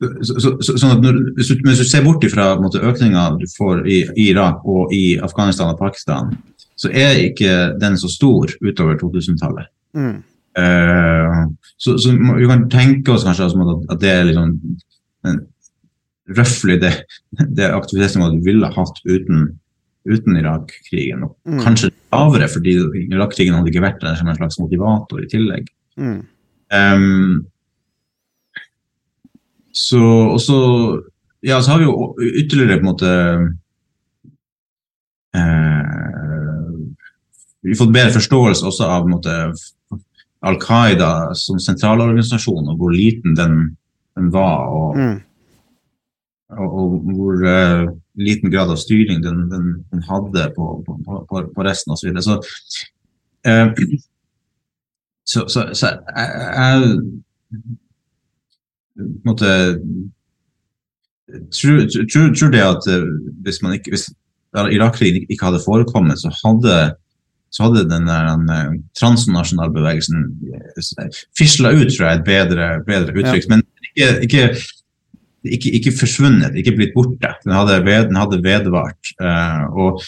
så, 0.00 0.34
så, 0.40 0.54
så, 0.64 0.74
sånn 0.80 0.94
at 0.96 1.02
når, 1.04 1.18
hvis, 1.36 1.50
du, 1.52 1.60
hvis 1.68 1.82
du 1.82 1.86
ser 1.86 2.04
bort 2.06 2.24
fra 2.32 2.54
økninga 2.56 3.26
du 3.36 3.44
får 3.52 3.84
i, 3.84 4.00
Irak 4.30 4.64
og 4.64 4.94
i 4.96 5.18
Afghanistan 5.20 5.74
og 5.74 5.80
Pakistan, 5.80 6.32
så 6.80 6.88
er 6.88 7.20
ikke 7.26 7.76
den 7.80 7.98
så 8.00 8.08
stor 8.08 8.50
utover 8.64 8.96
2000-tallet. 9.00 9.68
Mm. 9.94 10.18
Uh, 10.58 11.44
så, 11.78 11.94
så 12.00 12.16
vi 12.16 12.48
kan 12.48 12.66
tenke 12.72 13.12
oss 13.14 13.26
kanskje 13.28 13.46
altså 13.46 13.66
at, 13.76 13.84
at 13.94 14.00
det 14.02 14.10
er 14.10 14.28
liksom 14.30 14.56
en- 15.28 15.44
røftlig 16.38 16.80
det, 16.82 16.92
det 17.56 17.70
aktivitetsnivået 17.74 18.38
du 18.38 18.44
ville 18.44 18.72
hatt 18.74 19.00
uten, 19.06 19.46
uten 20.08 20.36
Irak-krigen. 20.40 21.22
Og 21.24 21.36
Mm. 21.46 21.60
kanskje 21.64 21.90
lavere, 22.12 22.48
fordi 22.48 22.72
Irak-krigen 23.12 23.54
hadde 23.54 23.68
ikke 23.72 23.82
vært 23.84 24.00
der 24.00 24.14
som 24.16 24.28
en 24.28 24.36
slags 24.36 24.58
motivator 24.58 25.20
i 25.22 25.26
tillegg. 25.28 25.66
Mm. 25.96 26.26
Um, 26.72 27.46
så, 29.72 30.00
og 30.34 30.40
så, 30.40 30.56
ja, 31.42 31.60
så 31.60 31.70
har 31.72 31.78
vi 31.78 31.84
jo 31.84 32.14
ytterligere 32.20 32.78
på 32.80 32.86
en 32.86 32.92
måte 32.92 33.10
eh, 35.34 35.90
Vi 37.62 37.70
har 37.74 37.78
fått 37.78 37.92
bedre 37.94 38.14
forståelse 38.16 38.66
også 38.70 38.86
av 38.88 39.08
måte, 39.10 39.34
Al 40.42 40.56
Qaida 40.62 41.34
som 41.36 41.58
sentralorganisasjon, 41.60 42.70
og 42.72 42.78
hvor 42.80 42.94
liten 42.94 43.34
den, 43.36 43.76
den 44.16 44.30
var. 44.32 44.68
Og, 44.72 44.96
Mm. 44.96 45.18
Og, 46.58 46.68
og 46.80 46.86
hvor 47.14 47.34
uh, 47.46 47.88
liten 48.18 48.50
grad 48.52 48.70
av 48.72 48.78
styring 48.80 49.22
den, 49.24 49.44
den, 49.50 49.66
den 49.92 50.02
hadde 50.08 50.48
på, 50.56 50.70
på, 50.86 50.98
på, 51.06 51.42
på 51.54 51.66
resten 51.66 51.94
osv. 51.94 52.00
Så, 52.00 52.08
videre. 52.08 52.22
så, 52.26 52.34
så, 55.24 55.44
så, 55.48 55.66
så 55.74 55.86
jeg, 56.16 56.28
jeg 56.56 56.78
måte 59.24 59.52
tror, 61.54 61.84
tror, 62.12 62.34
tror 62.34 62.50
det 62.54 62.64
at 62.64 62.88
eh, 62.90 63.06
hvis 63.44 63.62
man 63.62 63.76
ikke 63.78 63.94
hvis 63.94 64.08
Irak-krigen 64.50 65.28
ikke 65.30 65.46
hadde 65.46 65.62
forekommet, 65.62 66.18
så 66.18 66.32
hadde 66.42 66.96
så 67.54 67.66
hadde 67.66 67.88
den 67.90 68.06
der 68.06 68.28
den, 68.30 68.82
transnasjonalbevegelsen 68.98 70.24
fisla 71.38 71.72
ut, 71.74 71.90
tror 71.90 72.06
jeg, 72.06 72.18
et 72.18 72.24
bedre, 72.26 72.66
bedre 72.86 73.14
uttrykk. 73.14 73.48
Men 73.50 73.62
ikke, 73.88 74.08
ikke, 74.26 74.42
ikke, 75.44 75.72
ikke 75.78 75.94
forsvunnet, 75.96 76.56
ikke 76.58 76.74
blitt 76.76 76.94
borte. 76.94 77.34
Den 77.44 77.54
hadde, 77.56 77.80
ved, 77.86 78.08
den 78.10 78.18
hadde 78.20 78.42
vedvart. 78.44 79.12
Uh, 79.20 79.64
og, 79.72 80.02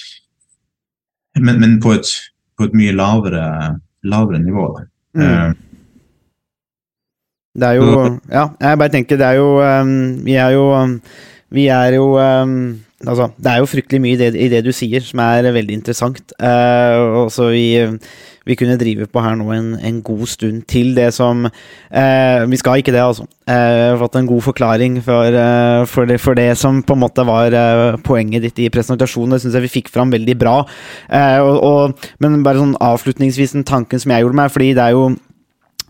men, 1.41 1.61
men 1.61 1.79
på 1.83 1.95
et, 1.97 2.09
på 2.59 2.69
et 2.69 2.77
mye 2.77 2.95
lavere, 2.97 3.45
lavere 4.05 4.43
nivå. 4.43 4.67
Mm. 5.15 5.23
Eh, 5.23 5.53
Det 7.53 7.69
er 7.69 7.73
jo 7.77 8.19
Ja, 8.33 8.47
jeg 8.61 8.79
bare 8.81 8.89
tenker 8.89 9.19
det 9.21 9.27
er 9.27 9.37
jo 9.37 9.61
um, 9.61 10.25
Vi 10.25 10.39
er 10.41 10.55
jo 10.55 10.63
um, 10.73 10.95
Vi 11.53 11.67
er 11.69 11.99
jo 11.99 12.07
um, 12.17 12.81
Altså, 13.05 13.27
det 13.37 13.51
er 13.51 13.59
jo 13.59 13.67
fryktelig 13.69 14.01
mye 14.01 14.15
i 14.15 14.17
det, 14.17 14.31
i 14.39 14.49
det 14.49 14.63
du 14.65 14.71
sier 14.73 15.03
som 15.03 15.19
er 15.19 15.51
veldig 15.53 15.75
interessant. 15.75 16.33
Uh, 16.39 17.25
og 17.25 17.33
så 17.35 17.49
vi, 18.47 18.57
kunne 18.59 18.79
drive 18.81 19.09
på 19.11 19.23
her 19.25 19.37
nå 19.39 19.49
en, 19.55 19.73
en 19.79 20.01
god 20.05 20.27
stund 20.31 20.65
til 20.71 20.95
det 20.97 21.11
som 21.15 21.47
eh, 21.47 22.45
Vi 22.51 22.61
skal 22.61 22.83
ikke 22.83 22.95
det, 22.95 23.03
altså. 23.03 23.27
Eh, 23.47 23.97
fått 24.01 24.17
en 24.19 24.29
god 24.31 24.43
forklaring 24.47 25.01
for, 25.05 25.39
eh, 25.43 25.83
for, 25.91 26.09
det, 26.09 26.21
for 26.23 26.39
det 26.39 26.51
som 26.59 26.83
på 26.83 26.97
en 26.97 27.03
måte 27.03 27.27
var 27.27 27.55
eh, 27.57 27.99
poenget 28.05 28.47
ditt 28.47 28.63
i 28.63 28.71
presentasjonen. 28.73 29.37
Det 29.37 29.43
syns 29.45 29.59
jeg 29.59 29.67
vi 29.67 29.75
fikk 29.81 29.93
fram 29.93 30.13
veldig 30.13 30.39
bra. 30.39 30.61
Uh, 31.11 31.41
og, 31.43 31.57
og, 31.67 32.09
men 32.23 32.43
bare 32.47 32.61
sånn 32.61 32.79
avslutningsvis 32.83 33.55
den 33.57 33.67
tanken 33.69 34.01
som 34.03 34.15
jeg 34.15 34.25
gjorde 34.25 34.39
meg, 34.39 34.53
fordi 34.55 34.73
det 34.77 34.87
er 34.87 34.97
jo 34.97 35.13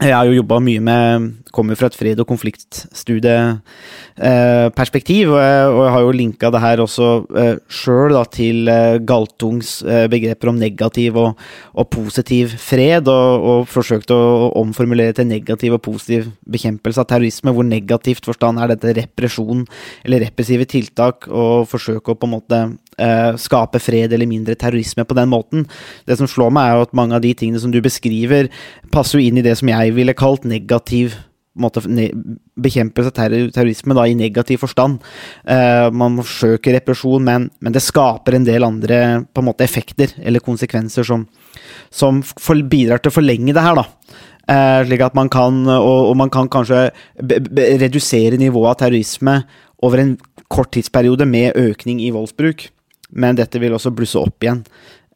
jeg 0.02 0.14
har 0.16 0.26
jo 0.26 0.34
jobba 0.40 0.58
mye 0.64 0.82
med 0.82 1.26
Kommer 1.52 1.76
fra 1.76 1.86
et 1.90 1.96
fred- 1.98 2.20
og 2.22 2.26
konfliktstudieperspektiv, 2.30 5.28
og, 5.32 5.40
jeg- 5.42 5.90
har 5.92 6.00
jo 6.00 6.10
linka 6.16 6.50
det 6.50 6.60
her 6.60 6.76
også 6.80 7.26
uh, 7.28 7.56
sjøl 7.68 8.16
til 8.32 8.68
eh, 8.68 8.98
Galtungs 8.98 9.82
eh, 9.84 10.06
begreper 10.08 10.48
om 10.48 10.56
negativ 10.56 11.16
og, 11.16 11.36
og 11.74 11.90
positiv 11.90 12.48
fred, 12.56 13.08
og, 13.08 13.42
og 13.42 13.66
forsøkt 13.68 14.10
å, 14.10 14.52
omformulere 14.62 15.12
til 15.16 15.26
negativ 15.26 15.72
og 15.76 15.82
positiv 15.82 16.30
bekjempelse 16.48 17.00
av 17.02 17.06
terrorisme, 17.10 17.52
hvor 17.52 17.64
negativt 17.66 18.24
forstand 18.28 18.58
er 18.60 18.66
dette 18.72 18.94
represjon 19.00 19.66
eller 20.04 20.20
repressive 20.26 20.64
tiltak, 20.68 21.26
og 21.28 21.68
forsøke 21.70 22.12
å 22.12 22.18
på 22.18 22.26
en 22.28 22.34
måte 22.36 22.58
eh, 22.98 23.32
skape 23.40 23.78
fred 23.82 24.12
eller 24.12 24.28
mindre 24.30 24.54
terrorisme 24.58 25.04
på 25.08 25.16
den 25.18 25.28
måten. 25.32 25.66
Det 26.08 26.16
som 26.20 26.28
slår 26.30 26.50
meg, 26.54 26.64
er 26.68 26.74
jo 26.78 26.86
at 26.88 26.96
mange 26.96 27.14
av 27.18 27.22
de 27.24 27.32
tingene 27.34 27.60
som 27.62 27.72
du 27.74 27.80
beskriver, 27.84 28.44
passer 28.92 29.18
jo 29.18 29.24
inn 29.28 29.38
i 29.40 29.46
det 29.46 29.56
som 29.60 29.68
jeg 29.72 29.94
ville 29.96 30.14
kalt 30.18 30.44
negativ 30.48 31.06
måte, 31.58 31.82
bekjempelse 32.62 33.12
av 33.12 33.16
terror, 33.16 33.50
terrorisme 33.52 33.96
da, 33.96 34.06
i 34.08 34.16
negativ 34.18 34.62
forstand. 34.62 35.02
Uh, 35.44 35.88
man 35.94 36.18
forsøker 36.20 36.76
represjon, 36.78 37.24
men, 37.26 37.48
men 37.60 37.74
det 37.74 37.84
skaper 37.84 38.38
en 38.38 38.46
del 38.48 38.66
andre 38.66 39.00
på 39.32 39.42
en 39.42 39.50
måte, 39.50 39.66
effekter 39.66 40.14
eller 40.22 40.44
konsekvenser 40.44 41.06
som, 41.06 41.26
som 41.92 42.22
for, 42.24 42.60
bidrar 42.68 43.02
til 43.02 43.12
å 43.12 43.18
forlenge 43.18 43.56
det 43.56 43.64
her. 43.64 43.82
da. 43.82 43.86
Uh, 44.42 44.80
slik 44.88 45.04
at 45.04 45.18
man 45.18 45.30
kan, 45.32 45.64
og, 45.76 46.10
og 46.10 46.16
man 46.18 46.32
kan 46.32 46.50
kanskje 46.52 46.88
redusere 47.20 48.40
nivået 48.40 48.72
av 48.72 48.80
terrorisme 48.84 49.42
over 49.82 50.02
en 50.02 50.16
kort 50.52 50.72
tidsperiode 50.74 51.26
med 51.28 51.58
økning 51.58 52.00
i 52.02 52.12
voldsbruk. 52.14 52.68
Men 53.12 53.36
dette 53.36 53.60
vil 53.60 53.74
også 53.76 53.92
blusse 53.92 54.16
opp 54.16 54.40
igjen, 54.40 54.62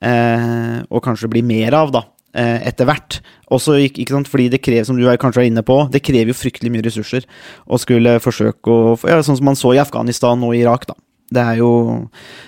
eh, 0.05 0.83
og 0.91 1.01
kanskje 1.01 1.31
bli 1.33 1.41
mer 1.47 1.73
av, 1.79 1.95
da 1.95 2.03
etter 2.37 2.89
hvert. 2.89 3.19
Også, 3.55 3.79
ikke, 3.87 4.05
sant, 4.11 4.29
fordi 4.29 4.51
det 4.53 4.61
krever, 4.61 4.85
som 4.85 4.99
du 4.99 5.07
kanskje 5.23 5.45
er 5.45 5.49
inne 5.49 5.65
på, 5.65 5.79
det 5.93 6.03
krever 6.05 6.35
jo 6.35 6.37
fryktelig 6.37 6.73
mye 6.75 6.85
ressurser 6.85 7.25
å 7.65 7.79
skulle 7.81 8.19
forsøke 8.21 8.73
å 8.73 8.97
ja, 9.09 9.23
Sånn 9.25 9.39
som 9.39 9.49
man 9.49 9.59
så 9.59 9.73
i 9.73 9.81
Afghanistan 9.81 10.43
og 10.45 10.57
Irak, 10.59 10.89
da. 10.91 10.99
Det 11.27 11.43
er 11.43 11.57
jo 11.59 11.71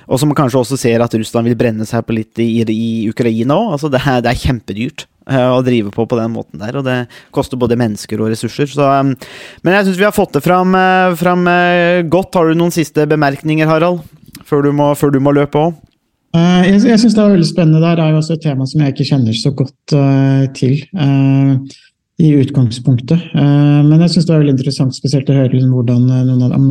Og 0.07 0.21
som 0.21 0.31
man 0.31 0.39
kanskje 0.39 0.61
også 0.61 0.79
ser 0.79 1.03
at 1.03 1.15
Russland 1.19 1.51
vil 1.51 1.59
brenne 1.59 1.87
seg 1.89 2.05
på 2.07 2.15
litt 2.15 2.39
i, 2.43 2.63
i 2.63 2.91
Ukraina 3.11 3.57
òg. 3.57 3.73
Altså 3.75 3.91
det, 3.93 4.03
er, 4.07 4.21
det 4.25 4.31
er 4.31 4.43
kjempedyrt 4.45 5.07
eh, 5.31 5.49
å 5.51 5.65
drive 5.67 5.93
på 5.95 6.07
på 6.09 6.19
den 6.19 6.33
måten 6.35 6.63
der, 6.63 6.79
og 6.79 6.87
det 6.87 6.99
koster 7.35 7.61
både 7.61 7.79
mennesker 7.81 8.23
og 8.23 8.31
ressurser. 8.33 8.71
Så, 8.71 8.87
um, 8.87 9.15
men 9.65 9.77
jeg 9.77 9.89
syns 9.89 10.01
vi 10.01 10.07
har 10.07 10.15
fått 10.17 10.39
det 10.39 10.45
fram, 10.47 10.77
eh, 10.79 11.17
fram 11.19 11.45
eh, 11.51 12.05
godt. 12.07 12.39
Har 12.39 12.49
du 12.49 12.59
noen 12.59 12.75
siste 12.75 13.09
bemerkninger, 13.11 13.69
Harald? 13.69 14.05
Før 14.49 14.65
du 14.65 14.73
må, 14.73 14.93
før 14.97 15.13
du 15.13 15.21
må 15.23 15.35
løpe 15.37 15.67
òg? 15.69 15.77
Eh, 16.37 16.65
Jeg, 16.69 16.81
jeg 16.85 17.01
syns 17.01 17.15
det 17.17 17.23
er 17.25 17.37
veldig 17.37 17.49
spennende. 17.49 17.85
Der 17.85 18.03
er 18.03 18.13
jo 18.13 18.23
også 18.23 18.37
et 18.37 18.45
tema 18.45 18.67
som 18.69 18.83
jeg 18.83 18.95
ikke 18.95 19.09
kjenner 19.11 19.37
så 19.37 19.53
godt 19.57 19.95
uh, 19.97 20.45
til 20.57 20.77
uh, 20.93 21.55
i 22.19 22.33
utgangspunktet. 22.43 23.31
Uh, 23.33 23.81
men 23.87 24.03
jeg 24.05 24.15
syns 24.15 24.29
det 24.29 24.35
er 24.35 24.43
veldig 24.43 24.57
interessant 24.57 24.97
spesielt 24.97 25.31
å 25.31 25.39
høre 25.39 25.55
liksom, 25.55 25.73
hvordan 25.73 26.05
noen 26.29 26.45
av 26.45 26.57
om 26.59 26.69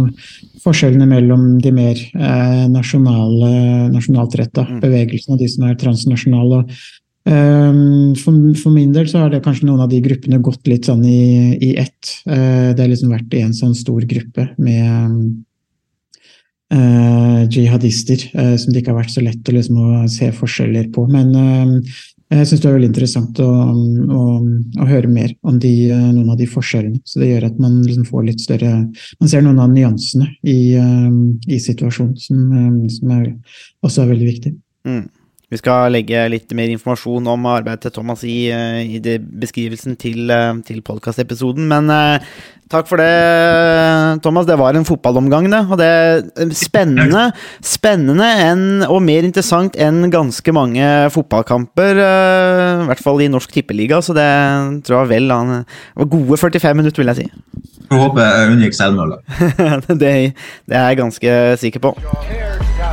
forskjellene 0.62 1.08
mellom 1.08 1.50
de 1.64 1.72
mer 1.72 2.00
nasjonale, 2.68 3.52
nasjonalt 3.94 4.36
retta 4.36 4.66
Mm. 4.68 4.80
bevegelsene 4.84 5.38
og 5.38 5.40
de 5.40 5.48
som 5.48 5.64
er 5.64 5.78
transnasjonale. 5.80 6.58
Um, 7.28 8.16
for, 8.20 8.36
for, 8.60 8.72
min 8.72 8.92
del 8.96 9.08
så 9.08 9.22
har 9.22 9.32
det 9.32 9.42
kanskje 9.46 9.68
noen 9.68 9.84
av 9.84 9.90
de 9.92 10.02
gruppene 10.04 10.42
gått 10.44 10.68
litt 10.68 10.88
sånn 10.90 11.04
i, 11.08 11.56
i 11.56 11.74
ett. 11.80 12.12
Det 12.26 12.80
har 12.80 12.90
liksom 12.92 13.14
vært 13.16 13.36
en 13.40 13.56
sånn 13.56 13.76
stor 13.76 14.04
gruppe 14.10 14.50
med 14.60 15.46
uh, 16.74 17.42
jihadister 17.48 18.28
eh, 18.34 18.54
som 18.60 18.74
det 18.74 18.82
ikke 18.82 18.94
har 18.94 19.02
vært 19.02 19.14
så 19.16 19.24
lett 19.24 19.50
å, 19.50 19.56
liksom, 19.56 19.80
å 19.80 20.06
se 20.12 20.30
forskjeller 20.36 20.92
på. 20.96 21.06
Men 21.12 21.32
jeg 22.28 22.48
syns 22.50 22.60
det 22.64 22.68
er 22.68 22.76
veldig 22.76 22.90
interessant 22.92 23.40
å, 23.40 23.48
å, 23.48 24.24
å 24.84 24.88
høre 24.90 25.08
mer 25.12 25.32
om 25.48 25.60
de, 25.64 25.74
noen 25.94 26.34
av 26.34 26.40
de 26.40 26.48
forskjellene. 26.52 27.00
Så 27.08 27.22
det 27.22 27.30
gjør 27.32 27.48
at 27.48 27.62
man 27.64 27.78
liksom 27.86 28.08
får 28.10 28.26
litt 28.28 28.44
større 28.44 28.74
Man 28.84 29.32
ser 29.32 29.46
noen 29.46 29.62
av 29.64 29.72
nyansene 29.72 30.28
i, 30.44 30.76
i 30.76 31.60
situasjonen, 31.64 32.18
som, 32.20 32.42
som 32.92 33.14
er, 33.16 33.30
også 33.80 34.04
er 34.04 34.12
veldig 34.12 34.28
viktig. 34.34 34.54
Mm. 34.88 35.06
Vi 35.48 35.56
skal 35.62 35.94
legge 35.96 36.26
litt 36.28 36.52
mer 36.58 36.68
informasjon 36.74 37.28
om 37.32 37.46
arbeidet 37.48 37.86
til 37.86 37.94
Thomas 37.96 38.24
i, 38.28 38.50
eh, 38.52 38.84
i 38.84 39.00
beskrivelsen 39.00 39.96
til, 39.96 40.30
eh, 40.30 40.60
til 40.68 40.82
podkastepisoden. 40.84 41.70
Men 41.72 41.88
eh, 41.90 42.26
takk 42.68 42.90
for 42.90 43.00
det, 43.00 44.20
Thomas. 44.26 44.46
Det 44.46 44.58
var 44.60 44.76
en 44.76 44.84
fotballomgang, 44.84 45.48
det. 45.50 45.62
Og 45.72 45.80
det 45.80 45.88
er 45.88 46.52
spennende, 46.52 47.32
spennende 47.64 48.28
en, 48.44 48.84
og 48.90 49.00
mer 49.02 49.24
interessant 49.24 49.80
enn 49.80 50.12
ganske 50.12 50.52
mange 50.52 50.84
fotballkamper. 51.16 51.96
Eh, 51.96 52.84
I 52.84 52.90
hvert 52.92 53.06
fall 53.08 53.24
i 53.24 53.32
Norsk 53.32 53.56
Tippeliga, 53.56 54.02
så 54.04 54.12
det 54.18 54.28
tror 54.84 55.06
jeg 55.06 55.14
vel 55.16 55.32
han 55.32 55.64
var 55.96 56.12
gode 56.12 56.42
45 56.44 56.76
minutter, 56.76 57.00
vil 57.06 57.14
jeg 57.14 57.24
si. 57.24 57.32
Jeg 57.88 58.04
håper 58.04 58.20
jeg 58.20 58.52
unngikk 58.52 58.76
selvmål. 58.76 59.16
det, 59.96 60.16
det 60.68 60.76
er 60.76 60.90
jeg 60.92 61.00
ganske 61.06 61.40
sikker 61.64 61.88
på. 61.88 61.96